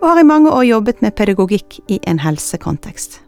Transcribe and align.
og 0.00 0.08
har 0.08 0.20
i 0.20 0.26
mange 0.26 0.52
år 0.52 0.64
jobbet 0.68 1.02
med 1.02 1.14
pedagogikk 1.16 1.78
i 1.88 1.98
en 2.06 2.20
helsekontekst. 2.20 3.20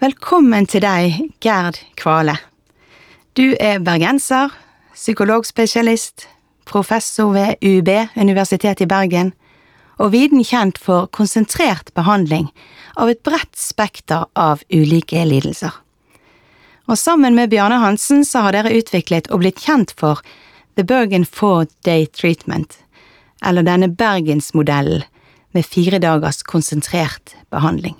Velkommen 0.00 0.66
til 0.68 0.84
deg, 0.84 1.16
Gerd 1.40 1.78
Kvale. 1.96 2.36
Du 3.36 3.54
er 3.60 3.80
bergenser, 3.84 4.52
psykologspesialist, 4.96 6.26
professor 6.68 7.32
ved 7.32 7.56
UB, 7.64 7.88
Universitetet 8.16 8.84
i 8.84 8.90
Bergen, 8.90 9.32
og 9.96 10.12
viden 10.12 10.44
kjent 10.44 10.78
for 10.80 11.08
konsentrert 11.16 11.92
behandling 11.96 12.50
av 13.00 13.08
et 13.12 13.22
bredt 13.24 13.56
spekter 13.56 14.26
av 14.36 14.64
ulike 14.72 15.24
lidelser. 15.24 15.72
Og 16.86 16.98
sammen 17.00 17.34
med 17.34 17.50
Bjarne 17.50 17.80
Hansen 17.82 18.24
så 18.24 18.44
har 18.44 18.54
dere 18.54 18.74
utviklet 18.76 19.30
og 19.32 19.42
blitt 19.42 19.62
kjent 19.64 19.94
for 19.96 20.20
The 20.76 20.84
Bergen 20.84 21.24
Four 21.24 21.66
Day 21.84 22.06
Treatment, 22.06 22.76
eller 23.44 23.66
denne 23.66 23.88
Bergensmodellen 23.88 25.04
med 25.56 25.66
fire 25.66 25.98
dagers 26.02 26.42
konsentrert 26.42 27.34
behandling. 27.50 27.96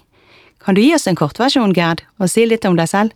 Kan 0.60 0.74
du 0.74 0.82
gi 0.82 0.94
oss 0.96 1.06
en 1.06 1.16
kortversjon, 1.16 1.74
Gerd, 1.76 2.02
og 2.18 2.30
si 2.32 2.44
litt 2.46 2.66
om 2.68 2.76
deg 2.76 2.90
selv? 2.90 3.14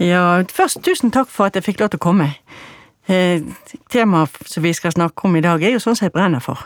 Ja, 0.00 0.40
først 0.48 0.80
tusen 0.86 1.12
takk 1.12 1.28
for 1.28 1.50
at 1.50 1.58
jeg 1.58 1.66
fikk 1.66 1.82
lov 1.82 1.92
til 1.92 2.00
å 2.00 2.06
komme. 2.06 2.30
Eh, 3.10 3.42
Temaet 3.92 4.38
som 4.48 4.64
vi 4.64 4.72
skal 4.76 4.94
snakke 4.94 5.28
om 5.28 5.36
i 5.36 5.44
dag, 5.44 5.62
er 5.62 5.74
jo 5.74 5.82
sånn 5.82 5.98
som 5.98 6.08
jeg 6.08 6.14
brenner 6.14 6.40
for. 6.44 6.62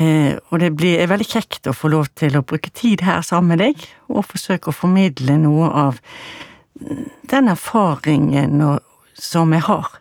Eh, 0.00 0.38
og 0.50 0.60
det 0.60 0.72
blir, 0.76 0.98
er 1.00 1.10
veldig 1.10 1.28
kjekt 1.28 1.68
å 1.68 1.76
få 1.76 1.90
lov 1.92 2.08
til 2.16 2.36
å 2.36 2.44
bruke 2.46 2.72
tid 2.72 3.04
her 3.04 3.22
sammen 3.26 3.54
med 3.54 3.64
deg, 3.64 3.86
og 4.08 4.26
forsøke 4.28 4.72
å 4.72 4.76
formidle 4.76 5.38
noe 5.42 5.68
av 5.68 6.00
den 7.30 7.48
erfaringen 7.48 8.60
og, 8.64 8.80
som 9.16 9.52
jeg 9.56 9.64
har 9.68 9.94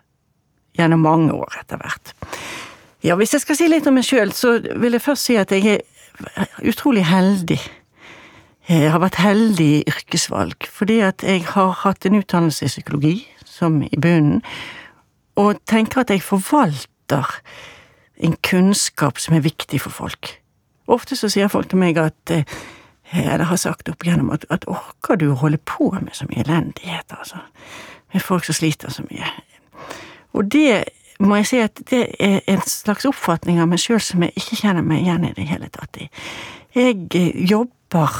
gjennom 0.75 1.05
mange 1.05 1.35
år 1.35 1.61
etter 1.61 1.79
hvert. 1.79 2.15
Ja, 3.05 3.13
hvis 3.19 3.35
jeg 3.35 3.43
skal 3.43 3.57
si 3.59 3.67
litt 3.69 3.85
om 3.85 3.93
meg 3.99 4.05
sjøl, 4.07 4.31
så 4.33 4.55
vil 4.81 4.95
jeg 4.97 5.03
først 5.05 5.27
si 5.27 5.35
at 5.37 5.51
jeg 5.53 5.75
er 5.75 6.53
utrolig 6.65 7.03
heldig. 7.05 7.59
Jeg 8.65 8.89
har 8.89 9.01
vært 9.03 9.19
heldig 9.21 9.67
i 9.75 9.83
yrkesvalg, 9.91 10.65
fordi 10.73 11.03
at 11.05 11.21
jeg 11.21 11.43
har 11.51 11.75
hatt 11.83 12.07
en 12.07 12.17
utdannelse 12.17 12.65
i 12.65 12.71
psykologi, 12.71 13.13
som 13.45 13.83
i 13.85 13.99
bunnen, 14.01 14.41
og 15.37 15.61
tenker 15.69 16.01
at 16.01 16.15
jeg 16.15 16.23
forvalter 16.25 17.29
en 18.25 18.33
kunnskap 18.41 19.21
som 19.21 19.37
er 19.37 19.45
viktig 19.45 19.83
for 19.85 19.93
folk. 19.93 20.31
Ofte 20.89 21.19
så 21.19 21.29
sier 21.29 21.51
folk 21.51 21.69
til 21.69 21.83
meg 21.83 22.01
at 22.01 22.33
eller 23.13 23.45
har 23.45 23.61
sagt 23.61 23.89
opp 23.91 24.01
igjennom 24.01 24.31
at, 24.33 24.47
at 24.49 24.65
orker 24.65 25.19
du 25.21 25.27
å 25.29 25.39
holde 25.43 25.61
på 25.61 25.91
med 25.93 26.15
så 26.17 26.25
mye 26.31 26.41
elendighet, 26.41 27.13
altså? 27.13 27.43
Med 28.15 28.23
folk 28.25 28.47
som 28.47 28.57
sliter 28.57 28.89
så 28.89 29.05
mye. 29.05 29.29
Og 30.33 30.49
det 30.49 30.87
må 31.19 31.37
jeg 31.39 31.47
si 31.47 31.59
at 31.63 31.79
det 31.89 32.01
er 32.19 32.41
en 32.51 32.63
slags 32.67 33.05
oppfatning 33.07 33.61
av 33.61 33.69
meg 33.71 33.79
sjøl 33.79 34.01
som 34.03 34.23
jeg 34.25 34.35
ikke 34.35 34.59
kjenner 34.63 34.85
meg 34.85 35.05
igjen 35.05 35.27
i 35.29 35.35
det 35.37 35.47
hele 35.47 35.69
tatt 35.71 35.99
i. 36.01 36.09
Jeg 36.75 37.07
eh, 37.15 37.37
jobber 37.47 38.11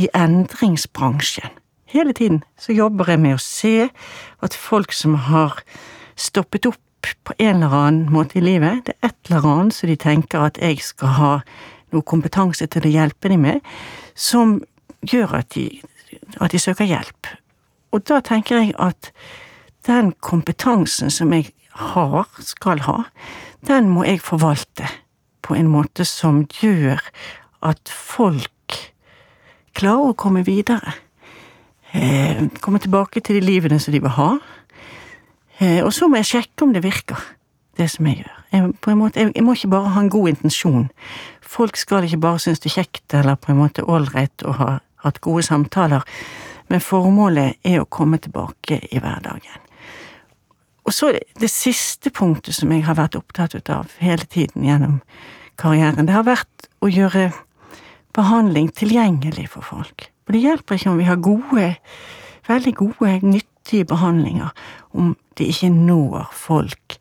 i 0.00 0.08
endringsbransjen. 0.14 1.50
Hele 1.90 2.14
tiden 2.14 2.44
så 2.58 2.72
jobber 2.72 3.10
jeg 3.10 3.20
med 3.20 3.34
å 3.34 3.42
se 3.42 3.88
at 4.46 4.54
folk 4.54 4.94
som 4.94 5.16
har 5.26 5.58
stoppet 6.14 6.68
opp 6.70 7.10
på 7.24 7.34
en 7.38 7.62
eller 7.62 7.74
annen 7.74 8.12
måte 8.12 8.38
i 8.38 8.44
livet, 8.44 8.84
det 8.86 8.94
er 9.00 9.10
et 9.10 9.30
eller 9.30 9.46
annet 9.48 9.74
som 9.74 9.88
de 9.90 9.96
tenker 9.98 10.44
at 10.44 10.60
jeg 10.60 10.82
skal 10.84 11.14
ha 11.16 11.30
noe 11.90 12.06
kompetanse 12.06 12.68
til 12.70 12.86
å 12.86 12.92
hjelpe 12.92 13.32
dem 13.32 13.42
med, 13.42 13.64
som 14.14 14.60
gjør 15.02 15.40
at 15.40 15.54
de, 15.56 15.80
at 16.38 16.52
de 16.52 16.60
søker 16.60 16.86
hjelp. 16.86 17.30
Og 17.90 18.04
da 18.06 18.20
tenker 18.22 18.60
jeg 18.60 18.74
at 18.78 19.10
den 19.88 20.12
kompetansen 20.22 21.10
som 21.10 21.32
jeg 21.34 21.50
har, 21.80 22.28
skal 22.44 22.84
ha, 22.86 22.98
den 23.66 23.90
må 23.92 24.04
jeg 24.06 24.22
forvalte 24.24 24.88
på 25.44 25.56
en 25.58 25.70
måte 25.72 26.06
som 26.08 26.44
gjør 26.60 27.00
at 27.66 27.90
folk 27.92 28.76
klarer 29.76 30.12
å 30.12 30.18
komme 30.18 30.44
videre. 30.46 30.94
Eh, 31.92 32.46
komme 32.62 32.80
tilbake 32.82 33.22
til 33.24 33.40
de 33.40 33.44
livene 33.44 33.80
som 33.82 33.94
de 33.94 34.02
vil 34.02 34.14
ha. 34.14 34.30
Eh, 35.58 35.80
og 35.84 35.92
så 35.92 36.08
må 36.08 36.20
jeg 36.20 36.30
sjekke 36.30 36.66
om 36.66 36.74
det 36.74 36.84
virker, 36.84 37.18
det 37.78 37.90
som 37.92 38.06
jeg 38.08 38.22
gjør. 38.22 38.36
Jeg, 38.50 38.96
måte, 38.98 39.20
jeg, 39.20 39.32
jeg 39.36 39.46
må 39.46 39.54
ikke 39.54 39.72
bare 39.74 39.94
ha 39.94 40.04
en 40.04 40.12
god 40.12 40.32
intensjon. 40.32 40.86
Folk 41.42 41.78
skal 41.78 42.06
ikke 42.06 42.22
bare 42.22 42.42
synes 42.42 42.62
det 42.62 42.70
er 42.70 42.78
kjekt 42.80 43.14
eller 43.14 43.38
på 43.38 43.52
en 43.52 43.60
måte 43.60 43.84
ålreit 43.86 44.46
å 44.46 44.54
ha 44.58 44.70
hatt 45.04 45.20
gode 45.24 45.44
samtaler, 45.46 46.04
men 46.70 46.82
formålet 46.84 47.58
er 47.66 47.80
å 47.80 47.88
komme 47.90 48.20
tilbake 48.22 48.82
i 48.90 49.02
hverdagen. 49.02 49.69
Og 50.90 50.94
så 50.94 51.12
det 51.38 51.50
siste 51.52 52.10
punktet 52.10 52.56
som 52.56 52.72
jeg 52.74 52.82
har 52.82 52.96
vært 52.98 53.14
opptatt 53.14 53.54
av 53.70 53.92
hele 54.02 54.26
tiden 54.26 54.64
gjennom 54.66 54.96
karrieren, 55.60 56.08
det 56.08 56.16
har 56.16 56.26
vært 56.26 56.66
å 56.82 56.90
gjøre 56.90 57.28
behandling 58.16 58.72
tilgjengelig 58.74 59.52
for 59.52 59.62
folk. 59.62 60.08
For 60.26 60.34
det 60.34 60.42
hjelper 60.42 60.80
ikke 60.80 60.90
om 60.90 60.98
vi 60.98 61.06
har 61.06 61.20
gode, 61.22 61.68
veldig 62.48 62.72
gode, 62.80 63.12
nyttige 63.22 63.86
behandlinger, 63.86 64.50
om 64.90 65.12
det 65.38 65.46
ikke 65.52 65.70
når 65.76 66.26
folk 66.34 66.98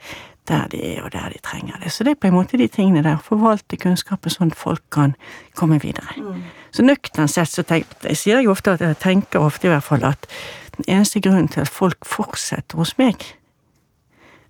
der 0.50 0.70
de 0.70 0.84
er, 0.92 1.02
og 1.08 1.10
der 1.14 1.34
de 1.34 1.42
trenger 1.42 1.82
det. 1.82 1.90
Så 1.94 2.06
det 2.06 2.14
er 2.14 2.22
på 2.22 2.30
en 2.30 2.38
måte 2.38 2.62
de 2.62 2.70
tingene 2.70 3.02
der. 3.06 3.18
Forvalte 3.26 3.78
kunnskapen 3.82 4.34
sånn 4.34 4.54
at 4.54 4.62
folk 4.62 4.86
kan 4.94 5.18
komme 5.58 5.82
videre. 5.82 6.14
Mm. 6.18 6.46
Så 6.74 6.86
nøkternt 6.86 7.34
sett 7.34 7.50
så 7.50 7.66
tenker 7.66 8.14
jeg 8.14 8.22
sier 8.22 8.38
jeg 8.38 8.54
ofte 8.54 8.78
at 8.78 8.86
jeg 8.86 9.02
tenker 9.02 9.42
ofte 9.50 9.70
i 9.70 9.74
hvert 9.74 9.86
fall 9.90 10.06
at 10.14 10.30
den 10.78 10.90
eneste 10.90 11.26
grunnen 11.26 11.50
til 11.50 11.66
at 11.66 11.74
folk 11.74 12.06
fortsetter 12.06 12.78
hos 12.78 12.96
meg, 13.02 13.26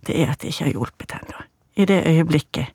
det 0.08 0.18
er 0.22 0.32
at 0.32 0.42
det 0.42 0.54
ikke 0.54 0.68
har 0.68 0.76
hjulpet 0.76 1.16
ennå. 1.18 1.46
I 1.76 1.86
det 1.86 2.04
øyeblikket 2.08 2.66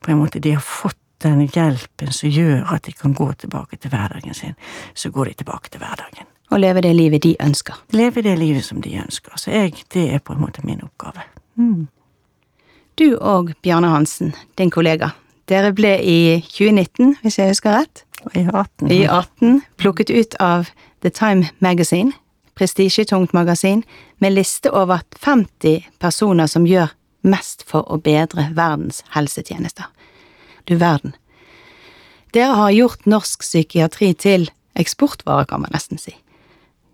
på 0.00 0.10
en 0.10 0.18
måte 0.18 0.40
de 0.42 0.54
har 0.56 0.64
fått 0.64 0.98
den 1.22 1.44
hjelpen 1.52 2.12
som 2.12 2.32
gjør 2.32 2.72
at 2.74 2.86
de 2.86 2.92
kan 2.96 3.14
gå 3.14 3.32
tilbake 3.32 3.76
til 3.76 3.92
hverdagen 3.92 4.34
sin, 4.34 4.54
så 4.94 5.10
går 5.10 5.24
de 5.30 5.34
tilbake 5.42 5.70
til 5.70 5.82
hverdagen. 5.82 6.28
Og 6.50 6.60
leve 6.60 6.80
det 6.80 6.94
livet 6.96 7.22
de 7.22 7.36
ønsker. 7.40 7.76
Leve 7.92 8.22
det 8.22 8.38
livet 8.38 8.64
som 8.64 8.80
de 8.82 8.96
ønsker. 8.98 9.32
Så 9.36 9.50
jeg, 9.50 9.74
det 9.94 10.08
er 10.14 10.18
på 10.18 10.32
en 10.32 10.40
måte 10.40 10.64
min 10.66 10.82
oppgave. 10.82 11.22
Mm. 11.54 11.88
Du 12.98 13.16
og 13.16 13.52
Bjarne 13.62 13.88
Hansen, 13.88 14.34
din 14.58 14.70
kollega, 14.70 15.12
dere 15.48 15.72
ble 15.72 15.94
i 16.02 16.40
2019, 16.40 17.16
hvis 17.22 17.38
jeg 17.38 17.52
husker 17.54 17.78
rett? 17.78 18.04
I 18.34 18.42
18. 18.52 18.90
I 18.90 19.04
18 19.06 19.62
plukket 19.80 20.10
ut 20.10 20.34
av 20.40 20.68
The 21.02 21.10
Time 21.10 21.48
Magazine 21.58 22.12
prestisjetungt 22.60 23.32
magasin 23.32 23.82
med 24.20 24.36
liste 24.36 24.70
over 24.70 25.00
50 25.16 25.86
personer 25.98 26.46
som 26.46 26.66
gjør 26.68 26.92
mest 27.24 27.64
for 27.68 27.88
å 27.88 27.96
bedre 28.00 28.50
verdens 28.56 29.00
helsetjenester. 29.14 29.86
Du 30.68 30.76
verden. 30.76 31.14
Dere 32.36 32.58
har 32.58 32.74
gjort 32.74 33.06
norsk 33.08 33.40
psykiatri 33.42 34.12
til 34.14 34.50
eksportvare, 34.78 35.46
kan 35.48 35.64
man 35.64 35.72
nesten 35.72 35.98
si. 35.98 36.12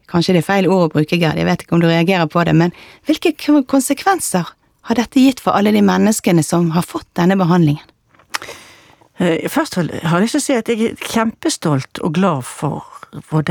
Kanskje 0.07 0.37
det 0.37 0.45
er 0.45 0.47
feil 0.47 0.69
ord 0.71 0.87
å 0.87 0.93
bruke, 0.95 1.19
Gerd, 1.19 1.39
jeg 1.41 1.49
vet 1.49 1.65
ikke 1.65 1.75
om 1.77 1.83
du 1.83 1.89
reagerer 1.91 2.31
på 2.31 2.45
det, 2.47 2.55
men 2.55 2.73
hvilke 3.09 3.35
konsekvenser 3.67 4.47
har 4.87 4.99
dette 5.01 5.21
gitt 5.21 5.43
for 5.43 5.59
alle 5.59 5.75
de 5.75 5.83
menneskene 5.83 6.45
som 6.47 6.71
har 6.77 6.87
fått 6.87 7.09
denne 7.19 7.35
behandlingen? 7.39 7.83
Eh, 9.19 9.49
først 9.51 9.81
har 9.81 9.91
jeg 9.91 10.23
lyst 10.23 10.39
til 10.39 10.45
å 10.45 10.47
si 10.47 10.57
at 10.57 10.71
jeg 10.71 10.93
er 10.93 11.11
kjempestolt 11.11 12.05
og 12.07 12.15
glad 12.21 12.47
for, 12.47 12.87
for 13.19 13.43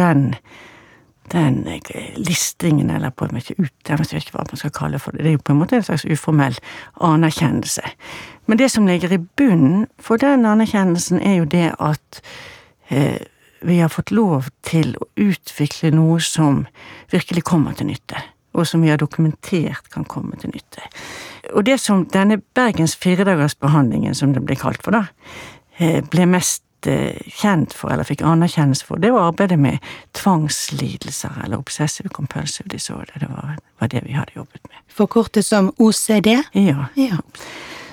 den 1.32 1.68
eh, 1.68 2.18
listingen, 2.18 2.90
eller 2.90 3.10
på 3.10 3.26
en 3.26 3.36
måte 3.38 3.56
ut, 3.58 3.74
jeg 3.88 4.00
vet 4.00 4.14
ikke 4.14 4.38
hva 4.38 4.46
man 4.50 4.62
skal 4.62 4.74
kalle 4.76 5.00
for 5.02 5.16
det, 5.16 5.24
det 5.24 5.32
er 5.32 5.38
jo 5.38 5.46
på 5.46 5.56
en 5.56 5.62
måte 5.62 5.80
en 5.80 5.88
slags 5.88 6.06
uformell 6.06 6.58
anerkjennelse. 7.02 7.86
Men 8.46 8.62
det 8.62 8.70
som 8.72 8.88
ligger 8.88 9.14
i 9.14 9.22
bunnen 9.38 9.88
for 10.00 10.22
den 10.22 10.46
anerkjennelsen, 10.46 11.22
er 11.22 11.40
jo 11.40 11.50
det 11.50 11.72
at 11.80 12.22
eh, 12.90 13.24
vi 13.66 13.80
har 13.80 13.90
fått 13.90 14.14
lov 14.14 14.52
til 14.66 14.94
å 15.02 15.08
utvikle 15.18 15.92
noe 15.96 16.20
som 16.22 16.66
virkelig 17.14 17.46
kommer 17.48 17.74
til 17.74 17.90
nytte, 17.90 18.22
og 18.54 18.68
som 18.70 18.84
vi 18.86 18.92
har 18.94 19.02
dokumentert 19.02 19.90
kan 19.94 20.06
komme 20.06 20.38
til 20.42 20.54
nytte. 20.54 20.86
Og 21.54 21.66
det 21.66 21.80
som 21.82 22.06
denne 22.14 22.40
Bergens 22.56 22.96
firedagersbehandlingen, 23.02 24.16
som 24.16 24.34
det 24.34 24.44
ble 24.46 24.58
kalt 24.60 24.84
for, 24.86 24.94
da, 24.94 25.08
eh, 25.80 26.04
ble 26.06 26.30
mest 26.30 26.65
Eh, 26.88 27.18
kjent 27.28 27.74
for, 27.74 27.90
eller 27.94 28.06
fikk 28.06 28.22
anerkjennelse 28.26 28.86
for, 28.86 29.02
det 29.02 29.12
var 29.14 29.30
arbeidet 29.32 29.58
med 29.60 29.78
tvangslidelser, 30.14 31.42
eller 31.46 31.58
obsessive 31.58 32.10
compulsive 32.14 32.70
disorder. 32.70 33.14
Det 33.20 33.30
var, 33.30 33.56
var 33.80 33.88
det 33.88 34.04
vi 34.06 34.14
hadde 34.14 34.36
jobbet 34.36 34.62
med. 34.70 34.78
Forkortet 34.88 35.46
som 35.46 35.72
OCD? 35.78 36.28
Ja. 36.54 36.86
ja. 36.96 37.18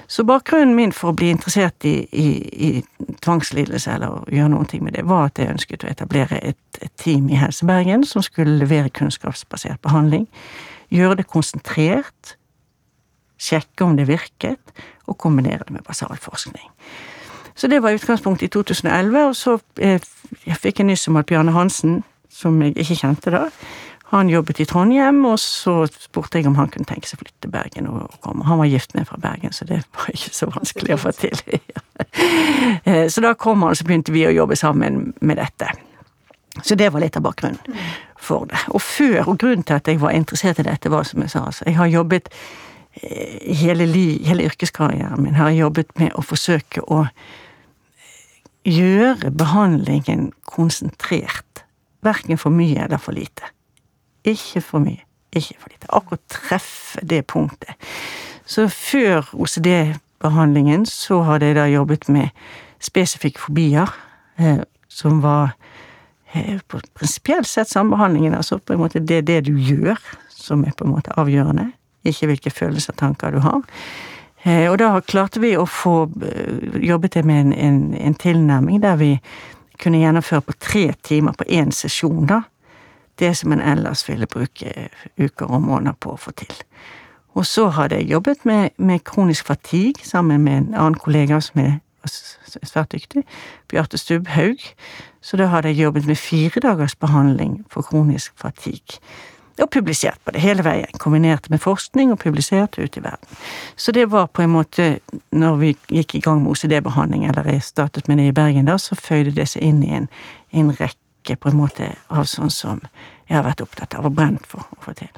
Så 0.07 0.25
bakgrunnen 0.29 0.75
min 0.77 0.93
for 0.93 1.13
å 1.13 1.17
bli 1.17 1.31
interessert 1.33 1.87
i, 1.89 1.95
i, 2.13 2.27
i 2.69 3.15
tvangslidelse, 3.25 3.95
eller 3.95 4.19
å 4.19 4.27
gjøre 4.29 4.67
ting 4.69 4.85
med 4.85 4.99
det, 4.99 5.07
var 5.09 5.31
at 5.31 5.41
jeg 5.41 5.55
ønsket 5.55 5.87
å 5.87 5.89
etablere 5.89 6.41
et, 6.43 6.61
et 6.83 6.93
team 7.01 7.31
i 7.33 7.39
Helse 7.41 7.65
Bergen 7.65 8.05
som 8.05 8.25
skulle 8.25 8.59
levere 8.61 8.93
kunnskapsbasert 8.93 9.81
behandling. 9.81 10.29
Gjøre 10.93 11.23
det 11.23 11.31
konsentrert, 11.33 12.37
sjekke 13.41 13.89
om 13.89 13.97
det 13.97 14.11
virket, 14.11 14.77
og 15.09 15.17
kombinere 15.19 15.65
det 15.65 15.79
med 15.79 15.89
basalforskning. 15.89 16.69
Så 17.55 17.69
det 17.69 17.83
var 17.83 17.95
utgangspunktet 17.97 18.49
i 18.49 18.53
2011, 18.55 19.27
og 19.29 19.37
så 19.37 19.59
eh, 19.81 20.01
jeg 20.47 20.59
fikk 20.61 20.83
jeg 20.83 20.91
nyss 20.91 21.09
om 21.09 21.21
at 21.21 21.29
Bjarne 21.29 21.55
Hansen, 21.55 22.03
som 22.33 22.61
jeg 22.63 22.77
ikke 22.77 22.99
kjente 23.03 23.33
da, 23.35 23.47
han 24.13 24.29
jobbet 24.29 24.61
i 24.61 24.65
Trondheim, 24.69 25.23
og 25.25 25.39
så 25.41 25.87
spurte 25.89 26.39
jeg 26.39 26.47
om 26.51 26.57
han 26.59 26.69
kunne 26.69 26.85
tenke 26.89 27.09
seg 27.09 27.17
å 27.17 27.23
flytte 27.23 27.47
til 27.47 27.53
Bergen 27.55 27.87
og 27.89 28.13
komme. 28.21 28.45
Han 28.45 28.61
var 28.61 28.69
gift 28.69 28.93
med 28.93 29.07
fra 29.09 29.17
Bergen, 29.21 29.55
så 29.57 29.65
det 29.65 29.79
var 29.97 30.11
ikke 30.13 30.35
så 30.37 30.49
vanskelig 30.53 30.97
å 30.97 31.01
få 31.07 31.17
til. 31.17 31.39
Eh, 32.83 33.07
så 33.13 33.23
da 33.23 33.31
kom 33.39 33.63
han, 33.63 33.73
og 33.73 33.79
så 33.79 33.85
begynte 33.87 34.13
vi 34.15 34.25
å 34.27 34.33
jobbe 34.35 34.57
sammen 34.59 35.13
med 35.23 35.39
dette. 35.39 35.69
Så 36.67 36.75
det 36.75 36.89
var 36.91 37.03
litt 37.03 37.15
av 37.17 37.23
bakgrunnen 37.23 37.61
for 38.19 38.49
det. 38.51 38.59
Og 38.75 38.83
før, 38.83 39.29
og 39.31 39.39
grunnen 39.39 39.63
til 39.67 39.79
at 39.79 39.89
jeg 39.89 40.01
var 40.03 40.17
interessert 40.17 40.59
i 40.59 40.67
dette, 40.67 40.91
var 40.91 41.07
som 41.07 41.23
jeg 41.23 41.31
sa, 41.31 41.45
altså, 41.47 41.67
jeg 41.69 41.77
har 41.79 41.91
jobbet 41.93 42.33
hele, 42.93 43.87
li, 43.87 44.07
hele 44.27 44.49
yrkeskarrieren 44.51 45.23
min 45.23 45.39
har 45.39 45.53
jeg 45.53 45.63
jobbet 45.63 45.95
med 46.01 46.13
å 46.19 46.25
forsøke 46.27 46.85
å 46.85 47.05
gjøre 48.69 49.33
behandlingen 49.35 50.31
konsentrert. 50.47 51.65
Verken 52.03 52.39
for 52.39 52.55
mye 52.55 52.85
eller 52.85 52.99
for 52.99 53.15
lite. 53.15 53.47
Ikke 54.27 54.63
for 54.63 54.83
mye, 54.83 55.03
ikke 55.35 55.59
for 55.59 55.73
lite. 55.73 55.91
Akkurat 55.91 56.23
treffe 56.31 57.03
det 57.07 57.25
punktet. 57.31 57.75
Så 58.47 58.69
før 58.69 59.29
OCD-behandlingen 59.33 60.87
så 60.87 61.23
hadde 61.27 61.51
jeg 61.51 61.59
da 61.59 61.67
jobbet 61.71 62.09
med 62.09 62.29
spesifikke 62.83 63.41
fobier, 63.41 63.91
eh, 64.39 64.63
som 64.89 65.23
var 65.23 65.55
eh, 66.35 66.59
prinsipielt 66.69 67.49
sett 67.49 67.71
sambehandlingen. 67.71 68.35
Altså 68.35 68.59
på 68.59 68.75
en 68.75 68.83
måte 68.83 69.01
det 69.01 69.23
er 69.23 69.29
det 69.29 69.41
du 69.47 69.55
gjør, 69.57 69.99
som 70.29 70.65
er 70.67 70.75
på 70.77 70.85
en 70.85 70.95
måte 70.97 71.15
avgjørende, 71.19 71.71
ikke 72.05 72.33
hvilke 72.33 72.51
følelser 72.51 72.95
og 72.97 72.99
tanker 72.99 73.31
du 73.31 73.39
har. 73.47 73.63
Eh, 74.45 74.71
og 74.71 74.79
da 74.83 74.95
klarte 75.07 75.41
vi 75.43 75.55
å 75.57 75.67
få 75.69 75.97
eh, 76.27 76.79
jobbet 76.89 77.21
med 77.25 77.41
en, 77.41 77.53
en, 77.53 77.83
en 77.95 78.15
tilnærming 78.15 78.83
der 78.83 78.97
vi 78.99 79.13
kunne 79.83 80.01
gjennomføre 80.03 80.47
på 80.47 80.57
tre 80.59 80.87
timer 81.03 81.37
på 81.39 81.47
én 81.49 81.71
sesjon, 81.75 82.27
da 82.27 82.43
det 83.19 83.37
som 83.37 83.53
en 83.53 83.61
ellers 83.61 84.09
ville 84.09 84.27
bruke 84.27 84.89
uker 85.19 85.47
og 85.47 85.63
måneder 85.63 85.97
på 86.01 86.15
å 86.15 86.21
få 86.21 86.33
til. 86.37 86.55
Og 87.35 87.47
så 87.47 87.69
hadde 87.77 88.01
jeg 88.01 88.11
jobbet 88.13 88.45
med, 88.45 88.71
med 88.77 89.05
kronisk 89.05 89.47
fatigue 89.47 90.05
sammen 90.05 90.45
med 90.45 90.57
en 90.57 90.75
annen 90.75 90.99
kollega 91.01 91.41
som 91.41 91.61
er 91.63 91.79
svært 92.67 92.93
dyktig, 92.93 93.23
Bjarte 93.71 93.99
Stubhaug. 93.99 94.61
Så 95.23 95.39
da 95.39 95.47
hadde 95.53 95.71
jeg 95.71 95.85
jobbet 95.85 96.07
med 96.07 96.19
fire 96.19 96.61
dagers 96.61 96.97
behandling 96.99 97.63
for 97.71 97.87
kronisk 97.87 98.33
fatigue. 98.37 98.99
Og 99.61 99.69
publisert 99.71 100.17
på 100.25 100.33
det 100.33 100.41
hele 100.41 100.65
veien. 100.65 100.89
Kombinert 101.01 101.51
med 101.53 101.61
forskning 101.61 102.13
og 102.15 102.21
publisert 102.23 102.79
ut 102.79 102.97
i 102.97 103.03
verden. 103.05 103.41
Så 103.77 103.93
det 103.93 104.07
var 104.11 104.31
på 104.33 104.43
en 104.43 104.55
måte, 104.55 104.87
når 105.31 105.59
vi 105.61 105.75
gikk 105.93 106.15
i 106.17 106.23
gang 106.25 106.41
med 106.43 106.55
OCD-behandling, 106.55 107.27
eller 107.29 107.51
jeg 107.51 107.67
startet 107.67 108.09
med 108.09 108.19
det 108.19 108.31
i 108.31 108.37
Bergen 108.37 108.71
da, 108.71 108.79
så 108.81 108.97
føyde 108.97 109.35
det 109.37 109.51
seg 109.53 109.67
inn 109.69 109.83
i 109.85 109.93
en, 109.99 110.09
en 110.57 110.73
rekke 110.79 111.37
på 111.37 111.53
en 111.53 111.61
måte 111.61 111.93
av 112.09 112.25
sånn 112.31 112.51
som 112.51 112.81
jeg 113.29 113.37
har 113.37 113.47
vært 113.47 113.63
opptatt 113.65 113.95
av 113.99 114.09
og 114.09 114.17
brent 114.17 114.49
for 114.49 114.65
å 114.65 114.81
få 114.83 114.97
til. 114.97 115.13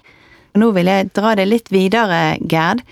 Nå 0.58 0.70
vil 0.74 0.90
jeg 0.90 1.10
dra 1.14 1.34
det 1.38 1.48
litt 1.48 1.72
videre, 1.74 2.36
Gerd. 2.42 2.84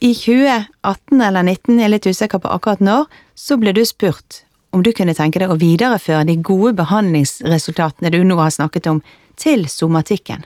I 0.00 0.12
2018 0.14 1.20
eller 1.20 1.42
2019, 1.42 1.78
jeg 1.78 1.84
er 1.84 1.92
litt 1.94 2.06
usikker 2.06 2.42
på 2.42 2.50
akkurat 2.52 2.82
når, 2.84 3.08
så 3.34 3.56
ble 3.60 3.72
du 3.76 3.84
spurt 3.88 4.42
om 4.70 4.82
du 4.84 4.92
kunne 4.92 5.14
tenke 5.16 5.40
deg 5.40 5.50
å 5.50 5.58
videreføre 5.58 6.26
de 6.28 6.36
gode 6.44 6.74
behandlingsresultatene 6.78 8.12
du 8.12 8.20
nå 8.26 8.36
har 8.38 8.52
snakket 8.54 8.90
om, 8.90 9.00
til 9.38 9.64
somatikken. 9.70 10.44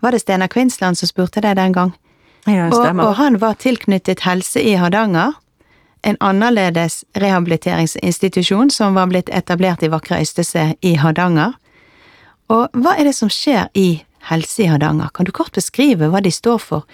Var 0.00 0.12
det 0.12 0.20
Steinar 0.20 0.52
Kvinsland 0.52 0.98
som 0.98 1.08
spurte 1.08 1.40
deg 1.40 1.56
den 1.56 1.72
gang? 1.72 1.92
Ja, 2.46 2.68
stemmer. 2.70 3.04
Og, 3.04 3.08
og 3.08 3.14
han 3.18 3.40
var 3.42 3.58
tilknyttet 3.58 4.22
Helse 4.26 4.62
i 4.62 4.76
Hardanger, 4.78 5.34
en 6.06 6.16
annerledes 6.20 7.04
rehabiliteringsinstitusjon 7.18 8.70
som 8.70 8.94
var 8.94 9.08
blitt 9.10 9.30
etablert 9.34 9.82
i 9.82 9.90
vakre 9.90 10.20
Øystese 10.22 10.74
i 10.82 10.94
Hardanger. 11.00 11.56
Og 12.52 12.68
hva 12.78 12.94
er 12.94 13.08
det 13.08 13.16
som 13.16 13.32
skjer 13.32 13.66
i 13.74 14.04
Helse 14.28 14.62
i 14.62 14.68
Hardanger? 14.70 15.10
Kan 15.14 15.26
du 15.26 15.32
kort 15.34 15.56
beskrive 15.56 16.10
hva 16.12 16.22
de 16.22 16.30
står 16.30 16.62
for? 16.62 16.86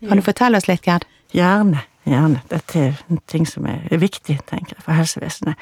Kan 0.00 0.20
du 0.20 0.24
fortelle 0.24 0.60
oss 0.60 0.68
litt, 0.68 0.84
Gerd? 0.84 1.06
Gjerne. 1.32 1.86
Gjerne. 2.08 2.40
Dette 2.50 2.80
er 2.80 3.00
ting 3.28 3.44
som 3.48 3.66
er 3.68 3.84
viktig, 4.00 4.38
tenker 4.48 4.76
jeg, 4.76 4.84
for 4.84 4.96
helsevesenet. 4.96 5.60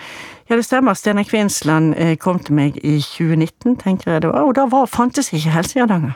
Ja, 0.48 0.56
det 0.56 0.64
stemmer. 0.66 0.94
Steinar 0.94 1.26
Kvinsland 1.26 1.94
eh, 1.98 2.14
kom 2.16 2.38
til 2.42 2.54
meg 2.58 2.78
i 2.82 2.98
2019, 3.02 3.76
tenker 3.82 4.12
jeg 4.12 4.24
det 4.24 4.30
var, 4.30 4.46
og 4.46 4.54
da 4.58 4.68
var, 4.70 4.86
fantes 4.90 5.32
ikke 5.34 5.54
Helse 5.54 5.78
i 5.78 5.82
Hardanger. 5.82 6.14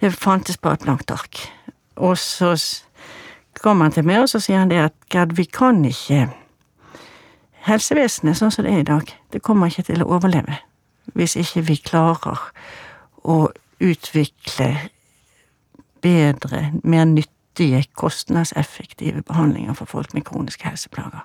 Det 0.00 0.12
fantes 0.12 0.58
bare 0.58 0.76
et 0.78 0.84
blankt 0.84 1.10
ark. 1.10 1.40
Og 1.96 2.18
så 2.18 2.52
kommer 3.60 3.88
han 3.88 3.92
til 3.92 4.04
meg, 4.04 4.20
og 4.22 4.28
så 4.28 4.40
sier 4.40 4.60
han 4.60 4.70
det 4.70 4.82
at 4.90 4.96
Gerd, 5.12 5.36
vi 5.36 5.44
kan 5.44 5.84
ikke 5.84 6.26
Helsevesenet 7.66 8.38
sånn 8.38 8.52
som 8.54 8.62
det 8.62 8.72
er 8.76 8.82
i 8.84 8.86
dag, 8.86 9.08
det 9.34 9.42
kommer 9.42 9.66
ikke 9.66 9.88
til 9.88 10.04
å 10.04 10.10
overleve 10.14 10.60
hvis 11.16 11.36
ikke 11.40 11.62
vi 11.66 11.76
klarer 11.80 12.40
å 13.26 13.48
utvikle 13.82 14.68
bedre, 16.04 16.60
mer 16.82 17.06
nyttige, 17.08 17.84
kostnadseffektive 17.98 19.22
behandlinger 19.26 19.74
for 19.78 19.88
folk 19.90 20.14
med 20.14 20.26
kroniske 20.26 20.66
helseplager. 20.68 21.24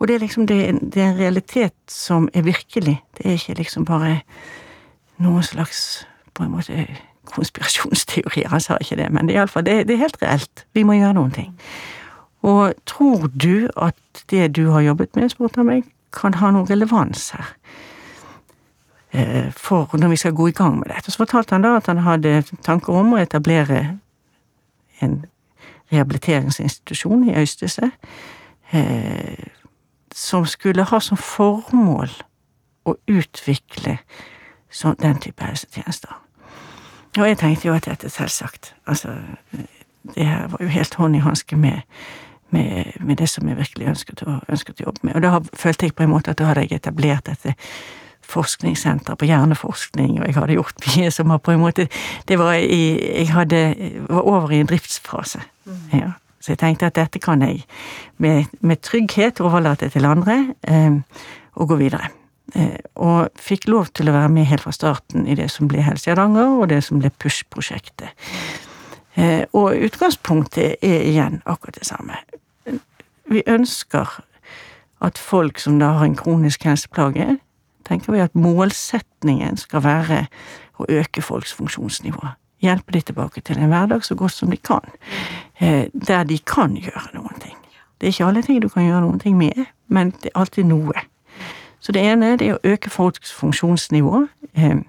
Og 0.00 0.08
det 0.08 0.16
er 0.16 0.24
liksom 0.24 0.48
det, 0.50 0.58
det 0.82 1.02
er 1.02 1.12
en 1.12 1.20
realitet 1.20 1.76
som 1.88 2.28
er 2.34 2.42
virkelig. 2.42 2.98
Det 3.18 3.26
er 3.26 3.38
ikke 3.38 3.60
liksom 3.60 3.86
bare 3.86 4.22
noen 5.22 5.44
slags 5.46 6.06
på 6.34 6.44
en 6.44 6.56
måte 6.56 6.86
konspirasjonsteorier, 7.30 8.48
han 8.48 8.60
sa 8.60 8.76
ikke 8.80 8.96
det, 8.96 9.08
men 9.12 9.28
det, 9.28 9.36
er, 9.36 9.46
det, 9.46 9.88
det 9.88 9.94
er 9.94 10.04
helt 10.04 10.22
reelt. 10.22 10.66
Vi 10.74 10.82
må 10.82 10.96
gjøre 10.98 11.14
noen 11.14 11.30
ting. 11.30 11.52
Og 12.42 12.74
tror 12.86 13.28
du 13.30 13.68
at 13.76 14.24
det 14.30 14.56
du 14.56 14.70
har 14.70 14.80
jobbet 14.80 15.16
med, 15.16 15.28
spurte 15.30 15.62
han 15.62 15.66
meg, 15.66 15.84
kan 16.12 16.34
ha 16.34 16.50
noen 16.50 16.68
relevans 16.70 17.30
her? 17.30 17.54
Eh, 19.12 19.52
for 19.52 19.96
når 19.96 20.08
vi 20.08 20.16
skal 20.16 20.34
gå 20.34 20.46
i 20.48 20.56
gang 20.56 20.78
med 20.78 20.88
dette. 20.94 21.10
Så 21.10 21.16
fortalte 21.16 21.54
han 21.54 21.62
da 21.62 21.76
at 21.76 21.86
han 21.86 21.98
hadde 21.98 22.42
tanker 22.64 22.92
om 22.96 23.12
å 23.12 23.20
etablere 23.20 23.98
en 25.00 25.24
rehabiliteringsinstitusjon 25.92 27.28
i 27.28 27.36
Øystese, 27.36 27.90
eh, 28.72 29.46
som 30.14 30.46
skulle 30.46 30.84
ha 30.84 31.00
som 31.00 31.16
formål 31.16 32.10
å 32.84 32.94
utvikle 33.08 33.98
den 35.02 35.18
type 35.20 35.44
helsetjenester. 35.44 36.16
Og 37.18 37.28
jeg 37.28 37.38
tenkte 37.38 37.68
jo 37.68 37.74
at 37.76 37.86
dette 37.86 38.08
selvsagt, 38.10 38.74
altså 38.86 39.08
Det 40.16 40.26
her 40.26 40.48
var 40.48 40.58
jo 40.60 40.68
helt 40.68 40.94
hånd 40.94 41.16
i 41.16 41.22
hanske 41.22 41.56
med, 41.56 41.80
med, 42.50 42.84
med, 43.00 43.16
det 43.16 43.28
som 43.28 43.48
jeg 43.48 43.56
virkelig 43.56 43.86
ønsket 43.86 44.22
å, 44.26 44.40
ønsket 44.48 44.80
å, 44.80 44.84
jobbe 44.88 44.98
med. 45.02 45.14
Og 45.14 45.22
da 45.22 45.40
følte 45.54 45.86
jeg 45.86 45.94
på 45.94 46.02
en 46.02 46.10
måte 46.10 46.32
at 46.32 46.40
da 46.40 46.48
hadde 46.48 46.64
jeg 46.66 46.80
etablert 46.80 47.28
dette 47.28 47.54
forskningssenteret 48.32 49.18
på 49.18 49.28
hjerneforskning, 49.28 50.16
og 50.20 50.26
jeg 50.26 50.34
hadde 50.34 50.56
gjort 50.56 50.86
mye 50.88 51.12
som 51.14 51.30
var 51.30 51.38
på 51.42 51.54
en 51.54 51.62
måte 51.62 51.86
Det 52.28 52.38
var 52.38 52.54
i 52.54 52.82
Jeg 53.20 53.30
hadde, 53.30 53.60
var 54.08 54.26
over 54.26 54.50
i 54.50 54.60
en 54.60 54.66
driftsfase. 54.66 55.40
Mm. 55.64 55.78
Ja. 55.92 56.10
Så 56.40 56.52
jeg 56.52 56.58
tenkte 56.58 56.86
at 56.90 56.98
dette 56.98 57.18
kan 57.22 57.42
jeg 57.42 57.62
med, 58.18 58.44
med 58.60 58.82
trygghet 58.82 59.40
overlate 59.40 59.88
til 59.88 60.04
andre, 60.04 60.54
eh, 60.66 60.98
og 61.54 61.68
gå 61.68 61.76
videre. 61.76 62.08
Eh, 62.54 62.78
og 62.94 63.30
fikk 63.38 63.68
lov 63.70 63.92
til 63.96 64.10
å 64.10 64.16
være 64.16 64.28
med 64.32 64.48
helt 64.50 64.64
fra 64.64 64.74
starten 64.74 65.26
i 65.30 65.36
det 65.38 65.48
som 65.50 65.70
ble 65.70 65.84
Helse 65.86 66.10
Hardanger, 66.10 66.58
og 66.60 66.68
det 66.68 66.82
som 66.84 67.00
ble 67.00 67.12
Push-prosjektet. 67.22 68.12
Eh, 69.14 69.44
og 69.52 69.76
utgangspunktet 69.76 70.82
er 70.82 71.06
igjen 71.06 71.40
akkurat 71.46 71.78
det 71.78 71.86
samme. 71.88 72.18
Vi 73.30 73.42
ønsker 73.46 74.20
at 75.02 75.18
folk 75.18 75.58
som 75.58 75.78
da 75.80 75.94
har 75.98 76.06
en 76.06 76.18
kronisk 76.18 76.64
helseplage, 76.68 77.38
tenker 77.88 78.12
vi 78.12 78.22
at 78.22 78.36
målsetningen 78.38 79.56
skal 79.58 79.84
være 79.84 80.26
å 80.78 80.86
øke 80.88 81.22
folks 81.22 81.54
funksjonsnivå. 81.56 82.34
Hjelpe 82.62 82.94
de 82.94 83.00
tilbake 83.02 83.42
til 83.42 83.58
en 83.58 83.72
hverdag 83.72 84.04
så 84.06 84.14
godt 84.14 84.36
som 84.36 84.52
de 84.52 84.56
kan. 84.56 84.84
Eh, 85.58 85.88
der 85.94 86.24
de 86.24 86.38
kan 86.38 86.76
gjøre 86.76 87.14
noen 87.14 87.40
ting. 87.40 87.56
Det 87.98 88.08
er 88.08 88.14
ikke 88.14 88.28
alle 88.28 88.42
ting 88.42 88.62
du 88.62 88.68
kan 88.68 88.86
gjøre 88.86 89.00
noen 89.04 89.20
ting 89.22 89.36
med, 89.38 89.66
men 89.88 90.12
det 90.22 90.30
er 90.30 90.40
alltid 90.40 90.66
noe. 90.70 91.04
Så 91.82 91.92
det 91.92 92.04
ene 92.06 92.36
det 92.38 92.46
er 92.46 92.58
å 92.58 92.74
øke 92.74 92.90
folks 92.90 93.32
funksjonsnivå. 93.34 94.26
Eh, 94.54 94.84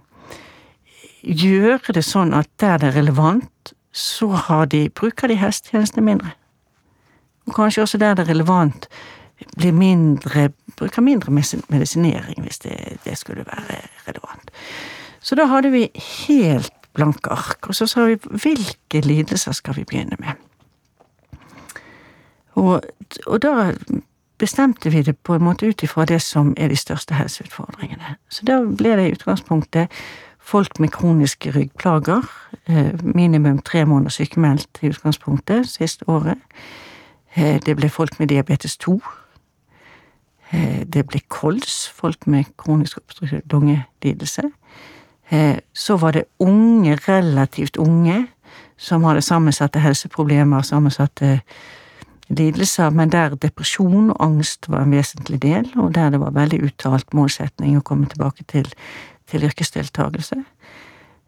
gjøre 1.23 1.95
det 1.97 2.05
sånn 2.05 2.35
at 2.37 2.49
der 2.61 2.77
det 2.77 2.91
er 2.91 2.99
relevant, 2.99 3.73
så 3.93 4.65
de, 4.69 4.87
bruker 4.89 5.29
de 5.29 5.37
hestetjenestene 5.41 6.05
mindre. 6.05 6.35
Og 7.47 7.57
kanskje 7.57 7.81
også 7.81 7.97
der 7.97 8.13
det 8.17 8.27
er 8.27 8.33
relevant, 8.33 8.87
mindre, 9.57 10.51
bruker 10.77 11.01
mindre 11.01 11.31
medisinering, 11.33 12.41
hvis 12.45 12.61
det, 12.63 12.77
det 13.05 13.17
skulle 13.17 13.45
være 13.45 13.81
relevant. 14.07 14.53
Så 15.19 15.35
da 15.35 15.49
hadde 15.49 15.71
vi 15.73 15.87
helt 16.27 16.73
blanke 16.93 17.31
ark, 17.33 17.67
og 17.67 17.75
så 17.75 17.87
sa 17.89 18.05
vi 18.05 18.19
hvilke 18.21 19.01
lidelser 19.01 19.51
skal 19.51 19.75
vi 19.75 19.85
begynne 19.89 20.17
med? 20.19 20.37
Og, 22.53 22.81
og 23.25 23.41
da 23.41 23.73
bestemte 24.37 24.89
vi 24.89 25.01
det 25.01 25.17
på 25.17 25.35
en 25.35 25.43
måte 25.43 25.67
ut 25.67 25.83
ifra 25.83 26.05
det 26.05 26.21
som 26.21 26.53
er 26.57 26.67
de 26.67 26.75
største 26.75 27.13
helseutfordringene. 27.13 28.15
Så 28.29 28.45
da 28.45 28.59
ble 28.65 28.95
det 28.97 29.07
i 29.07 29.15
utgangspunktet 29.15 29.91
folk 30.43 30.79
med 30.79 30.91
kroniske 30.91 31.51
ryggplager. 31.51 32.21
Eh, 32.67 32.93
minimum 33.15 33.61
tre 33.61 33.85
måneder 33.85 34.09
sykemeldt 34.09 34.79
i 34.81 34.87
utgangspunktet 34.87 35.69
siste 35.69 36.09
året. 36.09 36.37
Eh, 37.35 37.61
det 37.65 37.75
ble 37.75 37.89
folk 37.89 38.19
med 38.19 38.27
diabetes 38.27 38.77
2. 38.77 39.01
Eh, 40.51 40.83
det 40.93 41.07
ble 41.07 41.19
kols, 41.27 41.89
folk 41.95 42.27
med 42.27 42.43
kronisk 42.57 42.97
obstruktiv 42.97 43.41
lungelidelse. 43.51 44.41
Så 45.73 45.97
var 45.97 46.11
det 46.11 46.23
unge, 46.39 46.95
relativt 46.95 47.77
unge, 47.77 48.27
som 48.77 49.03
hadde 49.03 49.21
sammensatte 49.21 49.79
helseproblemer, 49.79 50.61
sammensatte 50.61 51.41
lidelser, 52.29 52.89
men 52.95 53.11
der 53.11 53.35
depresjon 53.35 54.11
og 54.13 54.19
angst 54.23 54.69
var 54.71 54.85
en 54.85 54.95
vesentlig 54.95 55.41
del, 55.43 55.67
og 55.75 55.93
der 55.95 56.13
det 56.13 56.21
var 56.21 56.35
veldig 56.35 56.61
uttalt 56.69 57.13
målsetning 57.13 57.77
å 57.77 57.85
komme 57.85 58.07
tilbake 58.11 58.45
til 58.47 58.69
til 59.33 59.47
yrkesdeltakelse. 59.47 60.35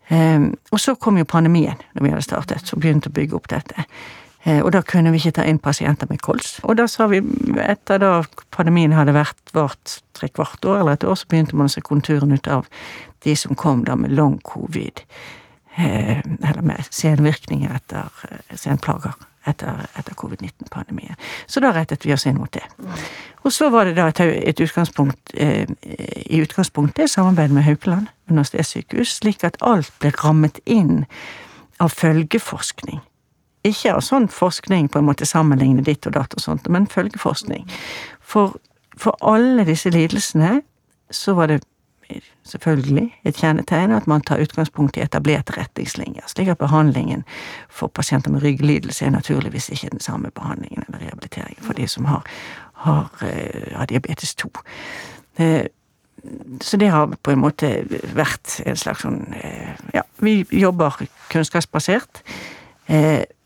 Um, 0.10 0.52
og 0.72 0.80
så 0.80 0.94
kom 0.96 1.18
jo 1.18 1.26
pandemien, 1.26 1.80
når 1.96 2.04
vi 2.04 2.12
hadde 2.14 2.26
startet, 2.26 2.74
og 2.74 2.84
begynte 2.84 3.10
å 3.10 3.16
bygge 3.16 3.38
opp 3.38 3.50
dette. 3.50 3.88
Eh, 4.46 4.60
og 4.62 4.70
da 4.76 4.84
kunne 4.86 5.10
vi 5.10 5.18
ikke 5.18 5.40
ta 5.40 5.46
inn 5.50 5.58
pasienter 5.58 6.10
med 6.10 6.22
kols. 6.22 6.60
Og 6.70 6.78
da 6.78 6.86
sa 6.92 7.08
vi, 7.10 7.24
etter 7.64 8.02
da 8.04 8.12
pandemien 8.54 8.94
hadde 8.94 9.16
vært 9.16 9.56
vart 9.58 9.98
tre 10.14 10.30
kvart 10.30 10.68
år 10.70 10.84
eller 10.84 11.00
et 11.00 11.08
år, 11.08 11.18
så 11.18 11.32
begynte 11.32 11.58
man 11.58 11.72
å 11.72 11.74
se 11.74 11.82
konturen 11.82 12.36
ut 12.36 12.50
av 12.52 12.70
de 13.26 13.34
som 13.40 13.58
kom 13.58 13.82
da 13.88 13.98
med 13.98 14.14
long 14.14 14.38
covid. 14.46 15.02
Eh, 15.76 16.22
eller 16.22 16.62
med 16.62 16.86
senvirkninger 16.94 17.74
etter 17.74 18.14
eh, 18.30 18.54
senplager 18.54 19.18
etter, 19.50 19.86
etter 19.96 20.18
covid-19-pandemien. 20.18 21.16
Så 21.48 21.62
da 21.64 21.72
rettet 21.76 22.06
vi 22.06 22.14
oss 22.14 22.26
inn 22.30 22.40
mot 22.40 22.52
det. 22.54 22.64
Og 23.46 23.54
så 23.54 23.70
var 23.74 23.86
det 23.86 23.96
da 24.00 24.08
et, 24.10 24.22
et 24.22 24.62
utgangspunkt, 24.66 25.34
eh, 25.34 25.66
i 26.26 26.42
utgangspunktet 26.42 27.12
samarbeid 27.12 27.54
med 27.54 27.68
Haukeland 27.68 28.08
universitetssykehus, 28.30 29.20
slik 29.20 29.44
at 29.46 29.60
alt 29.62 29.92
ble 30.02 30.14
rammet 30.24 30.60
inn 30.66 31.04
av 31.80 31.94
følgeforskning. 31.94 33.02
Ikke 33.66 33.96
av 33.96 34.04
sånn 34.06 34.28
forskning 34.30 34.90
på 34.94 35.02
en 35.02 35.08
måte 35.08 35.28
sammenligne 35.30 35.84
ditt 35.86 36.06
og 36.10 36.16
datt 36.18 36.34
og 36.38 36.44
sånt, 36.44 36.68
men 36.70 36.90
følgeforskning. 36.90 37.66
For, 38.22 38.58
for 38.98 39.18
alle 39.26 39.66
disse 39.68 39.90
lidelsene 39.94 40.60
så 41.14 41.36
var 41.38 41.52
det 41.52 41.64
selvfølgelig 42.44 43.14
et 43.26 43.38
kjennetegn 43.38 43.92
at 43.92 44.08
man 44.08 44.22
tar 44.22 44.42
utgangspunkt 44.42 44.98
i 44.98 45.04
etablerte 45.04 45.58
retningslinjer, 45.58 46.28
slik 46.28 46.48
at 46.48 46.58
behandlingen 46.58 47.24
for 47.70 47.88
pasienter 47.88 48.32
med 48.32 48.44
rygglidelse 48.44 49.06
er 49.06 49.10
naturligvis 49.10 49.70
ikke 49.70 49.90
den 49.92 50.00
samme 50.00 50.32
behandlingen 50.36 50.84
eller 50.88 51.00
rehabiliteringen 51.00 51.64
for 51.64 51.74
de 51.74 51.88
som 51.88 52.06
har, 52.06 52.24
har, 52.74 53.10
eh, 53.22 53.74
har 53.78 53.86
diabetes 53.86 54.36
2. 54.36 54.52
Eh, 55.38 55.66
så 56.62 56.78
det 56.78 56.90
har 56.90 57.14
på 57.24 57.32
en 57.32 57.40
måte 57.40 57.70
vært 58.16 58.62
en 58.66 58.76
slags 58.76 59.04
sånn 59.06 59.34
eh, 59.34 59.76
Ja, 59.94 60.02
vi 60.18 60.46
jobber 60.52 60.96
kunnskapsbasert, 61.30 62.24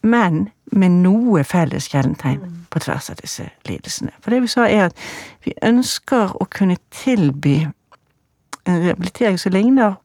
men 0.02 0.50
med 0.72 0.92
noe 1.04 1.44
felles 1.48 1.88
kjennetegn 1.92 2.66
på 2.70 2.80
tvers 2.84 3.10
av 3.10 3.20
disse 3.22 3.50
lidelsene. 3.68 4.12
For 4.22 4.34
det 4.34 4.42
vi 4.44 4.52
sa, 4.52 4.68
er 4.68 4.90
at 4.90 5.04
vi 5.46 5.54
ønsker 5.66 6.36
å 6.36 6.48
kunne 6.52 6.78
tilby 6.94 7.64
en 8.70 8.84
rehabilitering 8.84 9.40
som 9.42 9.56
ligner 9.56 9.98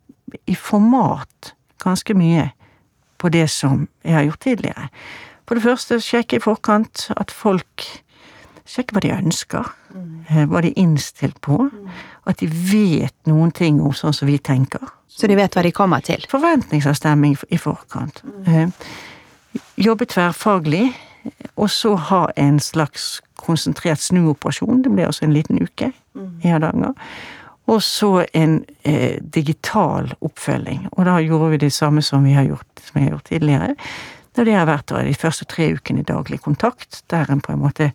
i 0.51 0.57
format 0.57 1.55
ganske 1.85 2.17
mye 2.17 2.49
på 3.21 3.31
det 3.33 3.47
som 3.53 3.87
jeg 4.05 4.17
har 4.17 4.27
gjort 4.29 4.41
tidligere. 4.41 4.89
For 5.49 5.59
det 5.59 5.65
første 5.65 6.01
sjekke 6.01 6.39
i 6.39 6.43
forkant 6.43 7.09
at 7.17 7.33
folk 7.33 7.85
sjekker 8.65 8.97
hva 8.97 9.03
de 9.05 9.13
ønsker, 9.13 9.69
mm. 9.93 10.49
hva 10.51 10.63
de 10.65 10.73
er 10.73 10.81
innstilt 10.81 11.41
på, 11.45 11.67
mm. 11.69 11.89
at 12.31 12.41
de 12.41 12.49
vet 12.49 13.15
noen 13.29 13.53
ting 13.53 13.81
om 13.85 13.93
sånn 13.97 14.17
som 14.17 14.29
vi 14.29 14.39
tenker. 14.41 14.83
Så 15.09 15.29
de 15.31 15.37
vet 15.39 15.55
hva 15.55 15.63
de 15.63 15.73
kommer 15.75 16.05
til? 16.05 16.25
Forventningsavstemming 16.31 17.37
i 17.53 17.61
forkant. 17.61 18.23
Mm. 18.49 18.73
Jobbe 19.79 20.09
tverrfaglig, 20.11 20.89
og 21.57 21.71
så 21.71 21.95
ha 22.11 22.25
en 22.41 22.59
slags 22.61 23.21
konsentrert 23.41 24.03
snuoperasjon. 24.03 24.83
Det 24.85 24.93
blir 24.93 25.09
altså 25.09 25.29
en 25.29 25.37
liten 25.37 25.61
uke 25.63 25.93
i 26.17 26.51
Hardanger. 26.51 26.97
Og 27.67 27.83
så 27.83 28.27
en 28.37 28.59
eh, 28.83 29.17
digital 29.35 30.11
oppfølging. 30.21 30.89
Og 30.93 31.07
da 31.09 31.17
gjorde 31.25 31.55
vi 31.55 31.63
det 31.65 31.73
samme 31.73 32.03
som 32.05 32.25
vi 32.25 32.35
har 32.37 32.45
gjort, 32.45 32.69
som 32.85 33.01
jeg 33.01 33.09
har 33.09 33.17
gjort 33.17 33.31
tidligere. 33.31 33.75
Det 34.35 34.51
har 34.51 34.67
vært 34.67 34.91
de 35.07 35.15
første 35.15 35.47
tre 35.47 35.71
ukene 35.77 36.03
i 36.03 36.07
daglig 36.09 36.41
kontakt, 36.43 37.05
der 37.11 37.31
en 37.31 37.41
på 37.41 37.53
en 37.55 37.63
måte 37.63 37.93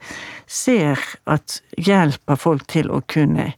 ser 0.47 0.99
at 1.27 1.59
hjelper 1.77 2.39
folk 2.39 2.63
til 2.71 2.89
å 2.95 3.01
kunne 3.07 3.51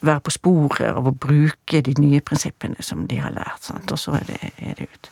være 0.00 0.24
på 0.24 0.32
sporet 0.32 0.94
av 0.94 1.06
å 1.06 1.12
bruke 1.12 1.82
de 1.84 1.94
nye 2.00 2.22
prinsippene 2.24 2.80
som 2.82 3.04
de 3.06 3.20
har 3.20 3.34
lært. 3.36 3.68
Sant? 3.68 3.92
Og 3.92 4.00
så 4.00 4.16
er 4.16 4.26
det, 4.30 4.52
er 4.56 4.78
det 4.78 4.88
ut. 4.88 5.10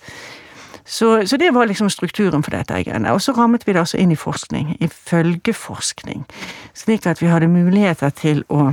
Så, 0.88 1.26
så, 1.28 1.36
det 1.36 1.50
var 1.52 1.68
liksom 1.68 1.90
strukturen 1.92 2.42
for 2.42 2.56
dette 2.56 2.80
greiene. 2.86 3.12
Og 3.12 3.20
så 3.20 3.34
rammet 3.36 3.66
vi 3.66 3.74
det 3.76 3.82
altså 3.82 4.00
inn 4.00 4.14
i 4.14 4.16
forskning, 4.16 4.78
i 4.80 4.88
følgeforskning, 4.88 6.24
slik 6.72 7.06
at 7.06 7.20
vi 7.20 7.28
hadde 7.28 7.50
muligheter 7.52 8.14
til 8.16 8.40
å 8.48 8.70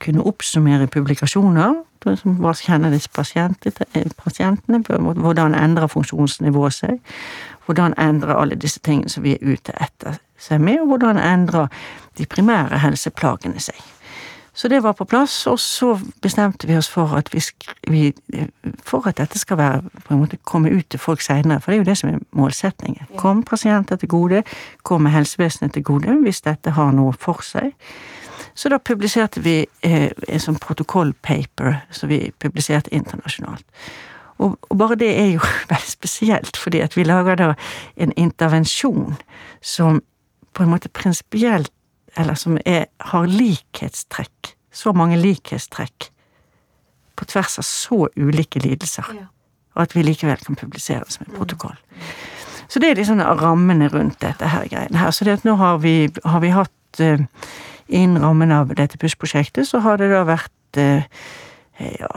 kunne 0.00 0.24
oppsummere 0.26 0.86
publikasjoner 0.86 1.74
som 2.16 2.36
kjenner 2.54 2.92
disse 2.94 3.10
pasientene, 3.10 4.82
hvordan 5.18 5.54
endrer 5.58 5.90
funksjonsnivået 5.90 6.76
seg, 6.76 7.00
hvordan 7.66 7.96
endrer 7.98 8.36
alle 8.36 8.54
disse 8.54 8.80
tingene 8.80 9.10
som 9.10 9.24
vi 9.24 9.34
er 9.34 9.42
ute 9.42 9.74
etter 9.82 10.20
seg 10.38 10.60
med, 10.62 10.80
og 10.80 10.86
hvordan 10.92 11.18
endrer 11.18 11.66
de 12.18 12.26
primære 12.26 12.78
helseplagene 12.78 13.60
seg. 13.60 13.80
Så 14.56 14.68
det 14.68 14.82
var 14.82 14.92
på 14.96 15.04
plass, 15.04 15.46
og 15.46 15.58
så 15.60 15.98
bestemte 16.22 16.66
vi 16.66 16.76
oss 16.76 16.88
for 16.88 17.12
at 17.16 17.28
vi, 17.34 17.42
vi 17.90 18.14
For 18.84 19.08
at 19.08 19.18
dette 19.18 19.38
skal 19.38 19.58
være, 19.58 19.82
på 20.04 20.14
en 20.14 20.20
måte 20.20 20.38
komme 20.44 20.70
ut 20.70 20.86
til 20.90 21.00
folk 21.00 21.20
seinere, 21.20 21.60
for 21.60 21.70
det 21.70 21.76
er 21.76 21.82
jo 21.82 21.90
det 21.90 21.98
som 21.98 22.10
er 22.10 22.18
målsetningen. 22.32 23.06
Kom 23.16 23.42
pasienter 23.42 23.96
til 23.96 24.08
gode, 24.08 24.42
kom 24.82 25.06
helsevesenet 25.06 25.72
til 25.72 25.82
gode, 25.84 26.16
hvis 26.22 26.40
dette 26.40 26.70
har 26.70 26.92
noe 26.92 27.12
for 27.12 27.42
seg. 27.44 27.74
Så 28.56 28.70
da 28.72 28.78
publiserte 28.78 29.40
vi 29.44 29.60
eh, 29.84 30.10
en 30.28 30.42
sånn 30.42 30.58
protokollpaper 30.60 31.80
som 31.92 32.08
vi 32.08 32.30
publiserte 32.40 32.92
internasjonalt. 32.96 33.64
Og, 34.36 34.56
og, 34.68 34.74
bare 34.80 34.98
det 35.00 35.10
er 35.20 35.30
jo 35.34 35.42
veldig 35.72 35.92
spesielt, 35.92 36.56
fordi 36.60 36.80
at 36.84 36.96
vi 36.96 37.04
lager 37.04 37.36
da 37.40 37.52
en 37.96 38.12
intervensjon 38.16 39.16
som 39.60 40.00
på 40.56 40.64
en 40.64 40.72
måte 40.72 40.88
prinsipielt 40.88 41.72
Eller 42.16 42.34
som 42.34 42.54
er, 42.64 42.86
har 43.12 43.26
likhetstrekk. 43.28 44.54
Så 44.72 44.94
mange 44.96 45.18
likhetstrekk 45.20 46.06
på 47.16 47.24
tvers 47.28 47.58
av 47.60 47.66
så 47.68 47.98
ulike 48.16 48.62
lidelser. 48.64 49.10
Ja. 49.12 49.26
Og 49.74 49.82
at 49.82 49.96
vi 49.96 50.04
likevel 50.06 50.40
kan 50.40 50.56
publisere 50.56 51.04
det 51.04 51.12
som 51.12 51.26
en 51.26 51.36
protokoll. 51.36 51.76
Mm. 51.76 52.06
Så 52.68 52.80
det 52.80 52.90
er 52.90 52.98
liksom 52.98 53.20
rammene 53.20 53.88
rundt 53.88 54.20
dette 54.22 54.48
her 54.48 54.66
greiene 54.70 54.98
her. 54.98 55.10
Så 55.10 55.24
det 55.24 55.38
at 55.38 55.44
nå 55.46 55.54
har 55.60 55.78
vi, 55.84 56.08
har 56.24 56.40
vi 56.42 56.52
hatt 56.54 57.00
uh, 57.04 57.20
Innen 57.88 58.22
rammen 58.22 58.52
av 58.52 58.72
dette 58.74 58.98
bussprosjektet 58.98 59.68
så 59.68 59.80
har 59.84 60.00
det 60.00 60.10
da 60.10 60.24
vært 60.26 60.80
eh, 60.80 61.06
ja, 62.00 62.10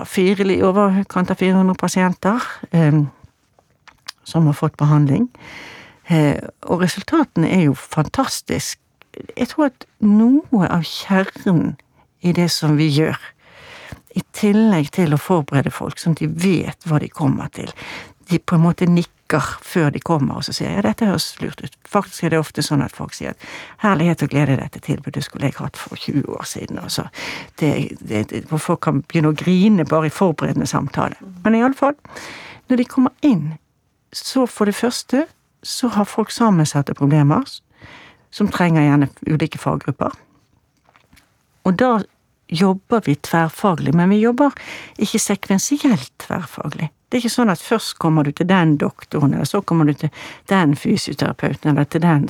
overkant 0.66 1.32
av 1.32 1.42
400 1.42 1.76
pasienter 1.78 2.46
eh, 2.72 3.04
som 4.24 4.48
har 4.50 4.58
fått 4.58 4.78
behandling. 4.78 5.28
Eh, 6.10 6.38
og 6.66 6.82
resultatene 6.82 7.50
er 7.54 7.68
jo 7.68 7.76
fantastisk. 7.78 8.80
Jeg 9.36 9.52
tror 9.52 9.70
at 9.70 9.86
noe 10.02 10.66
av 10.70 10.86
kjernen 10.86 11.76
i 12.26 12.34
det 12.34 12.50
som 12.54 12.78
vi 12.80 12.90
gjør, 12.90 13.18
i 14.18 14.24
tillegg 14.34 14.90
til 14.96 15.14
å 15.14 15.22
forberede 15.22 15.72
folk 15.74 16.00
sånn 16.02 16.16
at 16.18 16.24
de 16.24 16.30
vet 16.34 16.88
hva 16.90 16.98
de 17.02 17.12
kommer 17.14 17.52
til, 17.54 17.70
de 18.30 18.40
på 18.42 18.58
en 18.58 18.66
måte 18.66 18.90
nikker 18.90 19.19
før 19.38 19.92
de 19.94 20.00
kommer, 20.00 20.40
og 20.40 20.44
så 20.44 20.54
sier 20.54 20.70
jeg 20.70 20.80
ja, 20.80 20.84
dette 20.88 21.06
høres 21.06 21.28
lurt 21.42 21.62
ut. 21.62 21.76
Faktisk 21.88 22.24
er 22.24 22.34
det 22.34 22.40
ofte 22.40 22.64
sånn 22.66 22.82
at 22.82 22.96
folk 22.96 23.14
sier 23.14 23.36
at 23.36 23.46
herlighet 23.84 24.24
og 24.26 24.32
glede, 24.34 24.58
dette 24.58 24.82
tilbudet 24.82 25.24
skulle 25.24 25.46
jeg 25.46 25.60
hatt 25.60 25.78
for 25.78 25.96
20 25.96 26.26
år 26.34 26.48
siden. 26.50 26.80
Og 26.82 26.92
så 26.92 27.06
det, 27.62 27.98
det, 28.02 28.26
det, 28.32 28.44
folk 28.50 28.82
kan 28.88 29.04
begynne 29.06 29.34
å 29.34 29.38
grine 29.38 29.86
bare 29.86 30.10
i 30.10 30.14
forberedende 30.14 30.68
samtale. 30.70 31.20
Men 31.46 31.60
iallfall, 31.60 31.98
når 32.70 32.82
de 32.82 32.90
kommer 32.90 33.14
inn, 33.22 33.58
så 34.16 34.48
for 34.50 34.66
det 34.66 34.78
første 34.78 35.28
så 35.62 35.92
har 35.94 36.10
folk 36.10 36.32
sammensatte 36.32 36.96
problemer 36.98 37.46
som 38.34 38.50
trenger 38.50 38.86
gjerne 38.86 39.10
ulike 39.28 39.62
faggrupper. 39.62 40.16
Og 41.68 41.76
da 41.78 42.00
jobber 42.50 43.04
vi 43.06 43.16
tverrfaglig, 43.16 43.94
men 43.94 44.10
vi 44.10 44.24
jobber 44.24 44.56
ikke 44.98 45.22
sekvensielt 45.22 46.14
tverrfaglig. 46.22 46.90
Det 47.10 47.18
er 47.18 47.24
ikke 47.24 47.34
sånn 47.34 47.50
at 47.50 47.62
først 47.62 47.98
kommer 47.98 48.24
du 48.24 48.32
til 48.32 48.48
den 48.50 48.76
doktoren, 48.78 49.34
eller 49.34 49.50
så 49.50 49.62
kommer 49.66 49.90
du 49.90 49.94
til 49.98 50.12
den 50.50 50.76
fysioterapeuten, 50.78 51.72
eller 51.72 51.90
til 51.90 52.02
den 52.02 52.28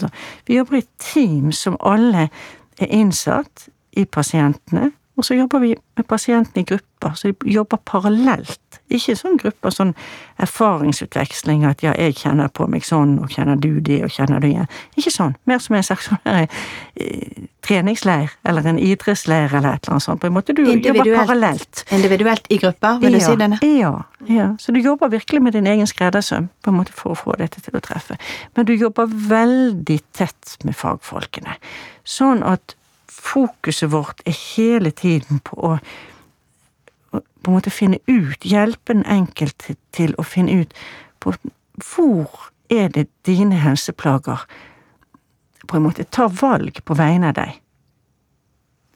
Vi 0.48 0.56
jobber 0.56 0.76
i 0.76 0.80
et 0.80 0.94
team 0.98 1.52
som 1.52 1.78
alle 1.80 2.30
er 2.80 2.88
innsatt 2.88 3.68
i 3.92 4.06
pasientene, 4.06 4.92
og 5.20 5.26
så 5.28 5.36
jobber 5.36 5.60
vi 5.60 5.74
med 5.98 6.06
pasientene 6.08 6.64
i 6.64 6.68
grupper, 6.68 7.14
så 7.16 7.28
de 7.28 7.52
jobber 7.52 7.78
parallelt. 7.86 8.80
Ikke 8.90 9.14
sånn 9.20 9.36
grupper, 9.38 9.74
sånn 9.74 9.92
erfaringsutveksling 10.42 11.66
at 11.68 11.84
ja, 11.84 11.92
jeg 12.00 12.16
kjenner 12.22 12.48
på 12.50 12.66
meg 12.72 12.88
sånn, 12.88 13.18
og 13.22 13.34
kjenner 13.36 13.60
du 13.60 13.82
det, 13.84 14.00
og 14.08 14.14
kjenner 14.16 14.40
du 14.42 14.48
igjen. 14.48 14.70
Ikke 14.98 15.12
sånn. 15.14 15.36
Mer 15.50 15.60
som 15.62 15.76
en 15.78 15.86
slags 15.86 16.08
sånn 16.08 16.32
eh, 16.32 16.48
treningsleir, 17.68 18.32
eller 18.48 18.72
en 18.72 18.80
idrettsleir, 18.80 19.52
eller 19.52 19.76
et 19.76 19.84
eller 19.84 19.98
annet 19.98 20.08
sånt. 20.08 20.24
På 20.24 20.32
en 20.32 20.38
måte 20.40 20.56
du 20.58 20.64
jobber 20.64 21.12
parallelt. 21.12 21.84
Individuelt 21.94 22.50
i 22.50 22.62
grupper, 22.64 23.04
vil 23.04 23.20
ja, 23.20 23.20
du 23.20 23.28
si 23.28 23.38
det? 23.44 23.76
Ja, 23.76 23.94
ja. 24.32 24.50
Så 24.64 24.74
du 24.74 24.82
jobber 24.82 25.12
virkelig 25.14 25.44
med 25.44 25.60
din 25.60 25.68
egen 25.68 25.92
skreddersøm, 25.92 26.50
på 26.64 26.74
en 26.74 26.80
måte 26.80 26.96
for 26.96 27.14
å 27.14 27.20
få 27.20 27.36
dette 27.44 27.62
til 27.66 27.76
å 27.76 27.84
treffe. 27.84 28.18
Men 28.56 28.72
du 28.72 28.74
jobber 28.74 29.12
veldig 29.12 30.02
tett 30.16 30.58
med 30.64 30.80
fagfolkene. 30.80 31.60
Sånn 32.08 32.42
at 32.48 32.79
fokuset 33.20 33.92
vårt 33.92 34.24
er 34.26 34.38
hele 34.56 34.92
tiden 34.92 35.44
på 35.44 35.60
å 35.60 35.78
på 37.10 37.50
en 37.50 37.56
måte 37.56 37.72
finne 37.72 37.98
ut, 38.08 38.46
hjelpe 38.46 38.94
den 38.94 39.06
enkelte 39.10 39.76
til 39.96 40.12
å 40.20 40.26
finne 40.28 40.60
ut 40.62 40.74
på 41.24 41.34
hvor 41.96 42.50
er 42.70 42.92
det 42.94 43.08
dine 43.26 43.56
helseplager 43.64 44.44
på 45.68 45.78
en 45.78 45.86
måte 45.86 46.04
tar 46.04 46.30
valg 46.42 46.82
på 46.86 46.98
vegne 46.98 47.32
av 47.32 47.38
deg. 47.38 47.60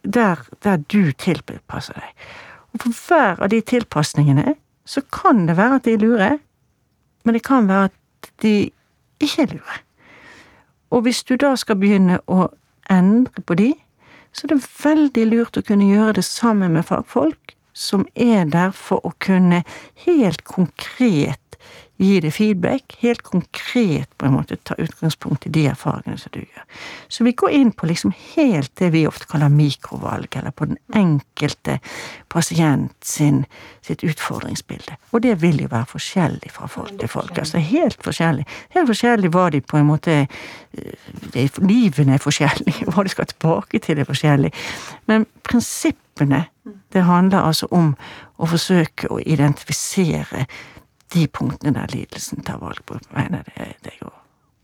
Der, 0.04 0.42
der 0.62 0.82
du 0.92 1.14
tilpasser 1.16 1.96
deg. 1.96 2.28
Og 2.74 2.84
for 2.84 3.00
hver 3.08 3.44
av 3.44 3.52
de 3.54 3.62
tilpasningene 3.62 4.56
så 4.86 5.02
kan 5.14 5.46
det 5.48 5.58
være 5.58 5.80
at 5.80 5.88
de 5.88 5.98
lurer, 5.98 6.38
men 7.24 7.38
det 7.38 7.44
kan 7.46 7.70
være 7.70 7.92
at 7.92 8.32
de 8.44 8.72
ikke 9.24 9.48
lurer. 9.54 9.80
Og 10.92 11.06
hvis 11.08 11.24
du 11.24 11.36
da 11.40 11.56
skal 11.58 11.80
begynne 11.80 12.20
å 12.28 12.50
endre 12.92 13.42
på 13.48 13.58
de, 13.58 13.72
så 14.34 14.50
det 14.50 14.58
er 14.58 14.70
veldig 14.84 15.26
lurt 15.30 15.60
å 15.60 15.66
kunne 15.66 15.90
gjøre 15.92 16.18
det 16.20 16.26
sammen 16.28 16.74
med 16.76 16.88
fagfolk 16.90 17.56
som 17.74 18.06
er 18.14 18.46
der 18.50 18.74
for 18.78 19.02
å 19.06 19.14
kunne 19.24 19.64
helt 20.06 20.44
konkret 20.46 21.58
gi 22.04 22.20
det 22.24 22.32
feedback, 22.36 22.96
helt 23.00 23.22
konkret 23.22 24.10
på 24.18 24.28
en 24.28 24.36
måte 24.36 24.58
ta 24.68 24.76
utgangspunkt 24.80 25.48
i 25.48 25.52
de 25.54 25.66
erfaringene 25.72 26.20
som 26.20 26.34
du 26.34 26.42
gjør. 26.42 26.66
Så 27.08 27.24
vi 27.24 27.34
går 27.38 27.56
inn 27.58 27.72
på 27.72 27.88
liksom 27.90 28.14
helt 28.36 28.72
det 28.80 28.90
vi 28.94 29.06
ofte 29.08 29.28
kaller 29.30 29.52
mikrovalg, 29.54 30.36
eller 30.36 30.52
på 30.52 30.68
den 30.70 30.78
enkelte 30.94 31.80
pasient 32.34 32.94
sin, 33.06 33.44
sitt 33.82 34.04
utfordringsbilde. 34.04 34.98
Og 35.12 35.24
det 35.26 35.36
vil 35.42 35.62
jo 35.62 35.70
være 35.72 35.92
forskjellig 35.94 36.52
fra 36.52 36.68
folk 36.68 36.98
til 37.00 37.12
folk. 37.12 37.38
Altså 37.38 37.62
helt 37.64 38.00
forskjellig. 38.04 38.46
Helt 38.76 38.90
forskjellig 38.90 39.32
hva 39.34 39.50
de 39.54 39.62
på 39.62 39.80
en 39.80 39.90
måte 39.90 40.20
eh, 40.24 41.60
Livene 41.62 42.18
er 42.18 42.24
forskjellige, 42.24 42.88
hva 42.92 43.06
de 43.06 43.14
skal 43.14 43.30
tilbake 43.30 43.80
til 43.84 44.00
er 44.02 44.10
forskjellig. 44.10 44.54
Men 45.08 45.28
prinsippene, 45.44 46.46
det 46.94 47.04
handler 47.04 47.46
altså 47.46 47.68
om 47.72 47.94
å 48.38 48.48
forsøke 48.50 49.10
å 49.12 49.20
identifisere 49.20 50.46
de 51.14 51.28
punktene 51.28 51.76
der 51.76 51.92
lidelsen 51.94 52.44
tar 52.46 52.62
valg 52.62 52.84
på 52.90 53.00
vegne 53.14 53.44
av 53.44 53.50
deg 53.86 54.04
òg. 54.04 54.20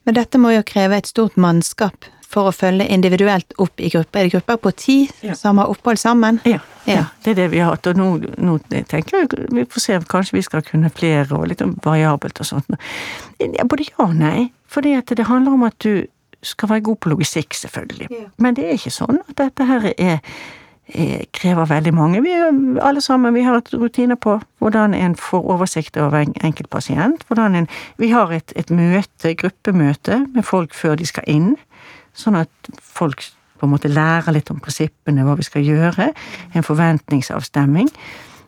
Men 0.07 0.15
dette 0.17 0.39
må 0.41 0.53
jo 0.55 0.63
kreve 0.65 0.97
et 0.97 1.09
stort 1.09 1.35
mannskap 1.37 2.07
for 2.29 2.49
å 2.49 2.53
følge 2.53 2.85
individuelt 2.93 3.55
opp 3.61 3.81
i 3.81 3.89
grupper. 3.89 4.21
Er 4.21 4.27
det 4.27 4.33
grupper 4.35 4.59
på 4.61 4.71
ti 4.77 4.97
ja. 5.25 5.35
som 5.37 5.57
har 5.61 5.71
opphold 5.71 5.99
sammen? 6.01 6.39
Ja, 6.45 6.59
ja. 6.85 7.07
det 7.25 7.33
er 7.33 7.39
det 7.41 7.47
vi 7.53 7.61
har 7.63 7.73
hatt. 7.73 7.89
Og 7.89 7.97
nå, 7.97 8.09
nå, 8.37 8.59
tenker 8.69 9.23
jeg 9.23 9.47
vi 9.53 9.65
får 9.69 9.85
se, 9.85 9.97
kanskje 10.09 10.37
vi 10.37 10.45
skal 10.45 10.63
kunne 10.65 10.91
flere, 10.93 11.27
og 11.37 11.49
litt 11.49 11.63
variabelt 11.85 12.41
og 12.41 12.49
sånt. 12.51 12.69
Både 13.39 13.89
ja 13.89 14.05
og 14.05 14.15
nei. 14.17 14.49
Fordi 14.69 14.93
det 15.09 15.25
handler 15.25 15.57
om 15.57 15.65
at 15.65 15.77
du 15.81 16.05
skal 16.45 16.69
være 16.69 16.85
god 16.85 17.01
på 17.01 17.11
logistikk, 17.15 17.57
selvfølgelig. 17.57 18.23
Men 18.37 18.55
det 18.55 18.67
er 18.67 18.77
ikke 18.77 18.93
sånn 18.93 19.17
at 19.25 19.33
dette 19.41 19.65
her 19.65 19.89
er 19.97 20.21
krever 21.33 21.67
veldig 21.69 21.93
mange. 21.93 22.21
Vi 22.25 22.33
alle 22.81 23.01
sammen 23.01 23.33
vi 23.33 23.43
har 23.45 23.59
et 23.59 23.73
rutiner 23.73 24.17
på 24.17 24.39
hvordan 24.59 24.93
en 24.97 25.15
får 25.15 25.45
oversikt 25.53 25.97
over 25.97 26.17
en 26.17 26.33
enkelt 26.43 26.69
pasient. 26.69 27.23
hvordan 27.27 27.55
en, 27.55 27.67
Vi 27.97 28.09
har 28.09 28.31
et, 28.31 28.53
et 28.55 28.69
møte, 28.69 29.35
gruppemøte 29.35 30.25
med 30.33 30.43
folk 30.43 30.73
før 30.73 30.95
de 30.95 31.05
skal 31.05 31.23
inn, 31.27 31.55
sånn 32.13 32.35
at 32.35 32.49
folk 32.81 33.23
på 33.59 33.67
en 33.67 33.73
måte 33.73 33.91
lærer 33.91 34.31
litt 34.31 34.49
om 34.51 34.59
prinsippene, 34.59 35.25
hva 35.27 35.35
vi 35.35 35.43
skal 35.43 35.61
gjøre. 35.61 36.13
En 36.55 36.63
forventningsavstemming. 36.63 37.89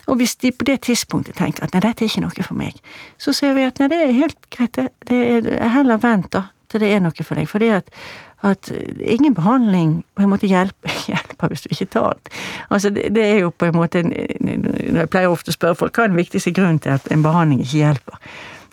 Og 0.07 0.17
hvis 0.17 0.35
de 0.41 0.51
på 0.51 0.65
det 0.67 0.81
tidspunktet 0.87 1.37
tenker 1.37 1.63
at 1.65 1.75
nei, 1.75 1.83
dette 1.83 2.03
er 2.03 2.09
ikke 2.09 2.23
noe 2.23 2.47
for 2.47 2.57
meg, 2.57 2.79
så 3.21 3.33
ser 3.35 3.53
vi 3.57 3.67
at 3.67 3.79
nei, 3.79 3.91
det 3.91 3.99
er 4.01 4.17
helt 4.17 4.49
greit, 4.53 4.79
det 5.07 5.19
er 5.59 5.75
heller 5.75 6.01
vent 6.01 6.31
da, 6.33 6.47
til 6.71 6.83
det 6.83 6.93
er 6.95 7.03
noe 7.03 7.27
for 7.27 7.37
deg. 7.37 7.49
Fordi 7.51 7.69
at 7.75 7.91
at 8.41 8.71
ingen 8.99 9.35
behandling 9.37 10.03
på 10.15 10.23
en 10.23 10.31
måte 10.31 10.49
hjelper, 10.49 10.95
hjelper 11.11 11.51
hvis 11.51 11.65
du 11.65 11.69
ikke 11.71 11.91
tar 11.97 12.15
den. 12.17 12.39
Altså, 12.69 12.89
det, 12.89 13.11
det, 13.15 13.25
er 13.25 13.43
jo 13.45 13.51
på 13.53 13.69
en 13.69 13.77
måte 13.77 13.99
en, 13.99 14.13
Jeg 14.13 15.09
pleier 15.09 15.29
ofte 15.29 15.53
å 15.53 15.57
spørre 15.57 15.77
folk 15.77 15.97
hva 15.97 16.07
er 16.07 16.13
den 16.13 16.21
viktigste 16.21 16.53
grunnen 16.55 16.81
til 16.81 16.95
at 16.95 17.11
en 17.11 17.23
behandling 17.23 17.61
ikke 17.61 17.77
hjelper. 17.83 18.17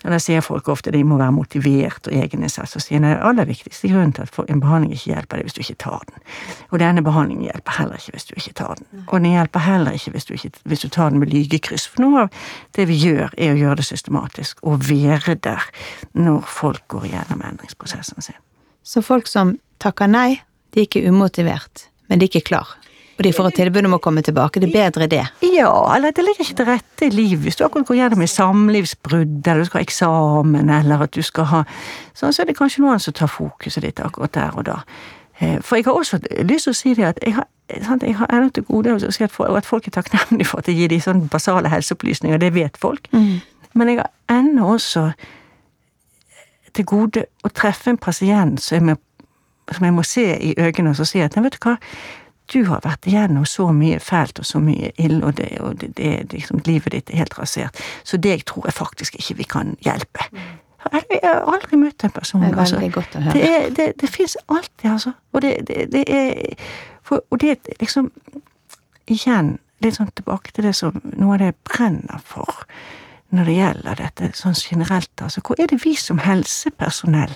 Og 0.03 0.11
Da 0.11 0.19
sier 0.19 0.41
folk 0.41 0.69
ofte 0.71 0.89
at 0.89 0.95
de 0.95 1.03
må 1.03 1.17
være 1.19 1.35
motivert 1.35 2.07
og 2.07 2.15
egeninnsats. 2.15 2.75
Og 2.75 2.83
sier 2.83 3.01
den 3.03 3.17
aller 3.19 3.45
viktigste 3.45 3.91
grunnen 3.91 4.13
til 4.15 4.23
at 4.23 4.39
en 4.49 4.61
behandling 4.63 4.93
ikke 4.95 5.11
hjelper, 5.11 5.35
det 5.37 5.43
er 5.43 5.49
hvis 5.49 5.57
du 5.57 5.61
ikke 5.65 5.81
tar 5.83 6.05
den. 6.07 6.23
Og 6.71 6.79
denne 6.79 7.03
behandlingen 7.03 7.49
hjelper 7.49 7.77
heller 7.81 7.99
ikke 7.99 8.15
hvis 8.15 8.29
du 8.29 8.33
ikke 8.37 8.55
tar 8.61 8.79
den. 8.79 9.05
Og 9.07 9.19
den 9.19 9.31
hjelper 9.35 9.65
heller 9.67 9.91
ikke 9.91 10.15
hvis 10.15 10.25
du, 10.25 10.33
ikke, 10.33 10.51
hvis 10.63 10.85
du 10.85 10.89
tar 10.89 11.09
den 11.09 11.19
med 11.19 11.33
lygekryss. 11.35 11.87
For 11.91 12.05
noe 12.05 12.27
av 12.27 12.43
det 12.77 12.87
vi 12.87 12.99
gjør, 13.03 13.33
er 13.37 13.55
å 13.55 13.59
gjøre 13.59 13.81
det 13.81 13.89
systematisk, 13.91 14.63
og 14.63 14.87
være 14.89 15.35
der 15.35 15.67
når 16.13 16.47
folk 16.47 16.87
går 16.87 17.11
gjennom 17.11 17.43
endringsprosessen 17.43 18.23
sin. 18.23 18.39
Så 18.89 19.03
folk 19.05 19.29
som 19.29 19.53
takker 19.77 20.09
nei, 20.09 20.39
de 20.73 20.81
er 20.81 20.87
ikke 20.87 21.05
umotivert, 21.05 21.85
men 22.09 22.17
de 22.17 22.25
er 22.25 22.31
ikke 22.31 22.47
klar. 22.49 22.71
Og 23.19 23.25
de 23.27 23.33
får 23.35 23.49
et 23.49 23.57
tilbud 23.59 23.85
om 23.89 23.97
å 23.97 23.99
komme 24.01 24.21
tilbake. 24.23 24.61
Det 24.63 24.69
er 24.69 24.75
bedre 24.77 25.07
det. 25.11 25.25
Ja, 25.43 25.71
eller 25.91 26.13
det 26.15 26.23
ligger 26.23 26.45
ikke 26.45 26.55
til 26.55 26.67
rette 26.69 27.09
i 27.09 27.11
livet. 27.11 27.43
Hvis 27.43 27.59
du 27.59 27.65
akkurat 27.65 27.89
går 27.89 27.97
gjennom 27.97 28.23
et 28.23 28.31
samlivsbrudd, 28.31 29.41
eller 29.43 29.59
du 29.59 29.67
skal 29.67 29.81
ha 29.81 29.83
eksamen, 29.83 30.71
eller 30.71 31.03
at 31.03 31.13
du 31.13 31.25
skal 31.27 31.49
ha 31.51 31.61
sånn, 32.15 32.31
så 32.31 32.45
er 32.45 32.49
det 32.49 32.55
kanskje 32.57 32.85
noen 32.85 33.03
som 33.03 33.17
tar 33.19 33.29
fokuset 33.29 33.83
ditt 33.83 33.99
akkurat 33.99 34.33
der 34.37 34.55
og 34.55 34.65
da. 34.71 34.77
Eh, 35.39 35.57
for 35.59 35.75
jeg 35.75 35.89
har 35.89 35.99
også 35.99 36.21
lyst 36.47 36.69
til 36.69 36.73
å 36.73 36.79
si 36.79 36.95
det 36.95 37.09
at 37.09 37.19
jeg 37.27 37.35
har, 37.35 37.49
sant, 37.83 38.07
jeg 38.07 38.15
har 38.21 38.31
ennå 38.31 38.53
til 38.55 38.65
gode 38.71 38.95
å 38.95 39.01
si 39.03 39.27
at, 39.27 39.35
folk 39.35 39.91
er 39.91 39.97
takknemlige 39.99 40.47
for 40.47 40.63
at 40.63 40.71
jeg 40.71 40.79
gir 40.79 40.93
dem 40.95 41.03
sånne 41.03 41.27
basale 41.31 41.75
helseopplysninger, 41.75 42.39
det 42.39 42.53
vet 42.55 42.79
folk. 42.79 43.11
Mm. 43.11 43.41
Men 43.75 43.91
jeg 43.91 43.99
har 43.99 44.39
ennå 44.39 44.73
også 44.77 45.09
til 46.79 46.87
gode 46.87 47.27
å 47.43 47.51
treffe 47.51 47.91
en 47.91 47.99
pasient 47.99 48.61
som 48.63 48.89
jeg, 48.91 48.99
som 49.75 49.85
jeg 49.85 49.95
må 49.95 50.05
se 50.07 50.25
i 50.33 50.55
øynene 50.57 50.95
og 50.95 51.07
si 51.07 51.21
at 51.23 51.37
vet 51.37 51.57
du 51.57 51.67
hva, 51.67 51.75
du 52.49 52.63
har 52.65 52.81
vært 52.81 53.05
igjennom 53.05 53.45
så 53.45 53.67
mye 53.75 53.99
fælt 54.01 54.39
og 54.41 54.47
så 54.47 54.61
mye 54.63 54.89
ille, 54.97 55.19
og, 55.25 55.35
det, 55.37 55.51
og 55.61 55.75
det, 55.81 55.91
det, 55.99 56.13
liksom, 56.33 56.63
livet 56.65 56.95
ditt 56.95 57.11
er 57.13 57.21
helt 57.21 57.37
rasert, 57.37 57.77
så 58.03 58.17
deg 58.17 58.45
tror 58.49 58.65
jeg 58.65 58.77
faktisk 58.77 59.19
ikke 59.19 59.37
vi 59.43 59.47
kan 59.51 59.75
hjelpe. 59.85 60.25
Jeg 60.89 61.19
har 61.23 61.43
aldri 61.43 61.77
møtt 61.77 62.05
en 62.07 62.13
person. 62.15 62.41
Det 62.41 62.53
er 62.53 62.55
veldig 62.55 62.77
altså. 62.79 62.93
godt 62.95 63.17
å 63.19 63.23
høre. 63.25 63.35
Det, 63.35 63.49
er, 63.49 63.65
det, 63.75 63.87
det 63.99 64.09
fins 64.09 64.37
alltid, 64.47 64.85
altså. 64.89 65.11
Og 65.35 65.43
det, 65.43 65.51
det, 65.91 66.05
er 66.07 66.55
for, 67.03 67.25
Og 67.29 67.41
det 67.41 67.51
er 67.57 67.81
liksom 67.81 68.13
Igjen, 69.09 69.55
litt 69.81 69.95
sånn 69.97 70.11
tilbake 70.13 70.53
til 70.53 70.67
det 70.67 70.75
som 70.77 70.97
noe 71.17 71.33
av 71.33 71.39
det 71.41 71.47
jeg 71.49 71.55
brenner 71.65 72.19
for 72.21 72.65
når 73.29 73.45
det 73.45 73.55
gjelder 73.55 73.99
dette 73.99 74.31
sånn 74.37 74.57
generelt. 74.57 75.13
Altså, 75.21 75.41
hva 75.45 75.57
er 75.59 75.69
det 75.71 75.83
vi 75.83 75.95
som 75.99 76.21
helsepersonell 76.23 77.35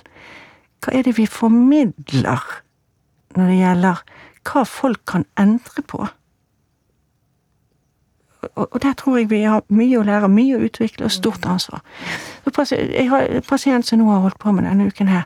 Hva 0.83 0.93
er 0.97 1.05
det 1.05 1.13
vi 1.15 1.27
formidler 1.29 2.41
når 3.37 3.47
det 3.47 3.59
gjelder 3.59 4.01
hva 4.43 4.65
folk 4.67 5.05
kan 5.07 5.23
endre 5.39 5.83
på? 5.87 6.01
Og, 8.55 8.81
der 8.83 8.93
tror 8.99 9.17
jeg 9.17 9.29
vi 9.31 9.45
har 9.47 9.63
mye 9.71 9.99
å 9.99 10.03
lære, 10.03 10.27
mye 10.27 10.57
å 10.57 10.65
utvikle, 10.67 11.07
og 11.07 11.13
stort 11.15 11.45
ansvar. 11.47 11.79
Jeg 12.43 13.07
har 13.09 13.23
en 13.23 13.45
pasient 13.47 13.87
som 13.87 14.01
nå 14.01 14.09
har 14.11 14.19
holdt 14.25 14.39
på 14.43 14.51
med 14.51 14.67
denne 14.67 14.89
uken 14.91 15.07
her, 15.07 15.23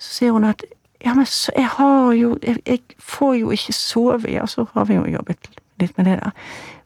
så 0.00 0.14
sier 0.14 0.32
hun 0.32 0.48
at 0.48 0.64
ja, 1.04 1.14
men 1.14 1.26
jeg 1.56 1.68
har 1.76 2.12
jo 2.12 2.38
jeg, 2.42 2.62
jeg, 2.66 2.80
får 2.98 3.34
jo 3.34 3.50
ikke 3.50 3.72
sove. 3.72 4.32
Ja, 4.32 4.46
så 4.46 4.66
har 4.72 4.84
vi 4.84 4.96
jo 4.96 5.04
jobbet 5.08 5.50
litt 5.80 5.96
med 5.96 6.06
det 6.06 6.18
der. 6.20 6.32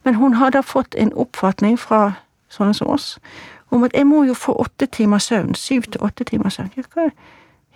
Men 0.04 0.14
hun 0.14 0.34
har 0.38 0.50
da 0.50 0.60
fått 0.62 0.94
en 0.94 1.12
oppfatning 1.12 1.78
fra 1.78 2.12
sånne 2.54 2.74
som 2.74 2.90
oss, 2.94 3.18
om 3.74 3.84
at 3.86 3.94
jeg 3.94 4.06
må 4.06 4.22
jo 4.28 4.34
få 4.38 4.54
åtte 4.62 4.86
timer 4.86 5.18
søvn. 5.18 5.54
Syv 5.58 5.90
til 5.90 6.04
åtte 6.04 6.24
timer 6.24 6.52
søvn. 6.54 6.70
Ja, 6.76 6.86
hva, 6.94 7.08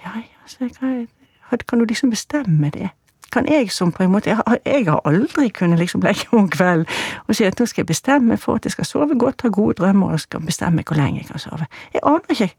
ja, 0.04 0.14
altså, 0.42 0.70
hva, 1.50 1.58
kan 1.68 1.78
du 1.78 1.84
liksom 1.84 2.10
bestemme 2.14 2.70
det? 2.74 2.90
Kan 3.32 3.44
jeg 3.44 3.70
som 3.70 3.90
på 3.92 4.02
en 4.02 4.10
måte 4.10 4.30
Jeg, 4.30 4.40
jeg 4.64 4.84
har 4.86 5.00
aldri 5.04 5.48
kunnet 5.52 5.78
liksom 5.78 6.00
legge 6.00 6.24
om 6.32 6.48
kvelden 6.48 6.86
og 7.28 7.36
si 7.36 7.44
at 7.44 7.60
nå 7.60 7.66
skal 7.68 7.82
jeg 7.82 7.86
bestemme 7.90 8.38
for 8.40 8.56
at 8.56 8.64
jeg 8.64 8.72
skal 8.72 8.88
sove 8.88 9.18
godt, 9.18 9.42
ha 9.42 9.48
gode 9.52 9.74
drømmer 9.74 10.14
og 10.16 10.20
skal 10.20 10.40
bestemme 10.40 10.82
hvor 10.86 10.96
lenge 10.96 11.20
jeg 11.20 11.28
kan 11.28 11.42
sove. 11.42 11.66
Jeg 11.92 12.00
aner 12.02 12.30
ikke. 12.30 12.50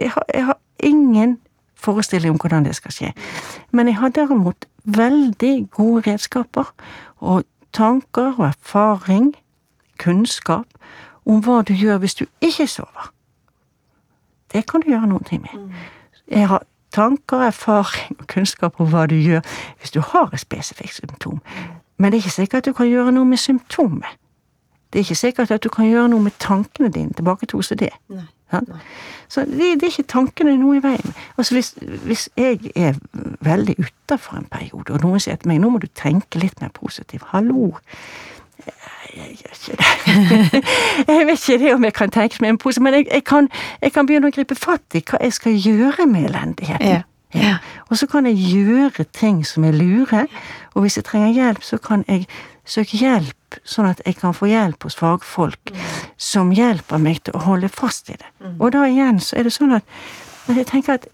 Jeg 0.00 0.10
har, 0.10 0.24
jeg 0.34 0.44
har 0.46 0.58
ingen 0.78 1.38
forestilling 1.80 2.30
om 2.30 2.40
hvordan 2.40 2.64
det 2.64 2.74
skal 2.74 2.92
skje. 2.92 3.12
Men 3.70 3.86
jeg 3.86 3.96
har 3.96 4.08
derimot 4.08 4.66
veldig 4.84 5.68
gode 5.70 6.10
redskaper 6.10 6.74
og 7.20 7.44
tanker 7.72 8.34
og 8.38 8.46
erfaring, 8.46 9.34
kunnskap, 9.98 10.66
om 11.30 11.40
hva 11.44 11.60
du 11.62 11.72
gjør 11.76 12.00
hvis 12.02 12.18
du 12.18 12.24
ikke 12.42 12.66
sover. 12.66 13.12
Det 14.52 14.66
kan 14.66 14.82
du 14.82 14.90
gjøre 14.90 15.06
noen 15.06 15.24
ting 15.24 15.42
med. 15.46 15.74
Jeg 16.30 16.48
har 16.50 16.64
tanker, 16.92 17.46
erfaring 17.46 18.16
og 18.18 18.26
kunnskap 18.26 18.80
om 18.80 18.90
hva 18.90 19.06
du 19.06 19.14
gjør 19.14 19.44
hvis 19.78 19.94
du 19.94 20.00
har 20.00 20.32
et 20.34 20.42
spesifikt 20.42 20.94
symptom. 20.98 21.38
Men 21.98 22.12
det 22.12 22.18
er 22.18 22.24
ikke 22.24 22.38
sikkert 22.40 22.58
at 22.58 22.72
du 22.72 22.72
kan 22.72 22.90
gjøre 22.90 23.14
noe 23.14 23.28
med 23.28 23.38
symptomet. 23.38 24.18
Det 24.90 24.98
er 24.98 25.06
ikke 25.06 25.14
sikkert 25.14 25.50
at 25.50 25.62
du 25.62 25.68
kan 25.68 25.86
gjøre 25.86 26.08
noe 26.10 26.22
med 26.22 26.34
tankene 26.42 26.90
dine, 26.90 27.14
tilbake 27.14 27.46
til 27.46 27.62
OCD. 27.62 27.86
Nei. 28.10 28.26
Ja? 28.52 28.60
Så 29.28 29.44
det, 29.44 29.58
det 29.78 29.82
er 29.82 29.92
ikke 29.92 30.08
tankene 30.10 30.56
noe 30.58 30.80
i 30.80 30.82
veien 30.82 31.04
med. 31.04 31.18
Altså 31.38 31.54
hvis, 31.54 31.74
hvis 32.04 32.28
jeg 32.36 32.72
er 32.74 32.98
veldig 33.46 33.76
utafor 33.78 34.40
en 34.40 34.48
periode, 34.50 34.92
og 34.92 35.04
noen 35.04 35.22
sier 35.22 35.38
til 35.38 35.52
meg 35.52 35.60
nå 35.62 35.70
må 35.70 35.78
du 35.78 35.86
tenke 35.94 36.42
litt 36.42 36.58
mer 36.60 36.72
positivt, 36.74 37.28
hallo, 37.30 37.76
jeg 39.14 39.36
gjør 39.40 39.54
ikke 39.56 39.76
det. 39.80 40.64
jeg 41.08 41.26
vet 41.26 41.48
ikke 41.48 41.58
det 41.64 41.74
om 41.74 41.84
jeg 41.84 41.94
kan 41.96 42.10
tenke 42.14 42.40
meg 42.40 42.54
en 42.54 42.58
pose, 42.58 42.82
men 42.82 42.94
jeg, 42.94 43.06
jeg, 43.10 43.24
kan, 43.24 43.48
jeg, 43.82 43.92
kan, 43.94 44.08
begynne 44.08 44.30
å 44.30 44.34
gripe 44.34 44.58
fatt 44.58 44.98
i 44.98 45.02
hva 45.04 45.20
jeg 45.24 45.36
skal 45.36 45.56
gjøre 45.56 46.06
med 46.10 46.30
elendigheten. 46.30 46.86
Ja. 46.86 47.02
Ja. 47.34 47.58
Og 47.86 47.98
så 47.98 48.08
kan 48.10 48.26
jeg 48.26 48.40
gjøre 48.42 49.04
ting 49.14 49.44
som 49.46 49.64
er 49.64 49.76
lure, 49.76 50.24
og 50.74 50.82
hvis 50.82 50.96
jeg 50.98 51.06
trenger 51.06 51.30
hjelp, 51.30 51.62
så 51.62 51.78
kan 51.78 52.02
jeg 52.08 52.24
søke 52.66 52.98
hjelp, 52.98 53.58
sånn 53.66 53.86
at 53.86 54.02
jeg 54.06 54.16
kan 54.18 54.34
få 54.34 54.48
hjelp 54.50 54.82
hos 54.86 54.98
fagfolk 54.98 55.72
som 56.18 56.50
hjelper 56.54 56.98
meg 57.02 57.22
til 57.26 57.38
å 57.38 57.44
holde 57.46 57.70
fast 57.70 58.10
i 58.10 58.18
det. 58.18 58.30
Og 58.58 58.72
da 58.74 58.84
igjen 58.86 59.20
så 59.22 59.38
er 59.38 59.46
det 59.46 59.54
sånn 59.54 59.76
at 59.78 60.50
jeg 60.50 60.66
tenker 60.66 60.98
at 60.98 61.06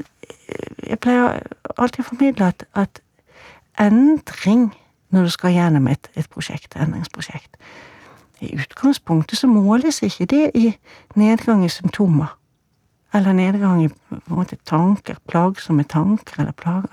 jeg 0.87 0.99
pleier 1.03 1.43
alltid 1.77 2.05
å 2.05 2.09
formidle 2.09 2.51
at, 2.53 2.65
at 2.79 3.01
endring 3.83 4.71
når 5.11 5.29
du 5.29 5.31
skal 5.31 5.55
gjennom 5.55 5.87
et, 5.89 6.11
et 6.15 6.29
prosjekt, 6.31 6.77
endringsprosjekt 6.77 7.57
I 8.41 8.53
utgangspunktet 8.57 9.39
så 9.39 9.49
måles 9.49 10.03
ikke 10.03 10.27
det 10.27 10.51
i 10.55 10.75
nedgang 11.17 11.65
i 11.65 11.69
symptomer. 11.73 12.35
Eller 13.15 13.33
nedgang 13.33 13.85
i 13.85 13.89
måte, 14.27 14.59
tanker, 14.65 15.17
plagsomme 15.29 15.85
tanker 15.85 16.43
eller 16.43 16.53
plager. 16.53 16.93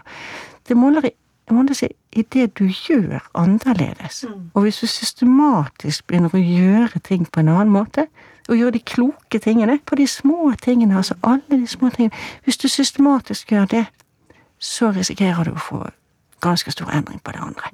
Det 0.68 0.78
måler 0.78 1.10
i 1.10 1.16
jeg 1.48 1.56
må 1.56 1.74
si, 1.76 1.88
i 2.14 2.22
det 2.22 2.54
du 2.60 2.66
gjør 2.66 3.20
annerledes. 3.36 4.24
Mm. 4.24 4.52
Og 4.54 4.62
hvis 4.62 4.80
du 4.80 4.88
systematisk 4.88 6.08
begynner 6.08 6.32
å 6.32 6.40
gjøre 6.40 7.02
ting 7.04 7.26
på 7.28 7.42
en 7.42 7.52
annen 7.52 7.74
måte, 7.74 8.08
og 8.50 8.58
gjøre 8.58 8.76
de 8.76 8.80
kloke 8.80 9.40
tingene 9.40 9.78
på 9.86 9.96
de 9.96 10.08
små 10.08 10.54
tingene, 10.62 10.98
altså 10.98 11.16
alle 11.24 11.60
de 11.62 11.68
små 11.68 11.90
tingene 11.90 12.16
Hvis 12.44 12.58
du 12.58 12.68
systematisk 12.68 13.52
gjør 13.52 13.66
det, 13.66 13.86
så 14.60 14.92
risikerer 14.92 15.44
du 15.44 15.52
å 15.52 15.60
få 15.60 15.84
ganske 16.44 16.72
stor 16.72 16.92
endring 16.92 17.22
på 17.24 17.32
det 17.32 17.42
andre. 17.42 17.72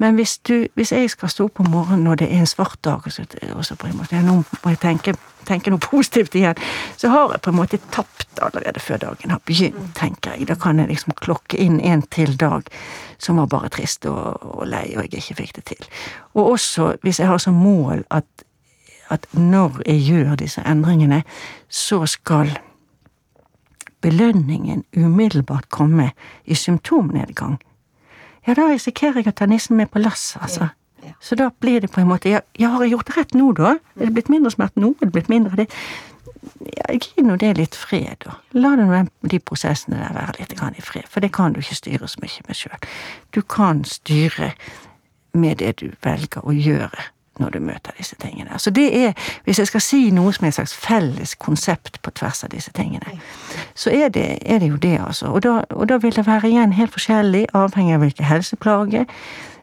Men 0.00 0.14
hvis, 0.16 0.38
du, 0.38 0.66
hvis 0.74 0.92
jeg 0.92 1.10
skal 1.12 1.28
stå 1.28 1.44
opp 1.48 1.60
om 1.60 1.70
morgenen 1.72 2.06
når 2.08 2.22
det 2.22 2.28
er 2.30 2.40
en 2.40 2.48
svart 2.48 2.78
dag, 2.84 3.04
og 3.04 3.12
så, 3.12 3.26
og 3.52 3.64
så 3.66 3.76
på 3.76 3.88
en 3.88 3.98
måte, 3.98 4.20
nå 4.24 4.38
må 4.40 4.72
jeg 4.72 4.80
tenke, 4.80 5.14
tenke, 5.48 5.72
noe 5.72 5.82
positivt 5.90 6.36
igjen, 6.38 6.60
så 6.96 7.12
har 7.12 7.34
jeg 7.34 7.42
på 7.44 7.52
en 7.52 7.58
måte 7.58 7.80
tapt 7.92 8.40
allerede 8.40 8.80
før 8.80 9.02
dagen 9.02 9.34
har 9.34 9.42
begynt, 9.44 9.92
tenker 9.98 10.36
jeg. 10.36 10.48
Da 10.48 10.56
kan 10.60 10.80
jeg 10.80 10.92
liksom 10.92 11.16
klokke 11.20 11.60
inn 11.60 11.80
en 11.80 12.06
til 12.08 12.36
dag 12.40 12.68
som 13.20 13.40
var 13.40 13.50
bare 13.52 13.72
trist 13.72 14.08
og, 14.08 14.40
og 14.40 14.64
lei, 14.68 14.86
og 14.96 15.04
jeg 15.04 15.20
ikke 15.20 15.40
fikk 15.42 15.56
det 15.60 15.66
til. 15.74 15.90
Og 16.32 16.54
også 16.54 16.94
hvis 17.04 17.20
jeg 17.20 17.28
har 17.28 17.42
som 17.42 17.60
mål 17.60 18.06
at, 18.10 18.28
at 19.12 19.26
når 19.36 19.82
jeg 19.86 20.04
gjør 20.08 20.34
disse 20.40 20.64
endringene, 20.64 21.22
så 21.68 22.06
skal 22.08 22.56
belønningen 24.00 24.84
umiddelbart 24.96 25.68
komme 25.68 26.10
i 26.44 26.54
symptomnedgang 26.54 27.58
ja, 28.46 28.54
da 28.56 28.68
risikerer 28.70 29.20
jeg 29.20 29.32
å 29.32 29.36
ta 29.36 29.48
nissen 29.50 29.76
med 29.76 29.90
på 29.92 30.02
lasset, 30.02 30.40
altså. 30.42 30.70
Ja. 31.04 31.14
Så 31.20 31.36
da 31.36 31.48
blir 31.60 31.80
det 31.80 31.90
på 31.92 32.02
en 32.02 32.10
måte 32.10 32.28
ja, 32.32 32.40
ja, 32.60 32.74
har 32.74 32.84
jeg 32.84 32.94
gjort 32.94 33.12
rett 33.16 33.34
nå, 33.36 33.50
da? 33.56 33.76
Er 33.96 34.08
det 34.08 34.14
blitt 34.18 34.32
mindre 34.32 34.52
smerte 34.52 34.80
nå? 34.82 34.94
Er 35.00 35.08
det 35.08 35.14
blitt 35.16 35.30
mindre 35.32 35.62
det? 35.62 35.68
Ja, 36.64 36.96
gi 36.96 37.24
nå 37.24 37.36
det 37.40 37.54
litt 37.58 37.76
fred, 37.76 38.20
da. 38.24 38.38
La 38.56 38.72
nå 38.76 38.88
de 39.28 39.40
prosessene 39.44 40.00
der 40.00 40.16
være 40.16 40.38
litt 40.40 40.54
i 40.56 40.84
fred, 40.84 41.08
for 41.08 41.20
det 41.24 41.32
kan 41.36 41.52
du 41.52 41.60
ikke 41.60 41.78
styre 41.78 42.08
så 42.08 42.20
mye 42.22 42.46
med 42.48 42.56
sjøl. 42.56 42.90
Du 43.32 43.42
kan 43.42 43.84
styre 43.84 44.52
med 45.32 45.60
det 45.60 45.76
du 45.80 45.90
velger 46.04 46.44
å 46.44 46.52
gjøre 46.52 47.08
når 47.40 47.56
du 47.56 47.60
møter 47.64 47.96
disse 47.98 48.16
tingene. 48.20 48.58
Så 48.58 48.70
det 48.70 48.88
er, 48.96 49.12
hvis 49.44 49.58
jeg 49.58 49.70
skal 49.70 49.84
si 49.84 50.00
noe 50.14 50.32
som 50.36 50.44
er 50.44 50.52
et 50.52 50.58
slags 50.58 50.74
felles 50.76 51.34
konsept 51.40 52.00
på 52.04 52.12
tvers 52.20 52.44
av 52.44 52.52
disse 52.54 52.72
tingene, 52.76 53.18
så 53.74 53.90
er 53.90 54.12
det, 54.14 54.26
er 54.46 54.60
det 54.62 54.70
jo 54.70 54.80
det, 54.80 54.98
altså. 55.00 55.32
Og 55.34 55.42
da, 55.46 55.60
og 55.70 55.88
da, 55.88 55.98
vil 56.02 56.16
det 56.16 56.26
være 56.26 56.50
igjen 56.50 56.76
helt 56.76 56.92
forskjellig, 56.92 57.46
avhengig 57.54 57.96
av 57.96 58.04
hvilke 58.04 58.28
helseplager 58.28 59.08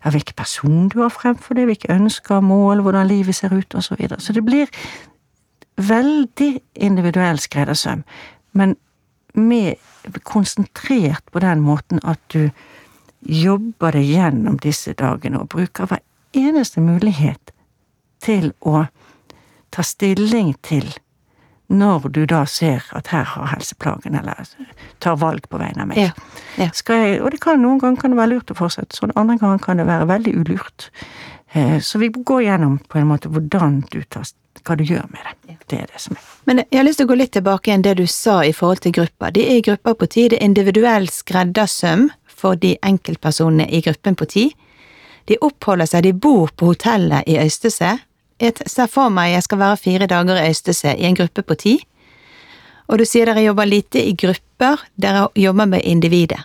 av 0.05 0.13
hvilken 0.15 0.37
person 0.37 0.87
du 0.93 1.01
har 1.01 1.11
fremfor 1.11 1.57
deg, 1.57 1.67
hvilke 1.67 1.91
ønsker, 1.93 2.41
mål, 2.45 2.83
hvordan 2.85 3.07
livet 3.09 3.35
ser 3.35 3.53
ut, 3.53 3.75
og 3.75 3.83
Så, 3.83 3.95
videre. 3.99 4.19
så 4.19 4.33
det 4.33 4.45
blir 4.45 4.67
veldig 5.77 6.59
individuell 6.75 7.39
skreddersøm, 7.39 8.03
men 8.53 8.75
med 9.33 9.75
konsentrert 10.23 11.23
på 11.31 11.39
den 11.39 11.59
måten 11.59 11.99
at 12.03 12.19
du 12.33 12.49
jobber 13.21 13.91
deg 13.91 14.07
gjennom 14.07 14.57
disse 14.57 14.93
dagene 14.93 15.39
og 15.39 15.49
bruker 15.49 15.85
hver 15.85 16.01
eneste 16.33 16.81
mulighet 16.81 17.51
til 18.23 18.51
å 18.59 18.85
ta 19.73 19.83
stilling 19.83 20.55
til 20.65 20.89
når 21.67 22.07
du 22.15 22.21
da 22.25 22.45
ser 22.47 22.85
at 22.95 23.09
her 23.11 23.25
har 23.27 23.49
helseplagen, 23.51 24.15
eller 24.15 24.47
tar 25.03 25.17
valg 25.19 25.49
på 25.51 25.59
vegne 25.59 25.83
av 25.83 25.89
meg. 25.89 25.99
Ja, 25.99 26.11
ja. 26.55 26.69
Jeg, 26.71 27.17
og 27.21 27.33
det 27.33 27.41
kan 27.43 27.59
noen 27.61 27.81
ganger 27.81 27.99
kan 28.01 28.13
det 28.15 28.21
være 28.21 28.37
lurt 28.37 28.53
å 28.53 28.55
fortsette 28.55 28.95
sånn, 28.95 29.11
andre 29.19 29.35
ganger 29.41 29.59
kan 29.63 29.81
det 29.81 29.87
være 29.89 30.07
veldig 30.07 30.35
ulurt. 30.39 30.87
Eh, 31.51 31.79
så 31.83 31.99
vi 31.99 32.07
går 32.07 32.45
gjennom 32.45 32.77
på 32.87 33.01
en 33.01 33.09
måte 33.11 33.31
hvordan 33.31 33.81
du 33.91 33.99
tar, 34.07 34.29
hva 34.63 34.77
du 34.79 34.85
gjør 34.87 35.09
med 35.11 35.27
det. 35.27 35.57
Det 35.67 35.81
er 35.81 35.91
det 35.91 35.99
som 35.99 36.15
er. 36.15 36.23
Men 36.47 36.63
jeg 36.63 36.79
har 36.79 36.87
lyst 36.87 37.01
til 37.01 37.07
å 37.07 37.11
gå 37.11 37.19
litt 37.19 37.33
tilbake 37.35 37.71
igjen 37.71 37.83
det 37.83 37.97
du 37.99 38.05
sa 38.07 38.39
i 38.47 38.53
forhold 38.55 38.85
til 38.85 38.95
grupper. 38.95 39.35
De 39.35 39.43
er 39.43 39.59
i 39.59 39.65
grupper 39.67 39.97
på 39.99 40.07
ti, 40.15 40.29
det 40.31 40.39
er 40.39 40.47
individuell 40.47 41.09
skreddersøm 41.11 42.07
for 42.37 42.55
de 42.55 42.77
enkeltpersonene 42.85 43.67
i 43.67 43.83
gruppen 43.83 44.15
på 44.15 44.29
ti. 44.31 44.45
De 45.27 45.37
oppholder 45.43 45.89
seg, 45.89 46.05
de 46.07 46.13
bor 46.13 46.51
på 46.55 46.71
hotellet 46.71 47.27
i 47.27 47.37
Øystese. 47.41 47.97
Jeg 48.39 48.69
ser 48.69 48.89
for 48.91 49.11
meg 49.13 49.33
jeg 49.33 49.45
skal 49.47 49.59
være 49.59 49.81
fire 49.81 50.07
dager 50.07 50.39
i 50.39 50.47
Øystese 50.51 50.93
i 50.95 51.07
en 51.09 51.17
gruppe 51.17 51.43
på 51.43 51.57
ti. 51.59 51.75
Og 52.87 53.01
du 53.01 53.05
sier 53.05 53.27
dere 53.27 53.43
jobber 53.43 53.67
lite 53.67 53.99
i 53.99 54.13
grupper, 54.15 54.85
dere 54.95 55.27
jobber 55.35 55.67
med 55.67 55.83
individet. 55.83 56.39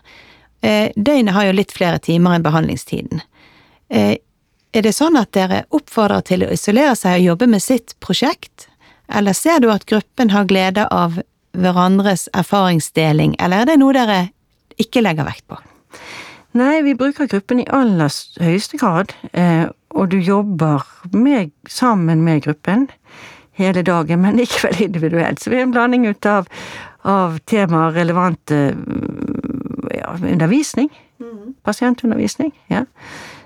Eh, 0.63 0.91
døgnet 0.97 1.35
har 1.35 1.47
jo 1.47 1.55
litt 1.59 1.75
flere 1.75 1.99
timer 2.03 2.37
enn 2.37 2.45
behandlingstiden. 2.47 3.23
Eh, 3.91 4.17
er 4.73 4.83
det 4.87 4.95
sånn 4.97 5.19
at 5.21 5.33
dere 5.37 5.65
oppfordrer 5.75 6.25
til 6.27 6.47
å 6.47 6.51
isolere 6.55 6.95
seg 6.97 7.21
og 7.21 7.27
jobbe 7.33 7.51
med 7.55 7.63
sitt 7.63 7.95
prosjekt, 8.01 8.69
eller 9.13 9.37
ser 9.37 9.61
du 9.61 9.69
at 9.71 9.87
gruppen 9.91 10.33
har 10.33 10.49
glede 10.49 10.87
av 10.89 11.19
hverandres 11.53 12.29
erfaringsdeling, 12.33 13.37
eller 13.39 13.63
er 13.63 13.73
det 13.73 13.79
noe 13.83 13.95
dere 13.95 14.21
ikke 14.81 15.03
legger 15.05 15.29
vekt 15.29 15.45
på? 15.51 15.59
Nei, 16.53 16.83
vi 16.85 16.95
bruker 16.95 17.31
gruppen 17.31 17.63
i 17.63 17.69
aller 17.73 18.13
høyeste 18.43 18.79
grad, 18.81 19.15
eh, 19.33 19.69
og 19.91 20.11
du 20.13 20.19
jobber 20.21 20.85
med, 21.13 21.53
sammen 21.69 22.23
med 22.25 22.43
gruppen 22.45 22.89
hele 23.57 23.83
dagen, 23.83 24.21
men 24.21 24.37
likevel 24.37 24.83
individuelt. 24.85 25.41
Så 25.41 25.51
vi 25.51 25.57
er 25.61 25.67
en 25.67 25.73
blanding 25.73 26.07
ut 26.09 26.27
av, 26.27 26.49
av 27.09 27.39
temaer 27.49 27.97
relevante 27.97 28.61
ja, 29.95 30.13
undervisning, 30.17 30.91
pasientundervisning, 31.65 32.53
ja, 32.71 32.85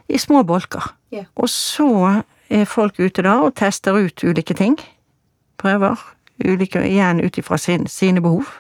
i 0.09 0.19
små 0.19 0.43
bolker. 0.43 0.95
Yeah. 1.15 1.27
Og 1.37 1.49
så 1.51 2.23
er 2.51 2.65
folk 2.65 3.01
ute 3.01 3.23
da 3.27 3.41
og 3.43 3.55
tester 3.59 3.99
ut 3.99 4.25
ulike 4.25 4.55
ting. 4.55 4.79
Prøver. 5.59 5.99
Ulike, 6.45 6.83
igjen 6.85 7.23
ut 7.25 7.39
ifra 7.39 7.57
sin, 7.59 7.87
sine 7.87 8.21
behov 8.21 8.51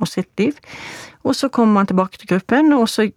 og 0.00 0.08
sitt 0.08 0.30
liv. 0.38 0.56
Og 1.22 1.36
så 1.36 1.50
kommer 1.52 1.72
man 1.80 1.86
tilbake 1.90 2.18
til 2.18 2.30
gruppen, 2.30 2.72
og 2.72 2.88
så 2.88 3.10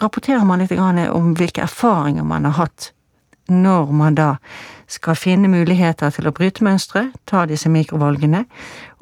rapporterer 0.00 0.46
man 0.48 0.62
litt 0.62 0.72
om 0.72 1.34
hvilke 1.36 1.66
erfaringer 1.66 2.24
man 2.24 2.48
har 2.48 2.56
hatt 2.62 2.92
når 3.50 3.92
man 3.92 4.14
da 4.14 4.34
skal 4.90 5.18
finne 5.18 5.50
muligheter 5.50 6.12
til 6.14 6.28
å 6.30 6.34
bryte 6.34 6.64
mønstre, 6.66 7.08
ta 7.26 7.44
disse 7.50 7.70
mikrovalgene, 7.70 8.44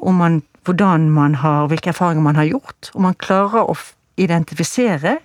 og 0.01 0.15
man, 0.17 0.41
hvordan 0.65 1.09
man 1.13 1.37
har, 1.43 1.69
hvilke 1.69 1.93
erfaringer 1.93 2.25
man 2.25 2.39
har 2.41 2.49
gjort, 2.49 2.91
om 2.95 3.05
man 3.09 3.19
klarer 3.21 3.69
å 3.69 3.77
identifisere, 4.21 5.19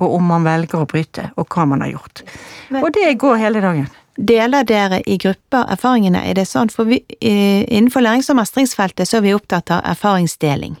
og 0.00 0.14
om 0.16 0.30
man 0.32 0.46
velger 0.46 0.80
å 0.80 0.88
bryte, 0.88 1.30
og 1.36 1.48
hva 1.52 1.66
man 1.68 1.82
har 1.84 1.94
gjort. 1.96 2.22
Men- 2.70 2.84
og 2.84 2.92
det 2.92 3.18
går 3.18 3.36
hele 3.36 3.60
dagen. 3.60 3.88
Deler 4.16 4.64
dere 4.64 5.02
i 5.06 5.16
grupper 5.16 5.64
erfaringene? 5.72 6.24
Er 6.24 6.34
det 6.34 6.46
sånn? 6.48 6.70
For 6.70 6.84
vi, 6.84 7.04
innenfor 7.20 8.00
lærings- 8.00 8.30
og 8.30 8.36
mestringsfeltet 8.36 9.08
så 9.08 9.16
er 9.16 9.20
vi 9.20 9.34
opptatt 9.34 9.70
av 9.70 9.84
erfaringsdeling. 9.84 10.76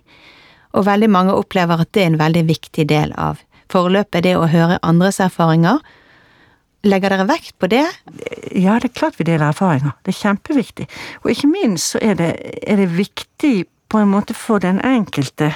Og 0.76 0.86
veldig 0.86 1.08
mange 1.10 1.34
opplever 1.34 1.82
at 1.82 1.90
det 1.94 2.04
er 2.04 2.12
en 2.12 2.20
veldig 2.20 2.44
viktig 2.48 2.86
del 2.90 3.14
av 3.18 3.40
forløpet, 3.70 4.24
det 4.26 4.36
å 4.38 4.48
høre 4.50 4.78
andres 4.86 5.20
erfaringer. 5.22 5.80
Legger 6.86 7.12
dere 7.12 7.26
vekt 7.28 7.58
på 7.60 7.68
det? 7.70 7.84
Ja, 8.56 8.78
det 8.80 8.90
er 8.90 8.96
klart 8.96 9.18
vi 9.18 9.26
deler 9.28 9.50
erfaringer. 9.50 9.92
Det 10.04 10.14
er 10.14 10.20
kjempeviktig. 10.20 10.86
Og 11.22 11.32
ikke 11.34 11.50
minst 11.50 11.94
så 11.94 12.00
er 12.02 12.16
det, 12.18 12.30
er 12.62 12.80
det 12.80 12.88
viktig 12.96 13.54
på 13.90 14.00
en 14.00 14.12
måte 14.12 14.36
for 14.38 14.62
den 14.62 14.80
enkelte 14.86 15.52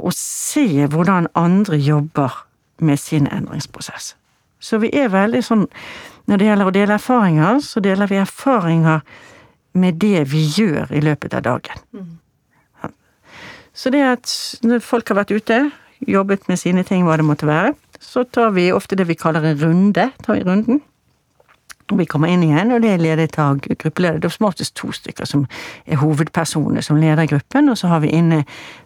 å 0.00 0.12
se 0.16 0.86
hvordan 0.88 1.28
andre 1.36 1.76
jobber 1.76 2.46
med 2.80 3.00
sin 3.00 3.28
endringsprosess. 3.28 4.14
Så 4.60 4.80
vi 4.80 4.90
er 4.96 5.12
veldig 5.12 5.42
sånn 5.44 5.68
Når 6.28 6.38
det 6.38 6.46
gjelder 6.46 6.68
å 6.68 6.72
dele 6.74 6.94
erfaringer, 6.94 7.56
så 7.64 7.80
deler 7.82 8.06
vi 8.06 8.18
erfaringer 8.20 9.00
med 9.72 9.96
det 9.98 10.28
vi 10.30 10.44
gjør 10.54 10.92
i 10.94 11.00
løpet 11.02 11.34
av 11.34 11.42
dagen. 11.42 11.80
Så 13.80 13.88
det 13.94 14.02
at 14.04 14.32
når 14.66 14.82
folk 14.84 15.08
har 15.08 15.22
vært 15.22 15.32
ute, 15.32 15.60
jobbet 16.04 16.44
med 16.50 16.60
sine 16.60 16.84
ting, 16.84 17.06
hva 17.06 17.16
det 17.16 17.24
måtte 17.24 17.48
være, 17.48 17.72
så 18.00 18.26
tar 18.28 18.52
vi 18.52 18.68
ofte 18.76 18.96
det 18.98 19.06
vi 19.08 19.16
kaller 19.16 19.46
en 19.48 19.60
runde. 19.60 20.10
Tar 20.24 20.36
vi 20.36 20.44
runden. 20.44 20.82
Vi 21.98 22.06
kommer 22.06 22.30
inn 22.30 22.44
igjen, 22.46 22.72
og 22.72 22.82
det 22.84 22.92
er 22.94 23.02
ledet 23.02 23.38
av 23.38 23.58
gruppeleder. 23.60 24.20
Det 24.20 24.30
er 24.30 24.34
som 24.36 24.48
oftest 24.48 24.76
to 24.78 24.92
stykker 24.94 25.28
som 25.28 25.46
er 25.86 26.00
hovedpersoner 26.00 26.84
som 26.84 27.00
leder 27.00 27.28
gruppen, 27.30 27.70
og 27.72 27.78
så 27.78 27.90
har 27.90 28.04
vi 28.04 28.12
inne 28.14 28.44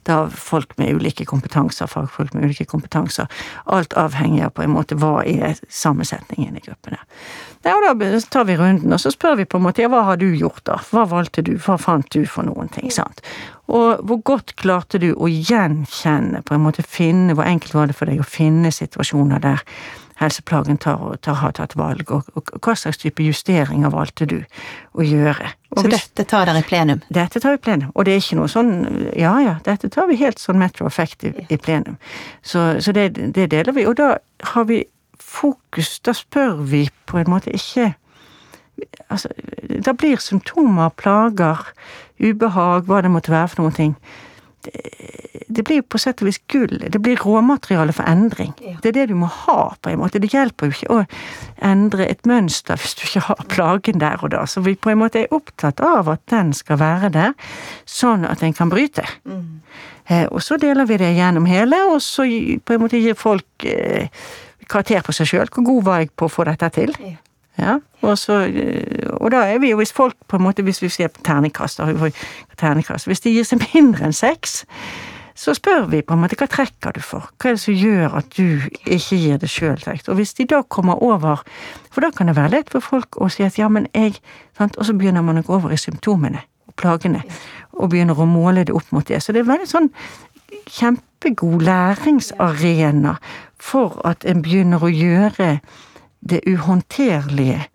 da 0.09 0.25
folk 0.29 0.77
med 0.81 0.97
ulike 0.97 1.27
kompetanser, 1.29 1.88
fagfolk 1.90 2.35
med 2.35 2.49
ulike 2.49 2.67
kompetanser. 2.69 3.29
Alt 3.67 3.97
avhengig 4.01 4.45
av 4.45 4.55
på 4.57 4.64
en 4.64 4.75
måte 4.75 4.99
hva 5.01 5.19
er 5.25 5.59
sammensetningen 5.69 6.57
i 6.57 6.64
gruppene. 6.64 7.01
Ja, 7.64 7.79
og 7.79 8.01
da 8.01 8.21
tar 8.29 8.45
vi 8.49 8.59
runden, 8.61 8.93
og 8.93 9.01
så 9.01 9.12
spør 9.12 9.38
vi 9.40 9.49
på 9.49 9.57
en 9.61 9.64
måte 9.64 9.85
ja, 9.85 9.88
hva 9.93 10.03
har 10.11 10.21
du 10.21 10.29
gjort 10.37 10.64
da? 10.69 10.77
Hva 10.93 11.07
valgte 11.09 11.45
du? 11.45 11.55
Hva 11.61 11.79
fant 11.81 12.09
du 12.12 12.25
for 12.29 12.45
noen 12.45 12.69
ting? 12.73 12.90
sant? 12.93 13.23
Og 13.73 14.05
hvor 14.05 14.21
godt 14.21 14.55
klarte 14.61 15.01
du 15.01 15.11
å 15.17 15.29
gjenkjenne, 15.31 16.43
på 16.45 16.57
en 16.57 16.64
måte 16.67 16.85
finne, 16.85 17.35
hvor 17.37 17.49
enkelt 17.49 17.77
var 17.77 17.88
det 17.88 17.97
for 17.97 18.11
deg 18.11 18.21
å 18.21 18.29
finne 18.29 18.73
situasjoner 18.75 19.40
der 19.40 19.64
helseplagen 20.20 20.79
tar, 20.79 21.16
tar, 21.22 21.38
har 21.40 21.55
tatt 21.57 21.74
valg, 21.79 22.11
og, 22.14 22.29
og, 22.38 22.53
hva 22.62 22.74
slags 22.79 23.00
type 23.03 23.24
justeringer 23.24 23.92
valgte 23.92 24.29
du 24.31 24.37
å 24.94 25.07
gjøre? 25.07 25.50
Og 25.74 25.83
Så 25.83 25.88
hvis, 25.88 26.07
dette 26.07 26.27
tar 26.31 26.46
dere 26.48 26.62
i 26.62 26.66
plenum? 26.66 27.03
Dette 27.09 27.42
tar 27.42 27.57
vi 27.57 27.61
i 27.61 27.64
plenum, 27.66 27.90
og 27.94 28.07
det 28.07 28.14
er 28.14 28.22
ikke 28.22 28.38
noe 28.38 28.50
sånn 28.50 28.72
ja 29.18 29.35
ja, 29.42 29.57
dette 29.66 29.90
tar 29.94 30.09
vi 30.11 30.20
helt 30.20 30.42
sånn 30.42 30.61
metro 30.61 30.87
effect 30.90 31.27
i, 31.27 31.35
i 31.48 31.59
plenum. 31.59 31.98
Så, 32.42 32.66
så 32.85 32.94
det, 32.94 33.11
det, 33.18 33.48
deler 33.55 33.74
vi, 33.74 33.87
og 33.90 33.98
da 33.98 34.14
har 34.55 34.70
vi 34.70 34.85
fokus, 35.18 35.98
da 36.07 36.14
spør 36.14 36.62
vi 36.70 36.87
på 37.11 37.20
en 37.20 37.31
måte 37.35 37.55
ikke 37.55 37.94
Altså, 39.07 39.29
da 39.87 39.92
blir 39.94 40.18
symptomer, 40.18 40.88
plager, 40.98 41.61
ubehag, 42.18 42.88
hva 42.88 43.05
det 43.05 43.12
måtte 43.14 43.31
være 43.31 43.53
for 43.53 43.62
noen 43.62 43.77
ting 43.77 43.92
det 45.55 45.62
blir 45.62 45.83
på 45.87 45.98
sett 46.00 46.22
og 46.22 46.29
vis 46.29 46.40
gull. 46.50 46.72
Det 46.90 47.00
blir 47.03 47.20
råmateriale 47.20 47.94
for 47.94 48.09
endring. 48.11 48.53
Ja. 48.64 48.77
Det 48.83 48.90
er 48.90 48.96
det 48.98 49.07
du 49.12 49.16
må 49.18 49.29
ha, 49.31 49.74
på 49.81 49.92
en 49.92 50.00
måte. 50.00 50.20
Det 50.22 50.33
hjelper 50.33 50.70
jo 50.70 50.77
ikke 50.77 50.92
å 50.94 51.00
endre 51.64 52.09
et 52.11 52.24
mønster 52.29 52.81
hvis 52.81 52.96
du 52.98 53.05
ikke 53.07 53.24
har 53.29 53.42
plagen 53.53 54.00
der 54.03 54.22
og 54.24 54.33
da. 54.35 54.44
Så 54.50 54.64
vi 54.64 54.74
på 54.74 54.92
en 54.92 55.03
måte 55.03 55.24
er 55.24 55.35
opptatt 55.35 55.83
av 55.85 56.11
at 56.12 56.24
den 56.33 56.55
skal 56.57 56.81
være 56.83 57.12
der, 57.14 57.35
sånn 57.87 58.27
at 58.29 58.42
den 58.44 58.57
kan 58.57 58.72
bryte. 58.72 59.07
Mm. 59.29 59.61
Eh, 60.07 60.27
og 60.27 60.42
så 60.44 60.59
deler 60.61 60.88
vi 60.88 60.98
det 61.00 61.14
gjennom 61.16 61.46
hele, 61.48 61.79
og 61.92 62.00
så 62.05 62.27
på 62.27 62.74
en 62.74 62.83
måte 62.83 63.00
gir 63.00 63.16
folk 63.18 63.68
eh, 63.68 64.09
karakter 64.68 65.05
på 65.05 65.14
seg 65.16 65.31
sjøl. 65.31 65.53
Hvor 65.53 65.68
god 65.70 65.87
var 65.87 66.03
jeg 66.03 66.12
på 66.16 66.29
å 66.29 66.33
få 66.33 66.48
dette 66.48 66.72
til? 66.74 66.96
Ja. 67.00 67.18
Ja, 67.59 67.79
og, 68.03 68.19
så, 68.19 68.40
eh, 68.51 69.09
og 69.21 69.31
da 69.31 69.45
er 69.47 69.61
vi 69.62 69.71
jo, 69.71 69.79
hvis 69.79 69.93
folk 69.95 70.17
på 70.29 70.37
en 70.37 70.43
måte, 70.43 70.64
hvis 70.67 70.83
vi 70.83 70.88
ser 70.90 71.09
på 71.14 71.23
ternekast, 71.23 71.79
ternekast 72.59 73.07
Hvis 73.07 73.21
de 73.21 73.31
gir 73.31 73.47
seg 73.47 73.62
mindre 73.75 74.09
enn 74.09 74.17
seks, 74.17 74.64
så 75.35 75.55
spør 75.55 75.87
vi 75.90 76.03
på 76.03 76.14
en 76.14 76.23
måte 76.23 76.37
hva 76.38 76.47
trekker 76.51 76.95
du 76.95 77.01
for? 77.03 77.31
Hva 77.38 77.51
er 77.51 77.57
det 77.57 77.62
som 77.62 77.75
gjør 77.75 78.19
at 78.21 78.37
du 78.37 78.62
ikke 78.87 79.19
gir 79.19 79.38
det 79.43 79.51
sjøl 79.51 79.79
tekt? 79.83 80.09
Og 80.09 80.19
hvis 80.19 80.35
de 80.38 80.47
da 80.51 80.62
kommer 80.62 81.03
over 81.03 81.43
For 81.90 82.03
da 82.03 82.11
kan 82.14 82.31
det 82.31 82.37
være 82.37 82.53
lett 82.55 82.71
for 82.71 82.83
folk 82.83 83.19
å 83.23 83.29
si 83.31 83.43
at 83.47 83.59
ja, 83.59 83.69
men 83.69 83.88
jeg 83.95 84.17
sant? 84.59 84.79
Og 84.79 84.87
så 84.87 84.95
begynner 84.95 85.23
man 85.23 85.38
å 85.38 85.47
gå 85.47 85.55
over 85.55 85.75
i 85.75 85.79
symptomene 85.79 86.43
og 86.67 86.75
plagene, 86.79 87.23
og 87.75 87.90
begynner 87.90 88.19
å 88.19 88.27
måle 88.27 88.64
det 88.67 88.75
opp 88.75 88.90
mot 88.95 89.07
det. 89.07 89.21
Så 89.23 89.35
det 89.35 89.43
er 89.43 89.51
veldig 89.51 89.69
sånn 89.71 89.90
kjempegod 90.71 91.62
læringsarena 91.67 93.17
for 93.62 94.01
at 94.07 94.25
en 94.27 94.43
begynner 94.43 94.83
å 94.83 94.90
gjøre 94.90 95.59
det 96.30 96.40
uhåndterlige 96.48 97.66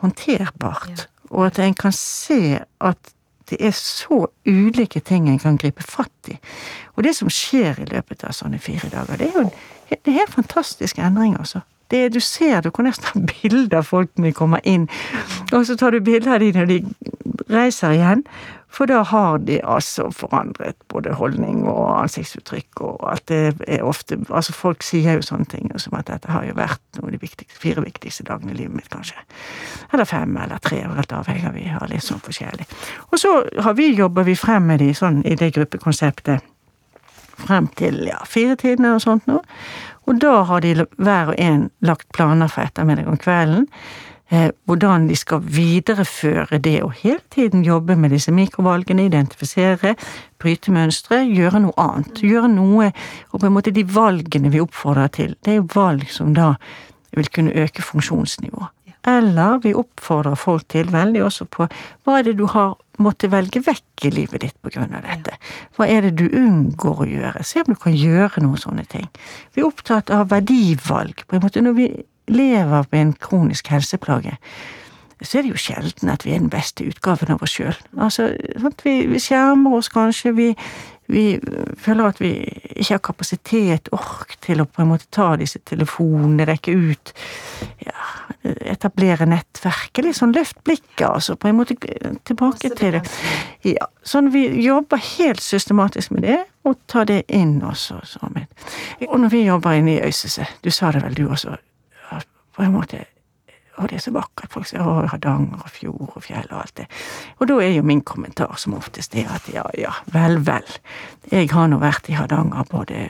håndterbart, 0.00 1.08
og 1.30 1.46
at 1.46 1.58
en 1.58 1.74
kan 1.74 1.92
se 1.92 2.60
at 2.80 3.14
det 3.50 3.58
er 3.66 3.74
så 3.74 4.26
ulike 4.46 5.00
ting 5.00 5.28
en 5.28 5.38
kan 5.38 5.58
gripe 5.58 5.82
fatt 5.82 6.30
i. 6.30 6.36
Og 6.94 7.04
det 7.04 7.16
som 7.16 7.30
skjer 7.30 7.82
i 7.82 7.88
løpet 7.90 8.22
av 8.24 8.34
sånne 8.36 8.60
fire 8.62 8.90
dager, 8.92 9.18
det 9.18 9.30
er 9.30 9.38
jo 9.40 9.48
det 9.90 9.98
er 10.06 10.20
helt 10.20 10.34
fantastiske 10.34 11.02
endringer, 11.02 11.38
altså. 11.38 11.60
Det 11.90 12.12
du 12.14 12.20
ser, 12.20 12.60
du 12.60 12.70
kan 12.70 12.86
nesten 12.86 13.08
ha 13.10 13.20
bilde 13.26 13.76
av 13.76 13.88
folk 13.88 14.10
når 14.14 14.30
de 14.30 14.36
kommer 14.38 14.62
inn, 14.62 14.86
og 15.52 15.66
så 15.66 15.76
tar 15.76 15.90
du 15.90 16.00
bilde 16.00 16.30
av 16.30 16.38
de 16.40 16.52
når 16.54 16.70
de 16.70 16.78
reiser 17.50 17.96
igjen, 17.96 18.22
for 18.70 18.86
da 18.86 19.00
har 19.02 19.38
de 19.42 19.58
altså 19.66 20.08
forandret 20.14 20.76
både 20.88 21.14
holdning 21.18 21.64
og 21.68 21.88
ansiktsuttrykk 22.04 22.82
og 22.86 23.08
alt 23.10 23.26
det 23.28 23.40
er 23.66 23.82
ofte 23.82 24.18
Altså 24.28 24.54
folk 24.54 24.84
sier 24.86 25.18
jo 25.18 25.24
sånne 25.26 25.48
ting 25.50 25.72
som 25.82 25.96
at 25.98 26.06
dette 26.10 26.30
har 26.30 26.46
jo 26.46 26.54
vært 26.54 26.80
noen 26.96 27.10
av 27.10 27.16
de 27.16 27.22
viktigste, 27.22 27.58
fire 27.58 27.82
viktigste 27.82 28.26
dagene 28.28 28.54
i 28.54 28.60
livet 28.60 28.76
mitt, 28.76 28.88
kanskje. 28.92 29.18
Eller 29.92 30.06
fem 30.06 30.36
eller 30.36 30.62
tre, 30.62 30.84
alt 30.86 31.12
avhengig 31.12 31.48
av 31.48 31.58
vi 31.58 31.66
har 31.66 31.90
litt 31.90 32.06
sånn 32.06 32.22
forskjellig. 32.22 32.68
Og 33.10 33.18
så 33.18 33.34
har 33.64 33.74
vi, 33.78 33.90
jobber 33.98 34.28
vi 34.28 34.36
frem 34.38 34.70
med 34.70 34.82
de 34.84 34.92
sånn 34.94 35.22
i 35.26 35.34
det 35.38 35.50
gruppekonseptet 35.56 36.46
frem 37.40 37.66
til 37.80 38.04
ja, 38.06 38.20
firetidene 38.28 38.94
og 38.94 39.02
sånt 39.02 39.26
nå. 39.30 39.40
Og 40.08 40.20
da 40.22 40.42
har 40.48 40.62
de 40.64 40.86
hver 40.98 41.32
og 41.32 41.40
en 41.40 41.66
lagt 41.86 42.08
planer 42.14 42.50
for 42.50 42.66
ettermiddag 42.66 43.10
om 43.10 43.18
kvelden 43.20 43.66
hvordan 44.30 45.08
de 45.08 45.16
skal 45.18 45.42
videreføre 45.42 46.60
det 46.62 46.76
å 46.84 46.92
hele 46.94 47.22
tiden 47.34 47.64
jobbe 47.66 47.96
med 47.98 48.14
disse 48.14 48.32
mikrovalgene, 48.34 49.08
identifisere, 49.08 49.96
bryte 50.38 50.72
mønstre, 50.74 51.24
gjøre 51.26 51.64
noe 51.66 51.74
annet. 51.80 52.22
Gjøre 52.22 52.50
noe 52.52 52.92
Og 53.32 53.40
på 53.40 53.46
en 53.46 53.54
måte 53.54 53.74
de 53.74 53.84
valgene 53.84 54.50
vi 54.50 54.60
oppfordrer 54.62 55.08
til, 55.08 55.34
det 55.44 55.52
er 55.52 55.60
jo 55.60 55.68
valg 55.74 56.06
som 56.10 56.34
da 56.34 56.54
vil 57.16 57.28
kunne 57.28 57.54
øke 57.58 57.82
funksjonsnivået. 57.82 58.70
Eller 59.08 59.58
vi 59.64 59.72
oppfordrer 59.74 60.36
folk 60.36 60.66
til, 60.68 60.90
veldig 60.92 61.22
også 61.24 61.46
på, 61.48 61.66
hva 62.04 62.18
er 62.18 62.26
det 62.28 62.36
du 62.36 62.44
har 62.52 62.74
måttet 63.00 63.32
velge 63.32 63.62
vekk 63.64 64.04
i 64.04 64.10
livet 64.12 64.42
ditt 64.44 64.56
på 64.60 64.72
grunn 64.74 64.92
av 64.92 65.06
dette? 65.08 65.38
Hva 65.76 65.88
er 65.88 66.04
det 66.04 66.18
du 66.20 66.26
unngår 66.28 67.00
å 67.00 67.08
gjøre? 67.08 67.44
Se 67.46 67.62
om 67.64 67.72
du 67.72 67.80
kan 67.80 67.96
gjøre 67.96 68.44
noen 68.44 68.60
sånne 68.60 68.84
ting. 68.92 69.08
Vi 69.54 69.62
er 69.62 69.70
opptatt 69.70 70.12
av 70.12 70.28
verdivalg. 70.34 71.24
på 71.26 71.36
en 71.36 71.42
måte 71.46 71.64
Når 71.64 71.72
vi 71.78 71.88
lever 72.30 72.86
med 72.90 73.00
en 73.00 73.16
kronisk 73.18 73.72
helseplage, 73.72 74.36
så 75.22 75.38
er 75.38 75.44
det 75.44 75.52
jo 75.52 75.60
sjelden 75.60 76.12
at 76.12 76.24
vi 76.24 76.32
er 76.32 76.40
den 76.40 76.52
beste 76.52 76.86
utgaven 76.88 77.34
av 77.34 77.42
oss 77.44 77.58
sjøl. 77.58 77.76
Altså, 78.00 78.30
vi, 78.84 78.94
vi, 79.10 79.20
skjermer 79.20 79.76
oss 79.76 79.90
kanskje, 79.92 80.32
vi, 80.36 80.46
vi, 81.12 81.24
føler 81.80 82.08
at 82.08 82.22
vi 82.22 82.32
ikke 82.72 82.94
har 82.94 83.02
kapasitet, 83.04 83.90
ork, 83.92 84.38
til 84.40 84.62
å 84.62 84.68
på 84.68 84.80
en 84.80 84.92
måte 84.94 85.10
ta 85.12 85.34
disse 85.40 85.60
telefonene, 85.68 86.48
rekke 86.48 86.72
ut, 86.72 87.12
ja, 87.84 88.08
etablere 88.72 89.28
nettverket. 89.28 90.06
Litt 90.06 90.16
sånn 90.16 90.32
løft 90.36 90.62
blikket, 90.64 91.04
altså, 91.10 91.36
på 91.36 91.50
en 91.50 91.60
måte 91.60 91.76
tilbake 91.76 92.72
til 92.80 92.96
det. 92.96 93.04
Ja, 93.68 93.90
sånn 94.00 94.32
vi 94.32 94.46
jobber 94.64 95.02
helt 95.18 95.44
systematisk 95.44 96.16
med 96.16 96.24
det, 96.30 96.40
og 96.64 96.80
tar 96.88 97.08
det 97.12 97.26
inn 97.28 97.58
også. 97.60 98.00
Sammen. 98.08 98.48
Og 99.10 99.18
når 99.20 99.36
vi 99.36 99.44
jobber 99.44 99.76
inne 99.76 99.98
i 99.98 100.04
Øystese, 100.08 100.48
du 100.64 100.72
sa 100.72 100.94
det 100.96 101.04
vel 101.04 101.16
du 101.18 101.26
også, 101.28 101.60
på 102.60 102.68
en 102.68 102.76
måte 102.76 103.04
og 103.80 103.88
det 103.88 103.96
er 103.96 104.02
så 104.04 104.12
vakkert. 104.12 104.52
Folk 104.52 104.66
sier 104.68 104.84
'Å, 104.84 105.06
Hardanger 105.08 105.62
og 105.64 105.70
fjord 105.70 106.12
og 106.16 106.22
fjell' 106.22 106.52
og 106.52 106.60
alt 106.60 106.76
det. 106.76 106.86
Og 107.38 107.48
da 107.48 107.54
er 107.64 107.72
jo 107.76 107.82
min 107.82 108.02
kommentar 108.02 108.56
som 108.56 108.74
oftest 108.74 109.12
det 109.12 109.26
at 109.30 109.48
ja, 109.54 109.62
ja, 109.78 109.92
vel, 110.12 110.38
vel. 110.46 110.68
Jeg 111.32 111.50
har 111.50 111.66
nå 111.66 111.78
vært 111.80 112.08
i 112.08 112.18
Hardanger 112.18 112.64
både 112.70 113.08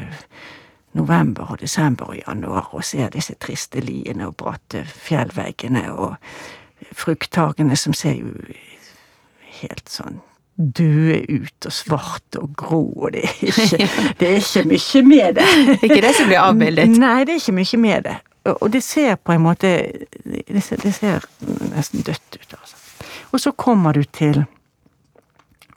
november 0.93 1.51
og 1.51 1.61
desember 1.61 2.05
og 2.05 2.17
januar 2.27 2.71
og 2.73 2.85
ser 2.85 3.11
disse 3.11 3.35
triste 3.35 3.81
liene 3.81 4.27
og 4.27 4.37
bratte 4.37 4.85
fjellveggene 4.85 5.93
og 5.93 6.17
frukthagene 6.93 7.77
som 7.77 7.93
ser 7.93 8.15
jo 8.15 8.35
helt 9.61 9.89
sånn 9.89 10.21
døde 10.57 11.25
ut 11.31 11.67
og 11.67 11.73
svart 11.73 12.37
og 12.37 12.51
grå, 12.57 12.93
og 12.97 13.13
det 13.13 13.23
er 13.25 13.45
ikke, 13.49 13.87
det 14.21 14.29
er 14.29 14.37
ikke 14.37 14.65
mye 14.69 15.03
med 15.09 15.35
det. 15.35 15.47
ikke 15.87 16.03
det 16.03 16.15
som 16.15 16.27
blir 16.27 16.43
avbildet? 16.43 16.99
Nei, 16.99 17.25
det 17.25 17.33
er 17.33 17.41
ikke 17.41 17.57
mye 17.57 17.81
med 17.81 18.05
det 18.05 18.17
og 18.45 18.73
det 18.73 18.83
ser 18.83 19.17
på 19.17 19.33
en 19.33 19.43
måte 19.45 19.69
Det 20.25 20.63
ser, 20.63 20.77
det 20.77 20.95
ser 20.95 21.25
nesten 21.75 22.03
dødt 22.07 22.37
ut, 22.41 22.55
altså. 22.61 22.77
Og 23.33 23.41
så 23.41 23.53
kommer 23.53 23.93
du 23.93 24.03
til 24.05 24.45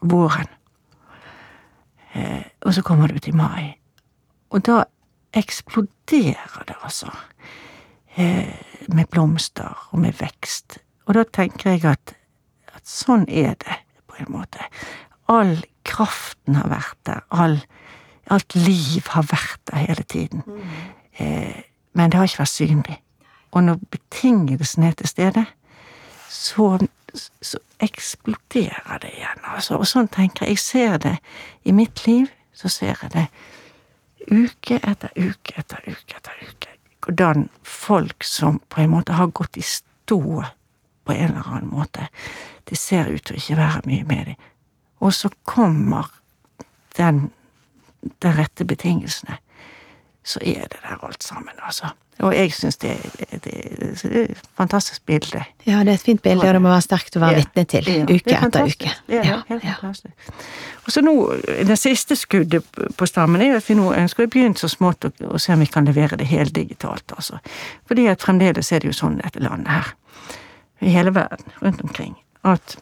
våren. 0.01 0.47
Eh, 2.13 2.43
og 2.61 2.73
så 2.73 2.81
kommer 2.81 3.07
du 3.07 3.19
til 3.19 3.35
mai. 3.35 3.75
Og 4.49 4.65
da 4.65 4.83
eksploderer 5.33 6.63
det, 6.67 6.75
altså. 6.83 7.11
Eh, 8.15 8.53
med 8.87 9.05
blomster 9.05 9.87
og 9.91 9.99
med 9.99 10.13
vekst. 10.19 10.77
Og 11.05 11.13
da 11.13 11.23
tenker 11.23 11.71
jeg 11.71 11.85
at, 11.89 12.15
at 12.75 12.87
sånn 12.87 13.25
er 13.29 13.55
det, 13.63 13.79
på 14.07 14.19
en 14.21 14.31
måte. 14.33 14.61
All 15.31 15.57
kraften 15.87 16.59
har 16.59 16.69
vært 16.71 16.99
der. 17.09 17.23
All, 17.31 17.57
alt 18.31 18.55
liv 18.55 19.07
har 19.15 19.25
vært 19.31 19.61
der 19.71 19.85
hele 19.87 20.03
tiden. 20.03 20.43
Mm. 20.45 20.75
Eh, 21.19 21.62
men 21.93 22.11
det 22.11 22.17
har 22.19 22.29
ikke 22.29 22.43
vært 22.43 22.53
synlig. 22.53 22.99
Og 23.53 23.63
når 23.63 23.81
betingelsene 23.93 24.87
er 24.87 24.97
til 24.97 25.07
stede, 25.07 25.45
så, 26.29 26.87
så 27.41 27.59
eksploderer 27.79 28.97
det 29.01 29.11
igjen, 29.13 29.43
altså. 29.43 29.77
Og 29.77 29.87
sånn 29.87 30.09
tenker 30.09 30.47
jeg. 30.47 30.57
Jeg 30.57 30.63
ser 30.63 30.97
det 31.03 31.17
i 31.63 31.75
mitt 31.75 32.05
liv, 32.07 32.31
så 32.53 32.69
ser 32.69 32.97
jeg 33.03 33.13
det 33.13 33.27
uke 34.31 34.79
etter 34.79 35.13
uke 35.17 35.57
etter 35.59 35.85
uke 35.85 36.17
etter 36.17 36.41
uke. 36.47 36.73
Hvordan 37.03 37.49
folk 37.67 38.23
som 38.23 38.61
på 38.69 38.81
en 38.81 38.93
måte 38.95 39.17
har 39.19 39.33
gått 39.35 39.59
i 39.59 39.65
stå 39.67 40.21
på 41.03 41.13
en 41.13 41.29
eller 41.29 41.47
annen 41.47 41.69
måte, 41.69 42.07
det 42.69 42.79
ser 42.79 43.11
ut 43.11 43.25
til 43.27 43.35
å 43.35 43.41
ikke 43.41 43.59
være 43.59 43.85
mye 43.85 44.07
med 44.07 44.25
dem. 44.31 44.49
Og 45.03 45.13
så 45.13 45.29
kommer 45.43 46.07
den, 46.97 47.27
den 48.23 48.37
rette 48.37 48.65
betingelsene 48.65 49.37
så 50.23 50.39
er 50.41 50.67
det 50.71 50.79
der 50.83 51.03
alt 51.05 51.23
sammen, 51.23 51.53
altså. 51.65 51.91
Og 52.19 52.35
jeg 52.35 52.51
syns 52.53 52.77
det, 52.77 52.91
det, 53.19 53.39
det, 53.43 53.53
er 54.05 54.19
et 54.29 54.41
fantastisk 54.57 55.05
bilde. 55.05 55.43
Ja, 55.65 55.79
det 55.79 55.89
er 55.89 55.93
et 55.93 55.99
fint 56.05 56.21
bilde, 56.21 56.45
og 56.47 56.53
det 56.53 56.61
må 56.61 56.69
være 56.69 56.81
sterkt 56.85 57.17
å 57.17 57.19
være 57.23 57.31
Ja. 57.31 57.41
vitne 57.41 57.63
til, 57.65 57.89
Ja, 57.89 58.03
uke 58.03 58.35
er 58.35 58.45
etter 58.47 58.63
uke. 58.69 58.91
Det 59.07 59.17
er 59.17 59.25
Ja, 59.25 59.39
helt 59.49 59.63
fantastisk. 59.63 60.13
Og 60.85 60.91
så 60.91 61.01
nå, 61.01 61.13
Det 61.67 61.79
siste 61.79 62.15
skuddet 62.15 62.63
på 62.97 63.05
stammen 63.05 63.41
er 63.41 63.55
at 63.57 63.69
vi 63.69 63.75
nå 63.75 63.89
ønsker 63.93 64.23
å 64.27 64.29
begynne 64.29 64.55
så 64.57 64.67
smått 64.69 65.05
å, 65.05 65.11
å 65.25 65.39
se 65.39 65.53
om 65.53 65.59
vi 65.59 65.65
kan 65.65 65.85
levere 65.85 66.17
det 66.17 66.27
heldigitalt. 66.27 67.11
altså. 67.17 67.39
Fordi 67.87 68.07
at 68.07 68.21
fremdeles 68.21 68.71
er 68.71 68.79
det 68.79 68.87
jo 68.93 68.93
sånn 68.93 69.19
i 69.19 69.23
dette 69.23 69.39
landet 69.39 69.67
her, 69.67 69.93
i 70.81 70.89
hele 70.89 71.13
verden, 71.15 71.51
rundt 71.61 71.81
omkring, 71.81 72.15
at, 72.43 72.77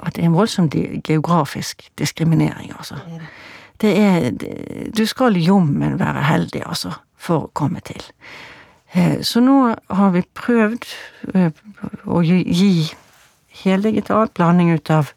at 0.00 0.14
det 0.14 0.22
er 0.22 0.26
en 0.26 0.34
voldsom 0.36 0.68
geografisk 0.68 1.88
diskriminering, 1.98 2.72
altså. 2.76 2.94
Det 2.94 3.14
er 3.14 3.18
det- 3.18 3.28
Du 3.80 5.04
skal 5.06 5.36
jommen 5.38 5.98
være 6.00 6.22
heldig, 6.26 6.62
altså, 6.66 6.92
for 7.16 7.46
å 7.46 7.50
komme 7.54 7.80
til. 7.86 8.02
Eh, 8.94 9.20
Så 9.22 9.40
nå 9.44 9.74
har 9.90 10.10
vi 10.14 10.22
prøvd 10.34 10.84
eh, 11.34 11.50
å 12.06 12.22
gi- 12.24 12.90
heldigital 13.64 14.28
blanding 14.34 14.70
ut 14.74 14.90
av 14.90 15.12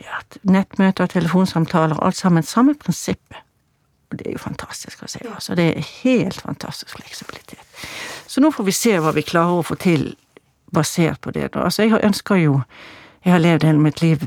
ja, 0.00 0.20
nettmøter, 0.42 1.06
telefonsamtaler, 1.06 1.98
alt 2.02 2.16
sammen. 2.16 2.42
Samme 2.42 2.74
prinsippet. 2.74 3.36
Og 4.10 4.16
det 4.18 4.26
er 4.26 4.32
jo 4.32 4.38
fantastisk 4.40 5.02
å 5.04 5.08
se. 5.08 5.20
Altså, 5.34 5.54
det 5.54 5.66
er 5.76 5.88
helt 6.02 6.40
fantastisk 6.40 6.96
fleksibilitet. 6.96 7.60
Så 8.26 8.40
nå 8.40 8.50
får 8.54 8.64
vi 8.64 8.72
se 8.72 8.94
hva 8.98 9.12
vi 9.12 9.22
klarer 9.22 9.58
å 9.60 9.64
få 9.66 9.76
til 9.76 10.14
basert 10.72 11.20
på 11.20 11.30
det. 11.36 11.50
Altså, 11.56 11.82
jeg 11.84 12.00
ønsker 12.04 12.36
jo 12.44 12.62
Jeg 13.24 13.32
har 13.32 13.40
levd 13.42 13.64
hele 13.66 13.78
mitt 13.82 14.00
liv 14.00 14.22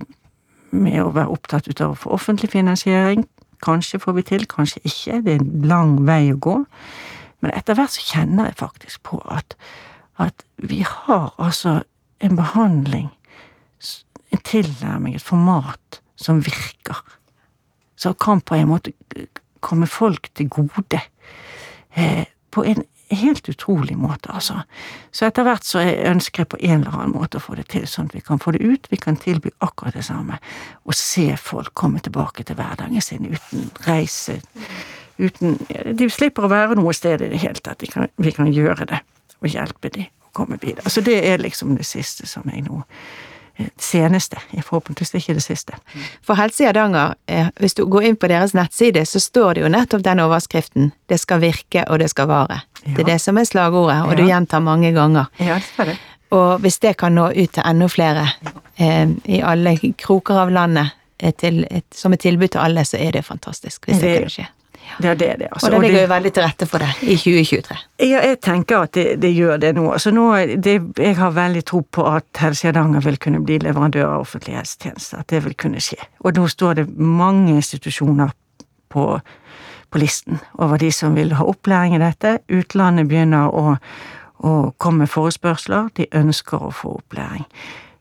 med 0.71 0.99
å 1.01 1.11
være 1.15 1.31
opptatt 1.31 1.81
av 1.81 1.91
å 1.93 1.95
få 1.97 2.09
offentlig 2.13 2.49
finansiering. 2.51 3.23
Kanskje 3.61 3.99
får 4.01 4.17
vi 4.17 4.25
til, 4.25 4.45
kanskje 4.49 4.81
ikke. 4.83 5.21
Det 5.25 5.33
er 5.33 5.41
en 5.41 5.65
lang 5.69 5.95
vei 6.07 6.31
å 6.33 6.39
gå. 6.41 6.57
Men 7.41 7.53
etter 7.57 7.77
hvert 7.77 7.95
så 7.95 8.03
kjenner 8.05 8.49
jeg 8.49 8.59
faktisk 8.61 9.03
på 9.07 9.21
at, 9.33 9.55
at 10.21 10.45
vi 10.57 10.81
har 10.87 11.31
altså 11.41 11.81
en 12.21 12.37
behandling, 12.37 13.09
en 14.31 14.43
tilnærming, 14.45 15.15
et 15.15 15.25
format, 15.25 16.01
som 16.15 16.43
virker. 16.45 17.01
Som 17.97 18.17
kan 18.17 18.41
på 18.41 18.57
en 18.57 18.69
måte 18.69 18.93
komme 19.61 19.87
folk 19.89 20.29
til 20.37 20.49
gode. 20.49 21.01
Eh, 21.95 22.25
på 22.51 22.63
en 22.65 22.85
helt 23.17 23.49
utrolig 23.49 23.97
måte, 23.97 24.31
altså. 24.33 24.61
Så 25.11 25.25
etter 25.27 25.45
hvert 25.47 25.65
så 25.67 25.81
ønsker 25.81 26.43
jeg 26.43 26.51
på 26.53 26.59
en 26.61 26.81
eller 26.81 26.95
annen 26.95 27.15
måte 27.15 27.39
å 27.39 27.43
få 27.43 27.55
det 27.59 27.67
til, 27.73 27.87
sånn 27.87 28.09
at 28.09 28.15
vi 28.15 28.23
kan 28.25 28.39
få 28.39 28.53
det 28.55 28.61
ut, 28.63 28.87
vi 28.91 28.99
kan 29.01 29.19
tilby 29.19 29.51
akkurat 29.59 29.97
det 29.97 30.05
samme, 30.07 30.39
og 30.85 30.97
se 30.97 31.27
folk 31.37 31.73
komme 31.73 31.99
tilbake 32.03 32.45
til 32.47 32.59
hverdagen 32.59 33.01
sin 33.01 33.27
uten 33.31 33.69
reise, 33.87 34.39
uten 35.21 35.59
De 35.97 36.07
slipper 36.09 36.47
å 36.47 36.51
være 36.51 36.75
noe 36.79 36.93
sted 36.97 37.21
i 37.21 37.29
det 37.33 37.41
hele 37.43 37.59
tatt, 37.61 37.83
kan, 37.91 38.07
vi 38.17 38.31
kan 38.33 38.49
gjøre 38.49 38.87
det, 38.89 39.01
og 39.41 39.51
hjelpe 39.51 39.91
dem 39.93 40.07
å 40.25 40.31
komme 40.33 40.57
videre. 40.61 40.89
Så 40.89 41.03
det 41.05 41.19
er 41.27 41.41
liksom 41.41 41.75
det 41.77 41.85
siste 41.85 42.27
som 42.29 42.47
jeg 42.49 42.63
nå 42.65 42.81
eh, 43.59 43.69
Seneste, 43.77 44.39
forhåpentligvis 44.63 45.13
ikke 45.19 45.35
det 45.37 45.43
siste. 45.45 45.77
For 46.25 46.39
Helse 46.39 46.65
Hardanger, 46.65 47.13
eh, 47.27 47.51
hvis 47.59 47.77
du 47.77 47.85
går 47.85 48.09
inn 48.09 48.17
på 48.17 48.31
deres 48.31 48.55
nettside, 48.57 49.05
så 49.05 49.21
står 49.21 49.53
det 49.53 49.65
jo 49.65 49.73
nettopp 49.75 50.03
den 50.07 50.23
overskriften 50.23 50.91
'Det 51.07 51.19
skal 51.19 51.41
virke, 51.41 51.85
og 51.87 51.99
det 51.99 52.09
skal 52.09 52.27
vare'. 52.27 52.70
Det 52.85 52.99
er 52.99 53.09
det 53.13 53.19
som 53.21 53.37
er 53.37 53.45
slagordet, 53.45 53.99
og 54.07 54.15
du 54.17 54.23
gjentar 54.25 54.59
mange 54.65 54.91
ganger. 54.95 55.25
Ja, 55.39 55.59
det 55.77 55.87
det. 55.91 55.97
Og 56.31 56.59
hvis 56.63 56.79
det 56.79 56.95
kan 56.97 57.11
nå 57.15 57.27
ut 57.35 57.51
til 57.51 57.63
enda 57.65 57.87
flere 57.91 58.23
eh, 58.79 59.09
i 59.25 59.41
alle 59.43 59.75
kroker 59.99 60.39
av 60.45 60.49
landet, 60.51 60.93
eh, 61.19 61.81
som 61.91 62.13
et 62.13 62.19
tilbud 62.23 62.47
til 62.53 62.59
alle, 62.63 62.85
så 62.87 62.97
er 62.97 63.11
det 63.11 63.25
fantastisk. 63.25 63.85
Hvis 63.85 63.99
det, 63.99 64.01
Det- 64.01 64.17
kunne 64.19 64.29
skje. 64.29 64.47
Det 64.99 65.09
er 65.09 65.15
det, 65.15 65.35
det. 65.39 65.47
Altså, 65.51 65.67
Og 65.67 65.71
det 65.71 65.81
ligger 65.81 66.01
jo 66.01 66.07
veldig 66.07 66.31
til 66.33 66.43
rette 66.43 66.65
for 66.67 66.79
det 66.79 66.89
i 67.01 67.15
2023. 67.15 67.75
Ja, 67.99 68.19
jeg 68.27 68.39
tenker 68.41 68.81
at 68.81 68.91
det, 68.97 69.21
det 69.21 69.29
gjør 69.35 69.59
det 69.61 69.75
nå. 69.75 69.85
Altså 69.93 70.11
nå 70.11 70.25
det, 70.61 70.81
jeg 70.97 71.15
har 71.15 71.31
veldig 71.31 71.63
tro 71.65 71.81
på 71.91 72.05
at 72.15 72.25
Helse 72.41 72.67
Hardanger 72.67 72.99
vil 73.05 73.17
kunne 73.17 73.39
bli 73.45 73.59
leverandør 73.59 74.05
av 74.09 74.21
offentlige 74.25 74.57
helsetjenester. 74.57 75.19
At 75.19 75.27
det 75.27 75.43
vil 75.45 75.53
kunne 75.53 75.79
skje. 75.79 75.99
Og 76.25 76.33
nå 76.35 76.47
står 76.49 76.73
det 76.81 76.87
mange 76.97 77.53
institusjoner 77.55 78.31
på, 78.89 79.05
på 79.91 79.99
listen 80.01 80.39
over 80.59 80.79
de 80.81 80.91
som 80.95 81.15
vil 81.15 81.33
ha 81.37 81.45
opplæring 81.45 81.95
i 81.97 82.01
dette. 82.01 82.37
Utlandet 82.49 83.09
begynner 83.11 83.51
å, 83.51 83.75
å 84.43 84.55
komme 84.81 85.05
med 85.05 85.11
forespørsler. 85.11 85.91
De 85.99 86.07
ønsker 86.17 86.63
å 86.69 86.71
få 86.75 86.95
opplæring. 87.01 87.45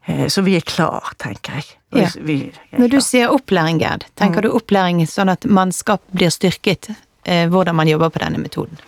Eh, 0.07 0.27
Så 0.29 0.43
vi 0.47 0.57
er 0.57 0.65
klar, 0.67 1.13
tenker 1.19 1.59
jeg. 1.61 1.65
Ja. 1.93 2.09
Vi 2.23 2.39
er 2.73 2.79
Når 2.79 2.89
du 2.95 3.01
sier 3.03 3.33
opplæring, 3.35 3.81
Gerd, 3.83 4.07
tenker 4.17 4.43
du 4.47 4.53
opplæring 4.55 5.03
sånn 5.11 5.29
at 5.33 5.45
mannskap 5.45 6.03
blir 6.15 6.31
styrket? 6.31 6.93
Eh, 7.31 7.49
hvordan 7.49 7.75
man 7.75 7.89
jobber 7.89 8.09
på 8.09 8.19
denne 8.19 8.39
metoden? 8.43 8.79